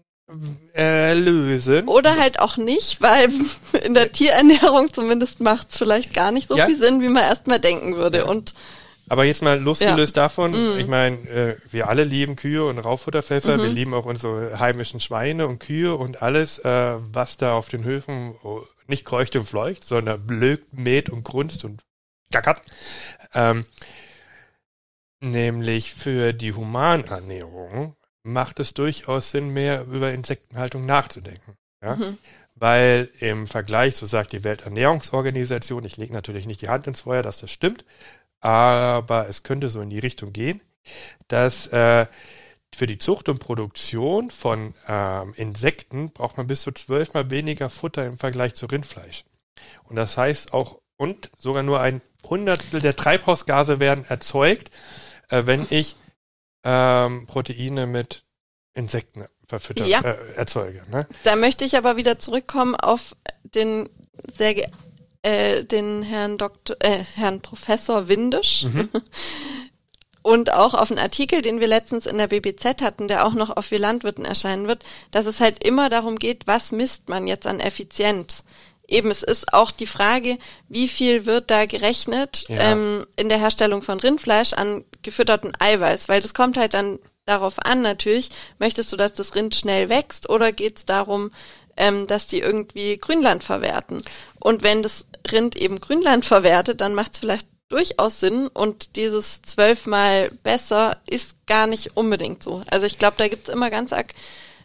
äh, 0.75 1.13
lösen. 1.15 1.88
Oder 1.88 2.17
halt 2.17 2.39
auch 2.39 2.58
nicht, 2.58 3.01
weil 3.01 3.29
in 3.84 3.93
der 3.95 4.12
Tierernährung 4.12 4.93
zumindest 4.93 5.39
macht's 5.39 5.77
vielleicht 5.79 6.13
gar 6.13 6.32
nicht 6.32 6.47
so 6.47 6.56
Ja. 6.58 6.67
viel 6.67 6.77
Sinn, 6.79 7.01
wie 7.01 7.10
man 7.10 7.23
erstmal 7.23 7.60
denken 7.60 7.95
würde. 7.95 8.19
Ja. 8.19 8.25
Und 8.25 8.53
Aber 9.09 9.25
jetzt 9.25 9.41
mal 9.41 9.59
losgelöst 9.59 10.15
davon, 10.17 10.51
Mhm. 10.51 10.79
ich 10.79 10.87
meine, 10.87 11.17
äh, 11.29 11.57
wir 11.71 11.89
alle 11.89 12.03
lieben 12.03 12.35
Kühe 12.35 12.65
und 12.65 12.79
Rauffutterfässer, 12.79 13.57
Mhm. 13.57 13.61
wir 13.61 13.69
lieben 13.69 13.93
auch 13.93 14.05
unsere 14.05 14.59
heimischen 14.59 14.99
Schweine 14.99 15.47
und 15.47 15.59
Kühe 15.59 15.95
und 15.95 16.21
alles, 16.21 16.59
äh, 16.59 16.95
was 17.11 17.37
da 17.37 17.53
auf 17.53 17.69
den 17.69 17.83
Höfen 17.83 18.35
oh, 18.43 18.61
nicht 18.87 19.05
kreucht 19.05 19.35
und 19.35 19.45
fleucht, 19.45 19.83
sondern 19.83 20.25
blökt, 20.25 20.73
mäht 20.73 21.09
und 21.09 21.23
grunzt 21.23 21.65
und 21.65 21.83
gackert. 22.31 22.61
Ähm, 23.33 23.65
nämlich 25.19 25.93
für 25.93 26.33
die 26.33 26.53
Humanernährung 26.53 27.95
macht 28.23 28.59
es 28.59 28.73
durchaus 28.73 29.31
Sinn, 29.31 29.49
mehr 29.49 29.83
über 29.83 30.11
Insektenhaltung 30.13 30.85
nachzudenken. 30.85 31.57
Ja? 31.81 31.95
Mhm. 31.95 32.17
Weil 32.55 33.09
im 33.19 33.47
Vergleich, 33.47 33.95
so 33.95 34.05
sagt 34.05 34.31
die 34.31 34.43
Welternährungsorganisation, 34.43 35.83
ich 35.83 35.97
lege 35.97 36.13
natürlich 36.13 36.45
nicht 36.45 36.61
die 36.61 36.69
Hand 36.69 36.87
ins 36.87 37.01
Feuer, 37.01 37.23
dass 37.23 37.39
das 37.39 37.51
stimmt, 37.51 37.83
aber 38.43 39.29
es 39.29 39.43
könnte 39.43 39.69
so 39.69 39.82
in 39.82 39.89
die 39.89 39.99
Richtung 39.99 40.34
gehen, 40.34 40.62
dass 41.27 41.67
äh, 41.67 42.06
für 42.75 42.88
die 42.88 42.97
Zucht 42.97 43.29
und 43.29 43.39
Produktion 43.39 44.29
von 44.29 44.73
ähm, 44.88 45.34
Insekten 45.38 46.12
braucht 46.12 46.38
man 46.38 46.47
bis 46.47 46.62
zu 46.62 46.71
zwölfmal 46.71 47.29
weniger 47.29 47.69
Futter 47.69 48.06
im 48.06 48.17
Vergleich 48.17 48.56
zu 48.56 48.65
Rindfleisch. 48.65 49.23
Und 49.86 49.95
das 49.95 50.17
heißt 50.17 50.53
auch, 50.53 50.79
und 50.97 51.29
sogar 51.38 51.63
nur 51.63 51.79
ein 51.79 52.01
Hundertstel 52.27 52.82
der 52.82 52.95
Treibhausgase 52.95 53.79
werden 53.79 54.06
erzeugt, 54.08 54.71
äh, 55.29 55.43
wenn 55.45 55.65
ich 55.69 55.95
ähm, 56.63 57.25
Proteine 57.25 57.88
mit 57.88 58.23
Insekten 58.73 59.25
verfüttert, 59.47 59.88
ja. 59.88 60.01
äh, 60.01 60.34
erzeuge. 60.36 60.84
Ne? 60.91 61.08
Da 61.23 61.36
möchte 61.36 61.63
ich 61.63 61.77
aber 61.77 61.95
wieder 61.95 62.19
zurückkommen 62.19 62.75
auf 62.75 63.15
den 63.43 63.89
sehr 64.36 64.56
äh, 65.23 65.63
den 65.63 66.03
Herrn 66.03 66.38
Doktor, 66.38 66.75
äh, 66.79 66.99
Herrn 67.15 67.41
Professor 67.41 68.07
Windisch. 68.07 68.63
Mhm. 68.63 68.89
Und 70.21 70.53
auch 70.53 70.73
auf 70.73 70.89
einen 70.89 71.01
Artikel, 71.01 71.41
den 71.41 71.59
wir 71.59 71.67
letztens 71.67 72.05
in 72.05 72.17
der 72.17 72.27
BBZ 72.27 72.81
hatten, 72.81 73.09
der 73.09 73.25
auch 73.25 73.33
noch 73.33 73.49
auf 73.57 73.71
Wir 73.71 73.79
Landwirten 73.79 74.23
erscheinen 74.23 74.69
wird, 74.69 74.86
dass 75.12 75.25
es 75.25 75.41
halt 75.41 75.62
immer 75.65 75.89
darum 75.89 76.17
geht, 76.17 76.47
was 76.47 76.71
misst 76.71 77.09
man 77.09 77.27
jetzt 77.27 77.45
an 77.45 77.59
Effizienz? 77.59 78.45
Eben, 78.88 79.12
es 79.12 79.21
ist 79.21 79.53
auch 79.53 79.71
die 79.71 79.86
Frage, 79.86 80.38
wie 80.69 80.88
viel 80.88 81.25
wird 81.25 81.51
da 81.51 81.65
gerechnet 81.65 82.45
ja. 82.47 82.71
ähm, 82.71 83.05
in 83.17 83.27
der 83.27 83.38
Herstellung 83.38 83.81
von 83.81 83.99
Rindfleisch 83.99 84.53
an 84.53 84.86
gefütterten 85.01 85.51
Eiweiß, 85.59 86.07
weil 86.07 86.21
das 86.21 86.33
kommt 86.33 86.55
halt 86.55 86.73
dann 86.73 86.99
darauf 87.25 87.59
an 87.59 87.81
natürlich, 87.81 88.29
möchtest 88.59 88.91
du, 88.91 88.97
dass 88.97 89.13
das 89.13 89.36
Rind 89.36 89.55
schnell 89.55 89.89
wächst 89.89 90.29
oder 90.29 90.51
geht 90.51 90.77
es 90.77 90.86
darum, 90.86 91.31
ähm, 91.77 92.07
dass 92.07 92.27
die 92.27 92.39
irgendwie 92.39 92.97
Grünland 92.97 93.43
verwerten? 93.43 94.03
Und 94.39 94.63
wenn 94.63 94.83
das 94.83 95.07
Rind 95.31 95.55
eben 95.55 95.79
Grünland 95.79 96.25
verwertet, 96.25 96.81
dann 96.81 96.95
macht 96.95 97.13
es 97.13 97.19
vielleicht 97.19 97.47
durchaus 97.69 98.19
Sinn 98.19 98.47
und 98.47 98.95
dieses 98.95 99.41
zwölfmal 99.41 100.29
besser 100.43 100.97
ist 101.07 101.47
gar 101.47 101.65
nicht 101.65 101.97
unbedingt 101.97 102.43
so. 102.43 102.62
Also 102.69 102.86
ich 102.86 102.99
glaube, 102.99 103.15
da 103.17 103.27
gibt 103.27 103.47
es 103.47 103.53
immer 103.53 103.69
ganz 103.69 103.93
arg 103.93 104.13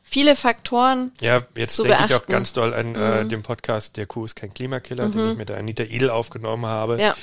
viele 0.03 0.37
Faktoren. 0.37 1.13
Ja, 1.21 1.43
jetzt 1.57 1.79
denke 1.79 2.05
ich 2.07 2.15
auch 2.15 2.27
ganz 2.27 2.53
doll 2.53 2.75
an 2.75 2.95
äh, 2.95 2.99
mhm. 2.99 3.27
äh, 3.27 3.31
den 3.31 3.43
Podcast 3.43 3.97
Der 3.97 4.07
Kuh 4.07 4.25
ist 4.25 4.37
kein 4.37 4.53
Klimakiller, 4.53 5.09
mhm. 5.09 5.13
den 5.13 5.31
ich 5.33 5.37
mit 5.39 5.49
der 5.49 5.59
Anita 5.59 5.85
Edel 5.85 6.11
aufgenommen 6.11 6.67
habe. 6.67 7.01
Ja. 7.01 7.17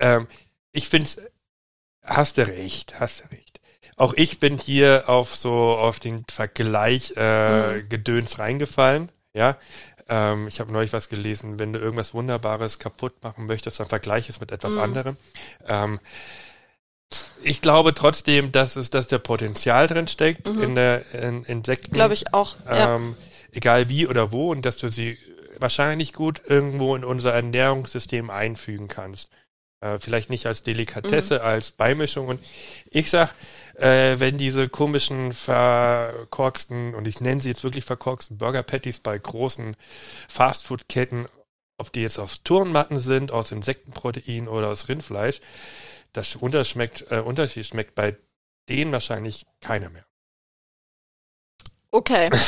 Ähm, 0.00 0.26
ich 0.72 0.88
finde 0.88 1.04
es, 1.04 1.20
hast 2.02 2.38
du 2.38 2.46
recht, 2.46 2.98
hast 2.98 3.20
du 3.20 3.30
recht. 3.30 3.60
Auch 3.96 4.14
ich 4.14 4.40
bin 4.40 4.56
hier 4.56 5.04
auf 5.08 5.36
so 5.36 5.52
auf 5.52 6.00
den 6.00 6.24
Vergleich 6.30 7.12
äh, 7.16 7.76
mhm. 7.76 7.88
Gedöns 7.88 8.38
reingefallen. 8.38 9.12
Ja, 9.34 9.56
ähm, 10.08 10.48
ich 10.48 10.60
habe 10.60 10.72
neulich 10.72 10.92
was 10.92 11.08
gelesen, 11.08 11.58
wenn 11.58 11.72
du 11.72 11.78
irgendwas 11.78 12.14
Wunderbares 12.14 12.78
kaputt 12.78 13.22
machen 13.22 13.46
möchtest, 13.46 13.78
dann 13.78 13.86
vergleich 13.86 14.28
es 14.28 14.40
mit 14.40 14.50
etwas 14.50 14.74
mhm. 14.74 14.80
anderem. 14.80 15.16
Ähm, 15.66 16.00
ich 17.42 17.60
glaube 17.60 17.94
trotzdem, 17.94 18.52
dass 18.52 18.76
es, 18.76 18.90
dass 18.90 19.08
der 19.08 19.18
Potenzial 19.18 19.86
drin 19.86 20.08
steckt 20.08 20.48
mhm. 20.48 20.62
in 20.62 20.74
der 20.74 21.14
in 21.14 21.44
Insekten. 21.44 21.92
Glaube 21.92 22.14
ich 22.14 22.34
auch. 22.34 22.56
Ja. 22.66 22.96
Ähm, 22.96 23.16
egal 23.52 23.88
wie 23.88 24.06
oder 24.06 24.32
wo 24.32 24.50
und 24.50 24.66
dass 24.66 24.76
du 24.76 24.88
sie 24.88 25.18
wahrscheinlich 25.58 26.12
gut 26.12 26.42
irgendwo 26.46 26.96
in 26.96 27.04
unser 27.04 27.32
Ernährungssystem 27.32 28.30
einfügen 28.30 28.88
kannst. 28.88 29.30
Äh, 29.80 29.98
vielleicht 29.98 30.30
nicht 30.30 30.46
als 30.46 30.62
Delikatesse, 30.62 31.36
mhm. 31.38 31.44
als 31.44 31.70
Beimischung. 31.70 32.28
Und 32.28 32.40
ich 32.90 33.10
sag, 33.10 33.34
äh, 33.80 34.20
wenn 34.20 34.38
diese 34.38 34.68
komischen 34.68 35.32
verkorksten, 35.32 36.94
und 36.94 37.06
ich 37.08 37.20
nenne 37.20 37.40
sie 37.40 37.48
jetzt 37.48 37.64
wirklich 37.64 37.84
verkorksten 37.84 38.38
Burger 38.38 38.62
Patties 38.62 39.00
bei 39.00 39.18
großen 39.18 39.76
Fastfood-Ketten, 40.28 41.26
ob 41.78 41.92
die 41.92 42.02
jetzt 42.02 42.18
auf 42.18 42.36
Turnmatten 42.38 42.98
sind, 42.98 43.30
aus 43.30 43.52
Insektenprotein 43.52 44.48
oder 44.48 44.68
aus 44.68 44.88
Rindfleisch, 44.88 45.40
das 46.12 46.36
Unterschmeckt, 46.36 47.06
äh, 47.10 47.20
Unterschied 47.20 47.66
schmeckt 47.66 47.94
bei 47.94 48.16
denen 48.68 48.92
wahrscheinlich 48.92 49.46
keiner 49.60 49.90
mehr. 49.90 50.04
Okay. 51.90 52.30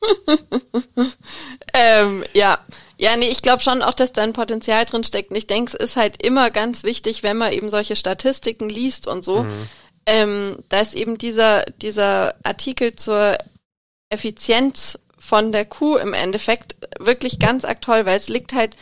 ähm, 1.74 2.24
ja. 2.32 2.58
Ja, 2.98 3.14
nee, 3.16 3.28
ich 3.28 3.42
glaube 3.42 3.62
schon 3.62 3.82
auch, 3.82 3.92
dass 3.92 4.12
da 4.12 4.22
ein 4.22 4.32
Potenzial 4.32 4.86
drin 4.86 5.04
steckt. 5.04 5.30
Und 5.30 5.36
ich 5.36 5.46
denke, 5.46 5.70
es 5.70 5.74
ist 5.74 5.96
halt 5.96 6.22
immer 6.22 6.50
ganz 6.50 6.82
wichtig, 6.82 7.22
wenn 7.22 7.36
man 7.36 7.52
eben 7.52 7.68
solche 7.68 7.94
Statistiken 7.94 8.70
liest 8.70 9.06
und 9.06 9.22
so, 9.24 9.42
mhm 9.42 9.68
ähm, 10.06 10.58
da 10.68 10.80
ist 10.80 10.94
eben 10.94 11.18
dieser, 11.18 11.64
dieser 11.82 12.34
Artikel 12.44 12.94
zur 12.94 13.36
Effizienz 14.08 14.98
von 15.18 15.50
der 15.50 15.64
Kuh 15.64 15.96
im 15.96 16.14
Endeffekt 16.14 16.76
wirklich 17.00 17.40
ganz 17.40 17.64
aktuell, 17.64 18.06
weil 18.06 18.16
es 18.16 18.28
liegt 18.28 18.52
halt 18.52 18.76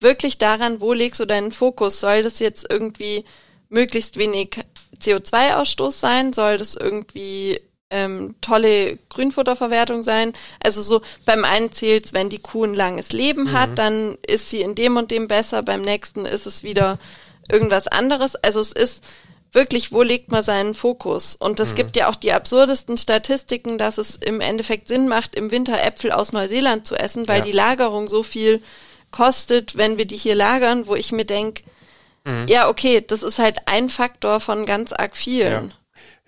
wirklich 0.00 0.38
daran, 0.38 0.80
wo 0.80 0.92
legst 0.92 1.20
du 1.20 1.24
deinen 1.24 1.52
Fokus? 1.52 2.00
Soll 2.00 2.22
das 2.22 2.38
jetzt 2.38 2.70
irgendwie 2.70 3.24
möglichst 3.70 4.16
wenig 4.18 4.60
CO2-Ausstoß 5.00 5.92
sein? 5.92 6.32
Soll 6.34 6.58
das 6.58 6.74
irgendwie 6.74 7.60
ähm, 7.90 8.34
tolle 8.42 8.98
Grünfutterverwertung 9.08 10.02
sein? 10.02 10.34
Also 10.60 10.82
so 10.82 11.00
beim 11.24 11.44
einen 11.44 11.72
zählt 11.72 12.12
wenn 12.12 12.28
die 12.28 12.38
Kuh 12.38 12.64
ein 12.64 12.74
langes 12.74 13.12
Leben 13.12 13.44
mhm. 13.44 13.52
hat, 13.52 13.78
dann 13.78 14.18
ist 14.26 14.50
sie 14.50 14.60
in 14.60 14.74
dem 14.74 14.98
und 14.98 15.10
dem 15.10 15.26
besser, 15.26 15.62
beim 15.62 15.82
nächsten 15.82 16.26
ist 16.26 16.46
es 16.46 16.62
wieder 16.62 16.98
irgendwas 17.50 17.88
anderes. 17.88 18.36
Also 18.36 18.60
es 18.60 18.72
ist 18.72 19.04
wirklich, 19.52 19.92
wo 19.92 20.02
legt 20.02 20.30
man 20.30 20.42
seinen 20.42 20.74
Fokus? 20.74 21.36
Und 21.36 21.60
es 21.60 21.72
mhm. 21.72 21.76
gibt 21.76 21.96
ja 21.96 22.08
auch 22.08 22.14
die 22.14 22.32
absurdesten 22.32 22.96
Statistiken, 22.98 23.78
dass 23.78 23.98
es 23.98 24.16
im 24.16 24.40
Endeffekt 24.40 24.88
Sinn 24.88 25.08
macht, 25.08 25.34
im 25.34 25.50
Winter 25.50 25.82
Äpfel 25.82 26.12
aus 26.12 26.32
Neuseeland 26.32 26.86
zu 26.86 26.96
essen, 26.96 27.28
weil 27.28 27.40
ja. 27.40 27.44
die 27.44 27.52
Lagerung 27.52 28.08
so 28.08 28.22
viel 28.22 28.62
kostet, 29.10 29.76
wenn 29.76 29.98
wir 29.98 30.04
die 30.04 30.16
hier 30.16 30.34
lagern, 30.34 30.86
wo 30.86 30.94
ich 30.94 31.12
mir 31.12 31.24
denke, 31.24 31.62
mhm. 32.24 32.46
ja, 32.48 32.68
okay, 32.68 33.00
das 33.06 33.22
ist 33.22 33.38
halt 33.38 33.66
ein 33.66 33.88
Faktor 33.88 34.40
von 34.40 34.66
ganz 34.66 34.92
arg 34.92 35.16
vielen. 35.16 35.74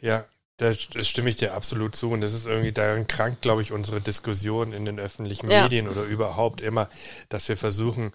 Ja, 0.01 0.09
ja. 0.09 0.25
Da, 0.57 0.75
stimme 0.75 1.31
ich 1.31 1.37
dir 1.37 1.55
absolut 1.55 1.97
zu. 1.97 2.11
Und 2.11 2.21
das 2.21 2.35
ist 2.35 2.45
irgendwie 2.45 2.71
daran 2.71 3.07
krank, 3.07 3.41
glaube 3.41 3.63
ich, 3.63 3.73
unsere 3.73 4.03
Diskussion 4.03 4.75
in 4.75 4.85
den 4.85 5.01
öffentlichen 5.01 5.51
ja. 5.51 5.63
Medien 5.63 5.89
oder 5.89 6.03
überhaupt 6.03 6.61
immer, 6.61 6.91
dass 7.31 7.49
wir 7.49 7.57
versuchen, 7.57 8.13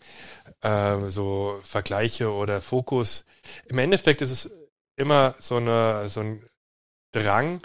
äh, 0.61 1.09
so 1.09 1.59
Vergleiche 1.63 2.31
oder 2.31 2.61
Fokus. 2.61 3.25
Im 3.65 3.79
Endeffekt 3.79 4.21
ist 4.21 4.29
es 4.29 4.51
immer 4.95 5.35
so, 5.39 5.57
eine, 5.57 6.09
so 6.09 6.21
ein 6.21 6.43
Drang 7.11 7.61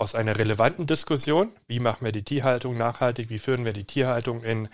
aus 0.00 0.14
einer 0.14 0.38
relevanten 0.38 0.86
Diskussion, 0.86 1.52
wie 1.68 1.78
machen 1.78 2.06
wir 2.06 2.12
die 2.12 2.22
Tierhaltung 2.22 2.76
nachhaltig, 2.76 3.28
wie 3.28 3.38
führen 3.38 3.66
wir 3.66 3.74
die 3.74 3.84
Tierhaltung 3.84 4.42
in, 4.42 4.68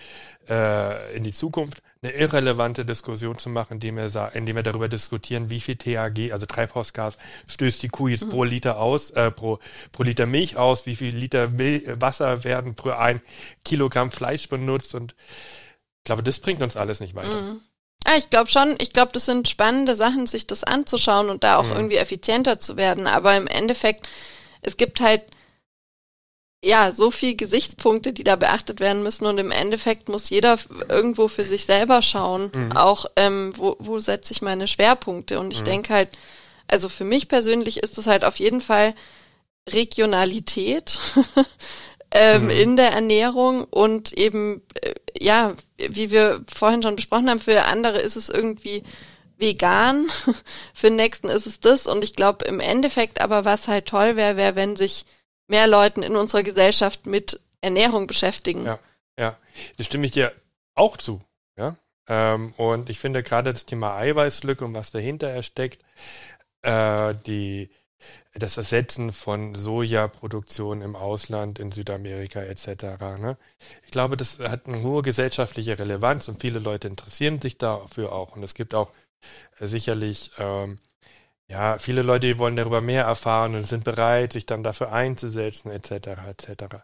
äh, 0.49 1.17
in 1.17 1.25
die 1.25 1.33
Zukunft, 1.33 1.83
eine 2.01 2.13
irrelevante 2.13 2.85
Diskussion 2.85 3.37
zu 3.37 3.49
machen, 3.49 3.75
indem 3.75 3.97
wir, 3.97 4.31
indem 4.35 4.55
wir 4.55 4.63
darüber 4.63 4.89
diskutieren, 4.89 5.51
wie 5.51 5.61
viel 5.61 5.75
THG, 5.75 6.33
also 6.33 6.47
Treibhausgas, 6.47 7.19
stößt 7.49 7.83
die 7.83 7.89
Kuh 7.89 8.07
jetzt 8.07 8.27
mhm. 8.27 8.31
pro 8.31 8.45
Liter 8.45 8.79
aus, 8.79 9.11
äh, 9.11 9.33
pro, 9.33 9.59
pro 9.91 10.05
Liter 10.05 10.27
Milch 10.27 10.57
aus, 10.57 10.87
wie 10.87 10.95
viel 10.95 11.15
Liter 11.15 11.49
Mil 11.49 12.01
Wasser 12.01 12.45
werden 12.45 12.77
pro 12.77 12.91
ein 12.91 13.21
Kilogramm 13.65 14.13
Fleisch 14.13 14.49
benutzt 14.49 14.95
und 14.95 15.17
ich 15.99 16.05
glaube, 16.05 16.23
das 16.23 16.39
bringt 16.39 16.63
uns 16.63 16.77
alles 16.77 17.01
nicht 17.01 17.17
weiter. 17.17 17.41
Mhm. 17.41 17.61
Ja, 18.07 18.13
ah, 18.13 18.19
ich 18.19 18.31
glaube 18.31 18.49
schon. 18.49 18.77
Ich 18.81 18.93
glaube, 18.93 19.11
das 19.13 19.27
sind 19.27 19.49
spannende 19.49 19.97
Sachen, 19.97 20.29
sich 20.29 20.47
das 20.47 20.63
anzuschauen 20.63 21.29
und 21.29 21.43
da 21.43 21.57
auch 21.57 21.65
mhm. 21.65 21.73
irgendwie 21.73 21.97
effizienter 21.97 22.61
zu 22.61 22.77
werden. 22.77 23.09
Aber 23.09 23.37
im 23.37 23.49
Endeffekt, 23.49 24.09
es 24.63 24.77
gibt 24.77 25.01
halt 25.01 25.23
ja 26.65 26.93
so 26.93 27.11
viel 27.11 27.35
Gesichtspunkte, 27.35 28.13
die 28.13 28.23
da 28.23 28.37
beachtet 28.37 28.79
werden 28.79 29.03
müssen. 29.03 29.27
Und 29.27 29.39
im 29.39 29.51
Endeffekt 29.51 30.09
muss 30.09 30.31
jeder 30.31 30.57
irgendwo 30.89 31.27
für 31.27 31.43
sich 31.43 31.65
selber 31.65 32.01
schauen, 32.01 32.53
mhm. 32.55 32.77
auch 32.77 33.07
ähm, 33.17 33.53
wo, 33.57 33.75
wo 33.81 33.99
setze 33.99 34.33
ich 34.33 34.41
meine 34.41 34.69
Schwerpunkte. 34.69 35.41
Und 35.41 35.53
ich 35.53 35.63
mhm. 35.63 35.67
denke 35.67 35.93
halt, 35.93 36.11
also 36.69 36.89
für 36.89 37.05
mich 37.05 37.27
persönlich 37.27 37.79
ist 37.79 37.99
es 37.99 38.07
halt 38.07 38.25
auf 38.25 38.37
jeden 38.37 38.61
Fall 38.61 38.95
Regionalität. 39.69 41.01
ähm, 42.13 42.45
mhm. 42.45 42.51
in 42.51 42.77
der 42.77 42.93
Ernährung 42.93 43.65
und 43.65 44.13
eben, 44.13 44.63
äh, 44.81 44.95
ja, 45.21 45.55
wie 45.77 46.11
wir 46.11 46.45
vorhin 46.53 46.83
schon 46.83 46.97
besprochen 46.97 47.29
haben, 47.29 47.41
für 47.41 47.65
andere 47.65 47.99
ist 47.99 48.17
es 48.17 48.29
irgendwie 48.29 48.83
vegan, 49.39 50.09
für 50.75 50.89
den 50.89 50.97
nächsten 50.97 51.29
ist 51.29 51.47
es 51.47 51.61
das 51.61 51.87
und 51.87 52.03
ich 52.03 52.15
glaube 52.15 52.45
im 52.47 52.61
Endeffekt 52.61 53.21
aber 53.21 53.45
was 53.45 53.69
halt 53.69 53.87
toll 53.87 54.17
wäre, 54.17 54.37
wäre, 54.37 54.57
wenn 54.57 54.77
sich 54.77 55.05
mehr 55.47 55.67
Leuten 55.67 56.03
in 56.03 56.17
unserer 56.17 56.43
Gesellschaft 56.43 57.07
mit 57.07 57.41
Ernährung 57.61 58.07
beschäftigen. 58.07 58.65
Ja, 58.65 58.79
ja, 59.19 59.37
das 59.77 59.87
stimme 59.87 60.07
ich 60.07 60.13
dir 60.13 60.33
auch 60.75 60.97
zu, 60.97 61.21
ja. 61.57 61.77
Ähm, 62.09 62.55
und 62.57 62.89
ich 62.89 62.99
finde 62.99 63.23
gerade 63.23 63.53
das 63.53 63.67
Thema 63.67 63.97
Eiweißlücke 63.97 64.65
und 64.65 64.75
was 64.75 64.93
dahinter 64.93 65.43
steckt, 65.43 65.83
äh, 66.63 67.15
die 67.27 67.71
das 68.35 68.57
Ersetzen 68.57 69.13
von 69.13 69.55
Sojaproduktion 69.55 70.83
im 70.83 70.97
Ausland, 70.97 71.59
in 71.59 71.73
Südamerika 71.73 72.41
etc. 72.41 72.83
Ne? 73.19 73.37
Ich 73.85 73.91
glaube, 73.91 74.17
das 74.17 74.39
hat 74.39 74.67
eine 74.67 74.83
hohe 74.83 75.03
gesellschaftliche 75.03 75.79
Relevanz 75.79 76.29
und 76.29 76.41
viele 76.41 76.59
Leute 76.59 76.89
interessieren 76.89 77.41
sich 77.41 77.59
dafür 77.59 78.13
auch. 78.13 78.37
Und 78.37 78.43
es 78.43 78.55
gibt 78.55 78.75
auch 78.75 78.91
äh, 79.59 79.67
sicherlich 79.67 80.33
ähm, 80.39 80.79
ja 81.49 81.79
viele 81.79 82.03
Leute, 82.03 82.27
die 82.27 82.39
wollen 82.39 82.57
darüber 82.57 82.81
mehr 82.81 83.05
erfahren 83.05 83.55
und 83.55 83.65
sind 83.65 83.85
bereit, 83.85 84.33
sich 84.33 84.47
dann 84.47 84.63
dafür 84.63 84.93
einzusetzen 84.93 85.71
etc. 85.71 86.09
etc. 86.29 86.77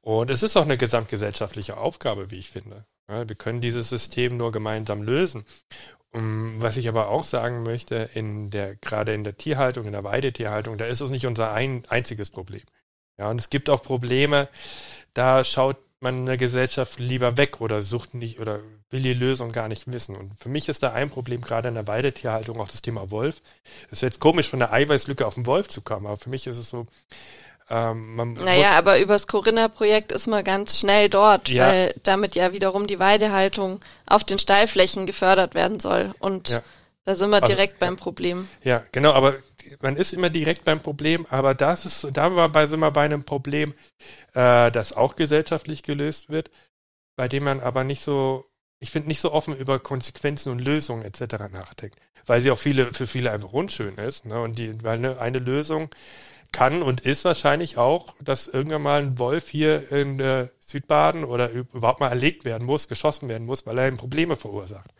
Und 0.00 0.30
es 0.30 0.42
ist 0.42 0.56
auch 0.56 0.62
eine 0.62 0.78
gesamtgesellschaftliche 0.78 1.76
Aufgabe, 1.76 2.30
wie 2.30 2.38
ich 2.38 2.50
finde. 2.50 2.86
Ja, 3.08 3.28
wir 3.28 3.36
können 3.36 3.60
dieses 3.60 3.90
System 3.90 4.36
nur 4.36 4.50
gemeinsam 4.50 5.02
lösen. 5.02 5.44
Um, 6.14 6.60
was 6.60 6.76
ich 6.76 6.88
aber 6.88 7.08
auch 7.08 7.24
sagen 7.24 7.64
möchte, 7.64 8.08
in 8.14 8.50
der, 8.50 8.76
gerade 8.76 9.12
in 9.14 9.24
der 9.24 9.36
Tierhaltung, 9.36 9.86
in 9.86 9.92
der 9.92 10.04
Weidetierhaltung, 10.04 10.78
da 10.78 10.86
ist 10.86 11.00
es 11.00 11.10
nicht 11.10 11.26
unser 11.26 11.52
ein, 11.52 11.82
einziges 11.88 12.30
Problem. 12.30 12.62
Ja, 13.18 13.30
und 13.30 13.40
es 13.40 13.50
gibt 13.50 13.68
auch 13.68 13.82
Probleme, 13.82 14.48
da 15.12 15.42
schaut 15.42 15.76
man 15.98 16.20
eine 16.20 16.36
Gesellschaft 16.36 17.00
lieber 17.00 17.36
weg 17.36 17.60
oder 17.60 17.80
sucht 17.80 18.14
nicht 18.14 18.38
oder 18.38 18.60
will 18.90 19.02
die 19.02 19.14
Lösung 19.14 19.50
gar 19.50 19.68
nicht 19.68 19.90
wissen. 19.90 20.14
Und 20.14 20.38
für 20.38 20.48
mich 20.48 20.68
ist 20.68 20.84
da 20.84 20.92
ein 20.92 21.10
Problem 21.10 21.40
gerade 21.40 21.66
in 21.68 21.74
der 21.74 21.88
Weidetierhaltung 21.88 22.60
auch 22.60 22.68
das 22.68 22.82
Thema 22.82 23.10
Wolf. 23.10 23.42
Es 23.86 23.94
ist 23.94 24.02
jetzt 24.02 24.20
komisch, 24.20 24.48
von 24.48 24.60
der 24.60 24.72
Eiweißlücke 24.72 25.26
auf 25.26 25.34
den 25.34 25.46
Wolf 25.46 25.66
zu 25.68 25.80
kommen, 25.80 26.06
aber 26.06 26.16
für 26.16 26.30
mich 26.30 26.46
ist 26.46 26.58
es 26.58 26.68
so, 26.68 26.86
ähm, 27.70 28.34
naja, 28.34 28.72
aber 28.72 28.98
übers 28.98 29.26
Corinna-Projekt 29.26 30.12
ist 30.12 30.26
man 30.26 30.44
ganz 30.44 30.78
schnell 30.78 31.08
dort, 31.08 31.48
ja. 31.48 31.66
weil 31.66 31.94
damit 32.02 32.34
ja 32.34 32.52
wiederum 32.52 32.86
die 32.86 32.98
Weidehaltung 32.98 33.80
auf 34.06 34.22
den 34.22 34.38
Steilflächen 34.38 35.06
gefördert 35.06 35.54
werden 35.54 35.80
soll. 35.80 36.14
Und 36.18 36.50
ja. 36.50 36.62
da 37.04 37.14
sind 37.14 37.30
wir 37.30 37.42
also, 37.42 37.48
direkt 37.48 37.78
beim 37.78 37.96
Problem. 37.96 38.48
Ja, 38.62 38.82
genau, 38.92 39.12
aber 39.12 39.36
man 39.80 39.96
ist 39.96 40.12
immer 40.12 40.28
direkt 40.28 40.64
beim 40.64 40.80
Problem, 40.80 41.26
aber 41.30 41.54
das 41.54 41.86
ist, 41.86 42.06
da 42.12 42.36
war 42.36 42.50
bei, 42.50 42.66
sind 42.66 42.80
wir 42.80 42.90
bei 42.90 43.06
einem 43.06 43.24
Problem, 43.24 43.72
äh, 44.34 44.70
das 44.70 44.92
auch 44.92 45.16
gesellschaftlich 45.16 45.82
gelöst 45.82 46.28
wird, 46.28 46.50
bei 47.16 47.28
dem 47.28 47.44
man 47.44 47.60
aber 47.60 47.82
nicht 47.82 48.02
so, 48.02 48.44
ich 48.78 48.90
finde, 48.90 49.08
nicht 49.08 49.20
so 49.20 49.32
offen 49.32 49.56
über 49.56 49.78
Konsequenzen 49.78 50.52
und 50.52 50.58
Lösungen 50.58 51.02
etc. 51.02 51.50
nachdenkt. 51.50 51.98
Weil 52.26 52.42
sie 52.42 52.50
auch 52.50 52.58
viele, 52.58 52.92
für 52.92 53.06
viele 53.06 53.30
einfach 53.32 53.52
unschön 53.52 53.96
ist. 53.96 54.26
Ne? 54.26 54.40
Und 54.40 54.58
die, 54.58 54.82
weil 54.82 54.98
eine, 54.98 55.18
eine 55.18 55.38
Lösung 55.38 55.90
kann 56.54 56.82
und 56.82 57.00
ist 57.00 57.24
wahrscheinlich 57.24 57.76
auch, 57.78 58.14
dass 58.20 58.46
irgendwann 58.46 58.82
mal 58.82 59.02
ein 59.02 59.18
Wolf 59.18 59.48
hier 59.48 59.90
in 59.90 60.20
äh, 60.20 60.48
Südbaden 60.60 61.24
oder 61.24 61.50
überhaupt 61.50 62.00
mal 62.00 62.08
erlegt 62.08 62.44
werden 62.44 62.64
muss, 62.64 62.88
geschossen 62.88 63.28
werden 63.28 63.46
muss, 63.46 63.66
weil 63.66 63.76
er 63.76 63.88
ihm 63.88 63.96
Probleme 63.96 64.36
verursacht. 64.36 64.90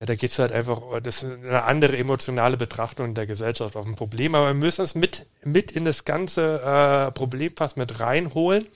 Ja, 0.00 0.06
da 0.06 0.14
geht 0.14 0.30
es 0.30 0.38
halt 0.38 0.52
einfach, 0.52 0.80
das 1.02 1.22
ist 1.22 1.38
eine 1.44 1.64
andere 1.64 1.96
emotionale 1.96 2.56
Betrachtung 2.56 3.14
der 3.14 3.26
Gesellschaft 3.26 3.76
auf 3.76 3.86
ein 3.86 3.96
Problem, 3.96 4.34
aber 4.36 4.46
wir 4.46 4.54
müssen 4.54 4.82
es 4.82 4.94
mit, 4.94 5.26
mit 5.42 5.72
in 5.72 5.84
das 5.84 6.04
ganze 6.04 6.60
äh, 6.60 7.10
Problemfass 7.10 7.74
mit 7.74 7.98
reinholen 7.98 8.66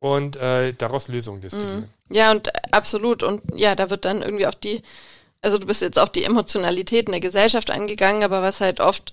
und 0.00 0.36
äh, 0.36 0.72
daraus 0.72 1.06
Lösungen 1.06 1.40
diskutieren. 1.40 1.88
Mhm. 2.08 2.14
Ja, 2.14 2.32
und 2.32 2.48
äh, 2.48 2.52
absolut. 2.72 3.22
Und 3.22 3.42
ja, 3.54 3.76
da 3.76 3.88
wird 3.88 4.04
dann 4.04 4.22
irgendwie 4.22 4.46
auf 4.46 4.56
die, 4.56 4.82
also 5.42 5.58
du 5.58 5.66
bist 5.66 5.80
jetzt 5.80 5.98
auf 5.98 6.10
die 6.10 6.24
Emotionalitäten 6.24 7.12
der 7.12 7.20
Gesellschaft 7.20 7.70
eingegangen, 7.70 8.24
aber 8.24 8.42
was 8.42 8.60
halt 8.60 8.80
oft 8.80 9.12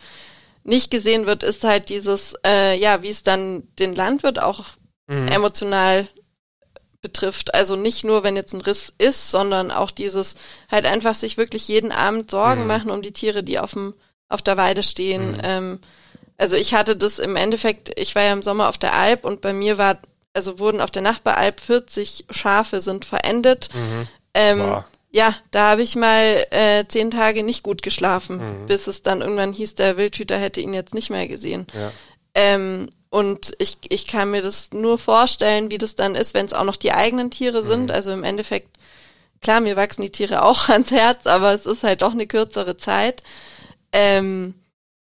nicht 0.63 0.91
gesehen 0.91 1.25
wird, 1.25 1.43
ist 1.43 1.63
halt 1.63 1.89
dieses, 1.89 2.35
äh, 2.45 2.77
ja, 2.77 3.01
wie 3.01 3.09
es 3.09 3.23
dann 3.23 3.63
den 3.79 3.95
Landwirt 3.95 4.41
auch 4.41 4.65
mhm. 5.07 5.27
emotional 5.27 6.07
betrifft. 7.01 7.53
Also 7.53 7.75
nicht 7.75 8.03
nur, 8.03 8.23
wenn 8.23 8.35
jetzt 8.35 8.53
ein 8.53 8.61
Riss 8.61 8.93
ist, 8.97 9.29
sondern 9.29 9.71
auch 9.71 9.91
dieses 9.91 10.35
halt 10.71 10.85
einfach 10.85 11.15
sich 11.15 11.37
wirklich 11.37 11.67
jeden 11.67 11.91
Abend 11.91 12.31
Sorgen 12.31 12.61
mhm. 12.61 12.67
machen 12.67 12.91
um 12.91 13.01
die 13.01 13.11
Tiere, 13.11 13.43
die 13.43 13.59
auf 13.59 13.73
dem 13.73 13.93
auf 14.29 14.41
der 14.41 14.57
Weide 14.57 14.81
stehen. 14.81 15.33
Mhm. 15.33 15.41
Ähm, 15.43 15.79
also 16.37 16.55
ich 16.55 16.73
hatte 16.73 16.95
das 16.95 17.19
im 17.19 17.35
Endeffekt, 17.35 17.97
ich 17.99 18.15
war 18.15 18.23
ja 18.23 18.33
im 18.33 18.41
Sommer 18.41 18.67
auf 18.67 18.77
der 18.77 18.93
Alp 18.93 19.25
und 19.25 19.41
bei 19.41 19.53
mir 19.53 19.77
war, 19.77 19.99
also 20.33 20.59
wurden 20.59 20.81
auf 20.81 20.89
der 20.89 21.03
Nachbaralp 21.03 21.59
40 21.59 22.25
Schafe 22.31 22.81
sind 22.81 23.05
verendet. 23.05 23.69
Mhm. 23.73 24.07
Ähm, 24.33 24.83
ja, 25.13 25.35
da 25.51 25.69
habe 25.69 25.83
ich 25.83 25.95
mal 25.95 26.47
äh, 26.49 26.85
zehn 26.87 27.11
Tage 27.11 27.43
nicht 27.43 27.61
gut 27.61 27.83
geschlafen, 27.83 28.37
mhm. 28.37 28.65
bis 28.65 28.87
es 28.87 29.03
dann 29.03 29.21
irgendwann 29.21 29.53
hieß, 29.53 29.75
der 29.75 29.95
Wildhüter 29.95 30.39
hätte 30.39 30.59
ihn 30.59 30.73
jetzt 30.73 30.95
nicht 30.95 31.11
mehr 31.11 31.27
gesehen. 31.27 31.67
Ja. 31.75 31.91
Ähm, 32.33 32.89
und 33.11 33.53
ich, 33.59 33.77
ich 33.89 34.07
kann 34.07 34.31
mir 34.31 34.41
das 34.41 34.71
nur 34.73 34.97
vorstellen, 34.97 35.69
wie 35.69 35.77
das 35.77 35.93
dann 35.93 36.15
ist, 36.15 36.33
wenn 36.33 36.47
es 36.47 36.53
auch 36.53 36.63
noch 36.63 36.77
die 36.77 36.93
eigenen 36.93 37.29
Tiere 37.29 37.61
mhm. 37.61 37.67
sind. 37.67 37.91
Also 37.91 38.11
im 38.11 38.23
Endeffekt, 38.23 38.75
klar, 39.39 39.61
mir 39.61 39.75
wachsen 39.75 40.01
die 40.01 40.09
Tiere 40.09 40.41
auch 40.41 40.67
ans 40.69 40.89
Herz, 40.89 41.27
aber 41.27 41.53
es 41.53 41.67
ist 41.67 41.83
halt 41.83 42.01
doch 42.01 42.13
eine 42.13 42.25
kürzere 42.25 42.75
Zeit. 42.77 43.21
Ähm, 43.91 44.55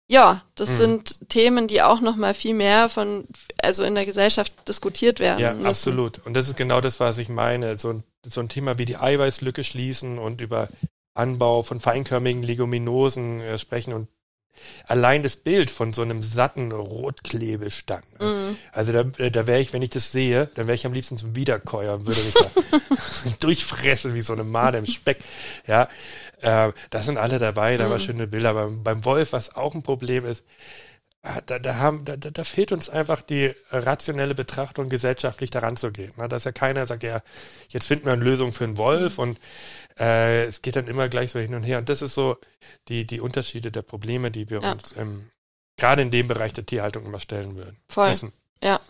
ja, 0.07 0.43
das 0.53 0.69
mhm. 0.69 0.77
sind 0.77 1.29
Themen, 1.29 1.67
die 1.67 1.81
auch 1.81 2.01
noch 2.01 2.17
mal 2.17 2.35
viel 2.35 2.53
mehr 2.53 2.87
von, 2.87 3.25
also 3.63 3.83
in 3.83 3.95
der 3.95 4.05
Gesellschaft 4.05 4.53
diskutiert 4.67 5.19
werden. 5.19 5.39
Ja, 5.39 5.53
müssen. 5.53 5.65
absolut. 5.65 6.21
Und 6.23 6.35
das 6.35 6.47
ist 6.47 6.55
genau 6.55 6.81
das, 6.81 6.99
was 6.99 7.17
ich 7.17 7.29
meine. 7.29 7.79
So 7.79 7.89
ein 7.89 8.03
so 8.25 8.41
ein 8.41 8.49
Thema 8.49 8.77
wie 8.77 8.85
die 8.85 8.97
Eiweißlücke 8.97 9.63
schließen 9.63 10.17
und 10.17 10.41
über 10.41 10.69
Anbau 11.13 11.63
von 11.63 11.79
feinkörnigen 11.79 12.43
Leguminosen 12.43 13.41
äh, 13.41 13.57
sprechen 13.57 13.93
und 13.93 14.07
allein 14.87 15.23
das 15.23 15.35
Bild 15.35 15.71
von 15.71 15.93
so 15.93 16.01
einem 16.01 16.23
satten 16.23 16.71
Rotklebestand. 16.71 18.19
Ne? 18.19 18.25
Mhm. 18.25 18.57
Also 18.71 18.91
da, 18.91 19.01
äh, 19.17 19.31
da 19.31 19.47
wäre 19.47 19.61
ich, 19.61 19.73
wenn 19.73 19.81
ich 19.81 19.89
das 19.89 20.11
sehe, 20.11 20.49
dann 20.55 20.67
wäre 20.67 20.75
ich 20.75 20.85
am 20.85 20.93
liebsten 20.93 21.17
zum 21.17 21.35
Wiederkäuer 21.35 21.95
und 21.95 22.05
würde 22.05 22.21
mich 22.21 22.33
da 22.33 23.29
durchfressen 23.39 24.13
wie 24.13 24.21
so 24.21 24.33
eine 24.33 24.43
Made 24.43 24.77
im 24.77 24.85
Speck. 24.85 25.19
Ja, 25.67 25.89
äh, 26.41 26.71
da 26.89 27.03
sind 27.03 27.17
alle 27.17 27.39
dabei, 27.39 27.77
da 27.77 27.87
mhm. 27.87 27.91
war 27.91 27.99
schöne 27.99 28.27
Bilder. 28.27 28.53
Beim, 28.53 28.83
beim 28.83 29.05
Wolf, 29.05 29.33
was 29.33 29.55
auch 29.55 29.73
ein 29.75 29.83
Problem 29.83 30.25
ist, 30.25 30.43
da, 31.45 31.57
da, 31.57 31.75
haben, 31.77 32.03
da, 32.03 32.17
da 32.17 32.43
fehlt 32.43 32.73
uns 32.73 32.89
einfach 32.89 33.21
die 33.21 33.53
rationelle 33.71 34.35
Betrachtung, 34.35 34.89
gesellschaftlich 34.89 35.49
daran 35.51 35.77
zu 35.77 35.91
gehen. 35.91 36.11
Ne? 36.17 36.27
Dass 36.27 36.43
ja 36.43 36.51
keiner 36.51 36.85
sagt, 36.85 37.03
ja, 37.03 37.21
jetzt 37.69 37.87
finden 37.87 38.05
wir 38.05 38.13
eine 38.13 38.23
Lösung 38.23 38.51
für 38.51 38.65
einen 38.65 38.77
Wolf 38.77 39.19
und 39.19 39.39
äh, 39.97 40.43
es 40.43 40.61
geht 40.61 40.75
dann 40.75 40.87
immer 40.87 41.07
gleich 41.07 41.31
so 41.31 41.39
hin 41.39 41.55
und 41.55 41.63
her. 41.63 41.77
Und 41.77 41.87
das 41.87 42.01
ist 42.01 42.13
so 42.13 42.37
die, 42.89 43.05
die 43.05 43.21
Unterschiede 43.21 43.71
der 43.71 43.83
Probleme, 43.83 44.31
die 44.31 44.49
wir 44.49 44.61
ja. 44.61 44.73
uns 44.73 44.93
ähm, 44.97 45.29
gerade 45.77 46.01
in 46.01 46.11
dem 46.11 46.27
Bereich 46.27 46.51
der 46.51 46.65
Tierhaltung 46.65 47.05
immer 47.05 47.21
stellen 47.21 47.57
würden. 47.57 47.77
Voll. 47.87 48.09
Müssen. 48.09 48.33
Ja. 48.61 48.81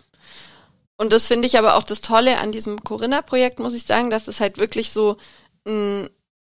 Und 0.96 1.12
das 1.12 1.28
finde 1.28 1.46
ich 1.46 1.56
aber 1.56 1.76
auch 1.76 1.84
das 1.84 2.00
Tolle 2.00 2.38
an 2.38 2.50
diesem 2.50 2.82
Corinna-Projekt, 2.82 3.60
muss 3.60 3.74
ich 3.74 3.84
sagen, 3.84 4.10
dass 4.10 4.26
es 4.26 4.40
halt 4.40 4.58
wirklich 4.58 4.90
so 4.90 5.18
ein 5.66 6.08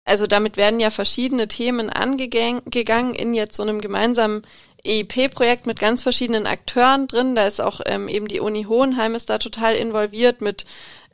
also 0.07 0.28
damit 0.28 0.55
werden 0.55 0.80
ja 0.80 0.91
verschiedene 0.91 1.47
Themen 1.47 1.89
angegangen 1.89 3.15
in 3.15 3.34
jetzt 3.34 3.55
so 3.55 3.63
einem 3.63 3.82
gemeinsamen 3.82 4.43
EIP-Projekt 4.86 5.65
mit 5.65 5.79
ganz 5.79 6.03
verschiedenen 6.03 6.47
Akteuren 6.47 7.07
drin. 7.07 7.36
Da 7.36 7.47
ist 7.47 7.61
auch 7.61 7.81
ähm, 7.86 8.07
eben 8.07 8.27
die 8.27 8.39
Uni 8.39 8.63
Hohenheim 8.63 9.15
ist 9.15 9.29
da 9.29 9.38
total 9.38 9.75
involviert 9.75 10.41
mit 10.41 10.65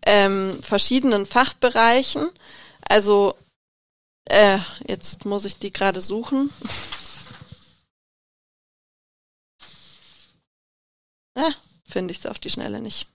ähm, 0.05 0.59
verschiedenen 0.61 1.26
Fachbereichen. 1.26 2.30
Also 2.88 3.36
äh, 4.26 4.59
jetzt 4.88 5.26
muss 5.26 5.45
ich 5.45 5.57
die 5.57 5.72
gerade 5.72 6.01
suchen. 6.01 6.51
ah, 11.36 11.51
finde 11.88 12.11
ich 12.11 12.19
es 12.19 12.26
auf 12.26 12.39
die 12.39 12.49
Schnelle 12.49 12.82
nicht. 12.82 13.07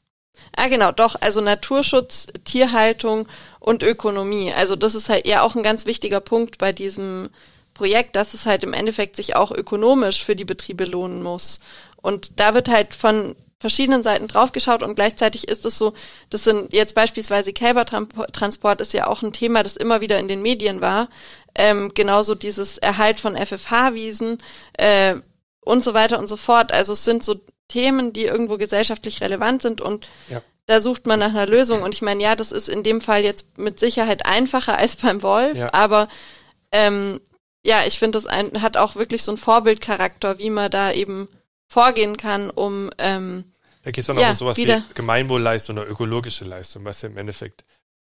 Ah, 0.55 0.69
genau, 0.69 0.93
doch, 0.93 1.17
also 1.21 1.41
Naturschutz, 1.41 2.27
Tierhaltung 2.45 3.27
und 3.59 3.83
Ökonomie. 3.83 4.53
Also 4.53 4.77
das 4.77 4.95
ist 4.95 5.09
halt 5.09 5.27
ja 5.27 5.43
auch 5.43 5.55
ein 5.55 5.63
ganz 5.63 5.87
wichtiger 5.87 6.21
Punkt 6.21 6.59
bei 6.59 6.73
diesem 6.73 7.31
Projekt, 7.77 8.17
dass 8.17 8.35
es 8.35 8.47
halt 8.47 8.65
im 8.65 8.73
Endeffekt 8.73 9.17
sich 9.17 9.37
auch 9.37 9.53
ökonomisch 9.53 10.25
für 10.25 10.35
die 10.35 10.45
Betriebe 10.45 10.85
lohnen 10.85 11.23
muss. 11.23 11.61
Und 11.97 12.41
da 12.41 12.55
wird 12.55 12.69
halt 12.69 12.95
von 12.95 13.37
verschiedenen 13.59 14.03
Seiten 14.03 14.29
draufgeschaut 14.29 14.83
und 14.83 14.97
gleichzeitig 14.97 15.49
ist 15.49 15.65
es 15.65 15.79
so, 15.79 15.95
das 16.31 16.45
sind 16.45 16.73
jetzt 16.73 16.95
beispielsweise 16.95 17.53
Kälbertransport 17.53 18.81
ist 18.81 18.93
ja 18.93 19.07
auch 19.07 19.23
ein 19.23 19.33
Thema, 19.33 19.63
das 19.63 19.77
immer 19.77 20.01
wieder 20.01 20.19
in 20.19 20.29
den 20.29 20.43
Medien 20.43 20.81
war. 20.81 21.09
Ähm, 21.55 21.93
genauso 21.95 22.35
dieses 22.35 22.77
Erhalt 22.77 23.19
von 23.19 23.35
FFH-Wiesen 23.35 24.43
äh, 24.75 25.17
und 25.61 25.83
so 25.83 25.95
weiter 25.95 26.19
und 26.19 26.29
so 26.29 26.37
fort. 26.37 26.71
Also 26.71 26.93
es 26.93 27.05
sind 27.05 27.25
so 27.25 27.37
Themen, 27.69 28.13
die 28.13 28.27
irgendwo 28.27 28.59
gesellschaftlich 28.59 29.21
relevant 29.21 29.63
sind 29.63 29.81
und 29.81 30.07
ja. 30.29 30.43
da 30.67 30.81
sucht 30.81 31.07
man 31.07 31.19
nach 31.19 31.31
einer 31.31 31.47
Lösung. 31.47 31.83
Und 31.83 31.95
ich 31.95 32.03
meine, 32.03 32.23
ja, 32.23 32.37
das 32.37 32.53
ist 32.53 32.69
in 32.69 32.83
dem 32.83 33.01
Fall 33.01 33.25
jetzt 33.25 33.59
mit 33.59 33.81
Sicherheit 33.81 34.27
einfacher 34.27 34.77
als 34.77 34.97
beim 34.97 35.23
Wolf, 35.23 35.57
ja. 35.57 35.73
aber 35.73 36.09
ähm, 36.73 37.21
ja, 37.67 37.85
ich 37.85 37.99
finde, 37.99 38.17
das 38.17 38.27
ein, 38.27 38.63
hat 38.63 38.77
auch 38.77 38.95
wirklich 38.97 39.23
so 39.23 39.33
einen 39.33 39.39
Vorbildcharakter, 39.39 40.39
wie 40.39 40.51
man 40.51 40.71
da 40.71 40.93
eben 40.93 41.29
vorgehen 41.69 42.17
kann, 42.17 42.51
um 42.51 42.91
ähm, 42.99 43.45
da 43.83 43.93
geht 43.93 44.03
es 44.03 44.07
dann 44.07 44.19
auch 44.19 44.23
ja, 44.23 44.31
um 44.31 44.35
sowas 44.35 44.57
wieder. 44.57 44.85
wie 44.89 44.95
Gemeinwohlleistung 44.95 45.77
oder 45.77 45.89
ökologische 45.89 46.45
Leistung, 46.45 46.85
was 46.85 47.03
ja 47.03 47.09
im 47.09 47.17
Endeffekt, 47.17 47.63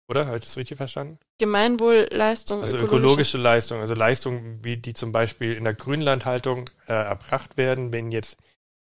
oder? 0.08 0.26
Habe 0.26 0.38
ich 0.38 0.44
das 0.44 0.56
richtig 0.56 0.78
verstanden? 0.78 1.18
Gemeinwohlleistung. 1.38 2.62
Also 2.62 2.76
ökologische, 2.76 2.96
ökologische 2.96 3.38
Leistung, 3.38 3.80
also 3.80 3.94
Leistungen, 3.94 4.60
wie 4.62 4.78
die 4.78 4.94
zum 4.94 5.12
Beispiel 5.12 5.54
in 5.54 5.64
der 5.64 5.74
Grünlandhaltung 5.74 6.70
äh, 6.86 6.92
erbracht 6.92 7.58
werden, 7.58 7.92
wenn 7.92 8.10
jetzt 8.10 8.38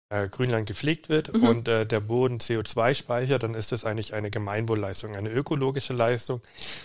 äh, 0.09 0.29
Grünland 0.29 0.67
gepflegt 0.67 1.09
wird 1.09 1.35
mhm. 1.35 1.43
und 1.43 1.69
äh, 1.69 1.85
der 1.85 1.99
Boden 1.99 2.39
CO2 2.39 2.95
speichert, 2.95 3.43
dann 3.43 3.55
ist 3.55 3.73
das 3.73 3.85
eigentlich 3.85 4.15
eine 4.15 4.31
Gemeinwohlleistung, 4.31 5.17
eine 5.17 5.31
ökologische 5.31 5.93
Leistung, 5.93 6.41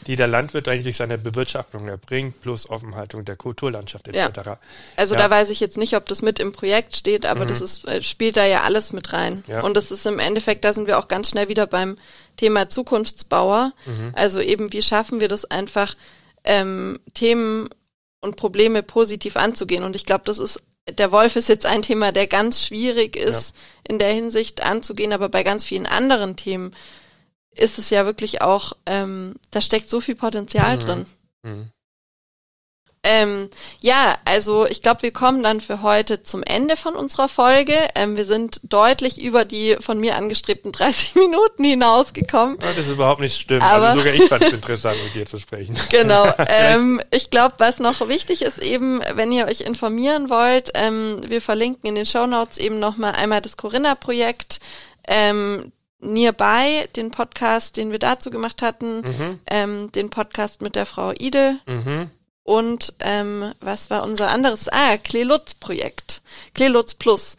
die 0.07 0.15
der 0.15 0.27
Landwirt 0.27 0.67
eigentlich 0.67 0.85
durch 0.85 0.97
seine 0.97 1.19
Bewirtschaftung 1.19 1.87
erbringt, 1.87 2.41
plus 2.41 2.67
Offenhaltung 2.67 3.23
der 3.23 3.35
Kulturlandschaft 3.35 4.07
etc. 4.07 4.17
Ja. 4.45 4.59
Also 4.95 5.13
ja. 5.13 5.21
da 5.21 5.29
weiß 5.29 5.51
ich 5.51 5.59
jetzt 5.59 5.77
nicht, 5.77 5.95
ob 5.95 6.07
das 6.07 6.23
mit 6.23 6.39
im 6.39 6.51
Projekt 6.51 6.95
steht, 6.95 7.27
aber 7.27 7.45
mhm. 7.45 7.49
das 7.49 7.61
ist, 7.61 7.87
äh, 7.87 8.01
spielt 8.01 8.37
da 8.37 8.45
ja 8.45 8.61
alles 8.61 8.91
mit 8.91 9.13
rein. 9.13 9.43
Ja. 9.45 9.61
Und 9.61 9.77
das 9.77 9.91
ist 9.91 10.07
im 10.07 10.17
Endeffekt, 10.17 10.65
da 10.65 10.73
sind 10.73 10.87
wir 10.87 10.97
auch 10.97 11.07
ganz 11.07 11.29
schnell 11.29 11.47
wieder 11.47 11.67
beim 11.67 11.97
Thema 12.37 12.69
Zukunftsbauer. 12.69 13.73
Mhm. 13.85 14.13
Also 14.13 14.39
eben, 14.39 14.73
wie 14.73 14.81
schaffen 14.81 15.19
wir 15.19 15.27
das 15.27 15.45
einfach, 15.45 15.95
ähm, 16.43 16.99
Themen 17.13 17.69
und 18.21 18.37
Probleme 18.37 18.83
positiv 18.83 19.35
anzugehen. 19.35 19.83
Und 19.83 19.95
ich 19.95 20.05
glaube, 20.05 20.23
das 20.25 20.39
ist 20.39 20.61
der 20.89 21.11
Wolf 21.11 21.35
ist 21.35 21.47
jetzt 21.47 21.65
ein 21.65 21.81
Thema, 21.81 22.11
der 22.11 22.27
ganz 22.27 22.65
schwierig 22.65 23.15
ist 23.15 23.55
ja. 23.55 23.61
in 23.93 23.99
der 23.99 24.13
Hinsicht 24.13 24.61
anzugehen, 24.61 25.13
aber 25.13 25.29
bei 25.29 25.43
ganz 25.43 25.63
vielen 25.63 25.85
anderen 25.85 26.35
Themen 26.35 26.75
ist 27.51 27.77
es 27.77 27.89
ja 27.89 28.05
wirklich 28.05 28.41
auch, 28.41 28.73
ähm, 28.85 29.35
da 29.51 29.61
steckt 29.61 29.89
so 29.89 30.01
viel 30.01 30.15
Potenzial 30.15 30.77
mhm. 30.77 30.81
drin. 30.81 31.05
Mhm. 31.43 31.69
Ähm, 33.03 33.49
ja, 33.79 34.15
also 34.25 34.67
ich 34.67 34.83
glaube, 34.83 35.01
wir 35.01 35.11
kommen 35.11 35.41
dann 35.41 35.59
für 35.59 35.81
heute 35.81 36.21
zum 36.21 36.43
Ende 36.43 36.77
von 36.77 36.95
unserer 36.95 37.27
Folge. 37.29 37.75
Ähm, 37.95 38.15
wir 38.15 38.25
sind 38.25 38.61
deutlich 38.63 39.19
über 39.19 39.43
die 39.43 39.77
von 39.79 39.99
mir 39.99 40.15
angestrebten 40.15 40.71
30 40.71 41.15
Minuten 41.15 41.63
hinausgekommen. 41.63 42.59
Ja, 42.61 42.67
das 42.67 42.85
ist 42.85 42.89
überhaupt 42.89 43.21
nicht 43.21 43.39
stimmt. 43.39 43.63
Also 43.63 43.75
Aber 43.75 43.87
also 43.87 43.99
sogar 43.99 44.13
ich 44.13 44.29
fand 44.29 44.43
es 44.43 44.53
interessant, 44.53 44.97
mit 45.03 45.15
dir 45.15 45.25
zu 45.25 45.39
sprechen. 45.39 45.75
Genau. 45.89 46.31
Ähm, 46.53 47.01
ich 47.11 47.29
glaube, 47.29 47.55
was 47.59 47.79
noch 47.79 48.07
wichtig 48.07 48.41
ist 48.41 48.59
eben, 48.59 49.01
wenn 49.13 49.31
ihr 49.31 49.45
euch 49.45 49.61
informieren 49.61 50.29
wollt, 50.29 50.71
ähm, 50.73 51.21
wir 51.25 51.41
verlinken 51.41 51.87
in 51.87 51.95
den 51.95 52.05
Show 52.05 52.27
Notes 52.27 52.57
eben 52.57 52.79
nochmal 52.79 53.13
einmal 53.13 53.41
das 53.41 53.57
Corinna-Projekt. 53.57 54.59
Ähm, 55.07 55.71
Nearby, 55.99 56.87
den 56.95 57.11
Podcast, 57.11 57.77
den 57.77 57.91
wir 57.91 57.99
dazu 57.99 58.31
gemacht 58.31 58.61
hatten, 58.61 59.01
mhm. 59.01 59.39
ähm, 59.47 59.91
den 59.91 60.09
Podcast 60.09 60.61
mit 60.61 60.75
der 60.75 60.85
Frau 60.85 61.11
Idel 61.11 61.59
mhm. 61.67 62.09
Und 62.51 62.95
ähm, 62.99 63.53
was 63.61 63.89
war 63.89 64.03
unser 64.03 64.27
anderes? 64.29 64.67
Ah, 64.67 64.97
Klelutz-Projekt. 64.97 66.21
Klelutz 66.53 66.95
Plus 66.95 67.37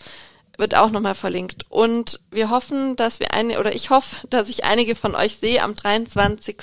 wird 0.57 0.75
auch 0.75 0.89
nochmal 0.89 1.15
verlinkt. 1.15 1.67
Und 1.69 2.21
wir 2.31 2.49
hoffen, 2.49 2.97
dass 2.97 3.21
wir 3.21 3.35
eine, 3.35 3.61
oder 3.61 3.75
ich 3.75 3.91
hoffe, 3.91 4.27
dass 4.31 4.49
ich 4.49 4.65
einige 4.65 4.97
von 4.97 5.15
euch 5.15 5.37
sehe 5.37 5.63
am 5.63 5.75
23. 5.75 6.57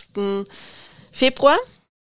Februar 1.12 1.60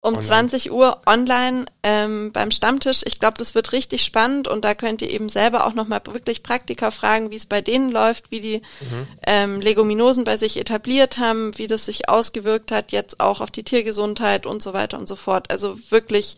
um 0.03 0.15
online. 0.15 0.49
20 0.49 0.71
Uhr 0.71 1.01
online 1.05 1.65
ähm, 1.81 2.33
beim 2.33 2.51
Stammtisch. 2.51 3.03
Ich 3.05 3.19
glaube, 3.19 3.37
das 3.37 3.55
wird 3.55 3.71
richtig 3.71 4.03
spannend 4.03 4.49
und 4.49 4.65
da 4.65 4.75
könnt 4.75 5.01
ihr 5.01 5.09
eben 5.09 5.29
selber 5.29 5.65
auch 5.65 5.73
nochmal 5.73 6.01
wirklich 6.05 6.43
Praktiker 6.43 6.91
fragen, 6.91 7.31
wie 7.31 7.37
es 7.37 7.45
bei 7.45 7.61
denen 7.61 7.89
läuft, 7.89 8.29
wie 8.29 8.41
die 8.41 8.57
mhm. 8.81 9.07
ähm, 9.25 9.61
Leguminosen 9.61 10.25
bei 10.25 10.35
sich 10.35 10.57
etabliert 10.57 11.17
haben, 11.17 11.57
wie 11.57 11.67
das 11.67 11.85
sich 11.85 12.09
ausgewirkt 12.09 12.69
hat, 12.69 12.91
jetzt 12.91 13.21
auch 13.21 13.39
auf 13.39 13.49
die 13.49 13.63
Tiergesundheit 13.63 14.45
und 14.45 14.61
so 14.61 14.73
weiter 14.73 14.99
und 14.99 15.07
so 15.07 15.15
fort. 15.15 15.49
Also 15.49 15.79
wirklich 15.89 16.35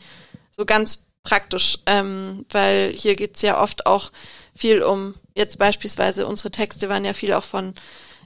so 0.56 0.64
ganz 0.66 1.08
praktisch, 1.24 1.80
ähm, 1.88 2.46
weil 2.52 2.94
hier 2.96 3.16
geht's 3.16 3.42
ja 3.42 3.60
oft 3.60 3.88
auch 3.88 4.12
viel 4.56 4.84
um, 4.84 5.16
jetzt 5.34 5.58
beispielsweise 5.58 6.28
unsere 6.28 6.52
Texte 6.52 6.88
waren 6.88 7.04
ja 7.04 7.14
viel 7.14 7.34
auch 7.34 7.44
von 7.44 7.74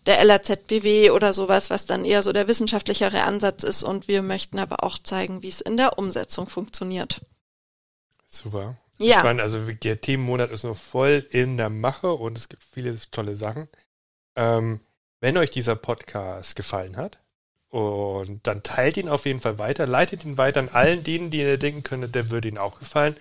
der 0.06 0.24
LAZBW 0.24 1.12
oder 1.12 1.34
sowas, 1.34 1.70
was 1.70 1.86
dann 1.86 2.06
eher 2.06 2.24
so 2.24 2.34
der 2.34 2.48
wissenschaftlichere 2.48 3.24
Ansatz 3.24 3.64
ist. 3.64 3.84
Und 3.84 4.08
wir 4.08 4.22
möchten 4.22 4.60
aber 4.60 4.84
auch 4.84 4.98
zeigen, 4.98 5.42
wie 5.42 5.50
es 5.50 5.62
in 5.62 5.78
der 5.78 5.98
Umsetzung 5.98 6.48
funktioniert. 6.48 7.22
Super. 8.28 8.78
Ja. 8.98 9.20
Spannend. 9.20 9.42
Also 9.42 9.60
der 9.60 10.02
Themenmonat 10.02 10.52
ist 10.52 10.64
noch 10.64 10.78
voll 10.78 11.26
in 11.32 11.58
der 11.58 11.70
Mache 11.70 12.12
und 12.12 12.38
es 12.38 12.50
gibt 12.50 12.64
viele 12.64 12.98
tolle 13.12 13.36
Sachen. 13.36 13.68
Ähm, 14.36 14.80
wenn 15.22 15.38
euch 15.38 15.50
dieser 15.50 15.76
Podcast 15.76 16.56
gefallen 16.56 16.98
hat, 16.98 17.18
und 17.70 18.48
dann 18.48 18.64
teilt 18.64 18.98
ihn 18.98 19.10
auf 19.10 19.26
jeden 19.26 19.40
Fall 19.40 19.60
weiter, 19.60 19.86
leitet 19.86 20.26
ihn 20.26 20.38
weiter 20.38 20.60
an 20.60 20.70
allen 20.70 21.04
denen, 21.04 21.30
die 21.30 21.40
ihr 21.40 21.58
denken 21.58 21.84
könntet, 21.84 22.16
der 22.16 22.32
würde 22.32 22.48
ihnen 22.48 22.58
auch 22.58 22.80
gefallen. 22.80 23.16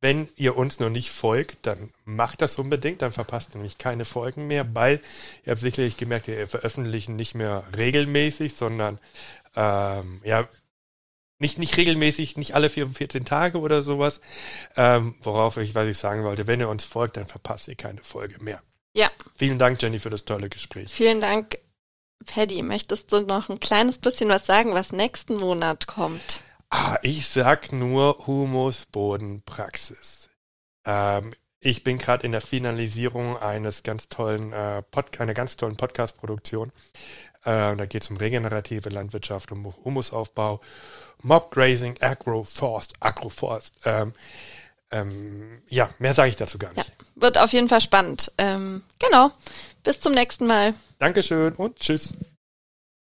Wenn 0.00 0.28
ihr 0.36 0.56
uns 0.56 0.80
noch 0.80 0.90
nicht 0.90 1.10
folgt, 1.10 1.66
dann 1.66 1.92
macht 2.04 2.42
das 2.42 2.56
unbedingt, 2.56 3.02
dann 3.02 3.12
verpasst 3.12 3.50
ihr 3.50 3.58
nämlich 3.58 3.78
keine 3.78 4.04
Folgen 4.04 4.46
mehr, 4.46 4.74
weil 4.74 5.00
ihr 5.44 5.52
habt 5.52 5.60
sicherlich 5.60 5.96
gemerkt, 5.96 6.26
wir 6.26 6.48
veröffentlichen 6.48 7.16
nicht 7.16 7.34
mehr 7.34 7.64
regelmäßig, 7.76 8.54
sondern 8.54 8.98
ähm, 9.54 10.20
ja, 10.24 10.48
nicht, 11.38 11.58
nicht 11.58 11.76
regelmäßig, 11.76 12.36
nicht 12.36 12.54
alle 12.54 12.70
14 12.70 13.24
Tage 13.24 13.58
oder 13.58 13.82
sowas. 13.82 14.20
Ähm, 14.76 15.14
worauf 15.20 15.58
ich, 15.58 15.74
was 15.74 15.86
ich 15.86 15.98
sagen 15.98 16.24
wollte, 16.24 16.46
wenn 16.46 16.60
ihr 16.60 16.68
uns 16.68 16.84
folgt, 16.84 17.16
dann 17.16 17.26
verpasst 17.26 17.68
ihr 17.68 17.74
keine 17.74 18.02
Folge 18.02 18.42
mehr. 18.42 18.62
Ja. 18.94 19.10
Vielen 19.36 19.58
Dank, 19.58 19.80
Jenny, 19.82 19.98
für 19.98 20.10
das 20.10 20.24
tolle 20.24 20.48
Gespräch. 20.48 20.90
Vielen 20.90 21.20
Dank, 21.20 21.58
Paddy. 22.24 22.62
Möchtest 22.62 23.12
du 23.12 23.20
noch 23.20 23.50
ein 23.50 23.60
kleines 23.60 23.98
bisschen 23.98 24.30
was 24.30 24.46
sagen, 24.46 24.72
was 24.72 24.92
nächsten 24.92 25.36
Monat 25.36 25.86
kommt? 25.86 26.40
Ah, 26.78 26.98
ich 27.00 27.26
sag 27.26 27.72
nur 27.72 28.26
Humusbodenpraxis. 28.26 30.28
Ähm, 30.84 31.32
ich 31.58 31.82
bin 31.82 31.96
gerade 31.96 32.26
in 32.26 32.32
der 32.32 32.42
Finalisierung 32.42 33.38
eines 33.38 33.82
ganz 33.82 34.10
tollen 34.10 34.52
äh, 34.52 34.82
Pod 34.82 35.18
einer 35.18 35.32
ganz 35.32 35.56
tollen 35.56 35.76
Podcast-Produktion. 35.76 36.72
Äh, 37.46 37.76
da 37.76 37.86
geht 37.86 38.02
es 38.02 38.10
um 38.10 38.18
regenerative 38.18 38.90
Landwirtschaft, 38.90 39.52
um 39.52 39.74
Humusaufbau, 39.86 40.60
Mobgrazing, 41.22 41.96
Agroforst, 42.02 42.92
Agroforst. 43.00 43.76
Ähm, 43.86 44.12
ähm, 44.90 45.62
ja, 45.70 45.88
mehr 45.98 46.12
sage 46.12 46.28
ich 46.28 46.36
dazu 46.36 46.58
gar 46.58 46.74
nicht. 46.74 46.88
Ja, 46.88 46.94
wird 47.14 47.38
auf 47.38 47.54
jeden 47.54 47.70
Fall 47.70 47.80
spannend. 47.80 48.32
Ähm, 48.36 48.82
genau. 48.98 49.30
Bis 49.82 50.00
zum 50.00 50.12
nächsten 50.12 50.46
Mal. 50.46 50.74
Dankeschön 50.98 51.54
und 51.54 51.76
tschüss. 51.76 52.12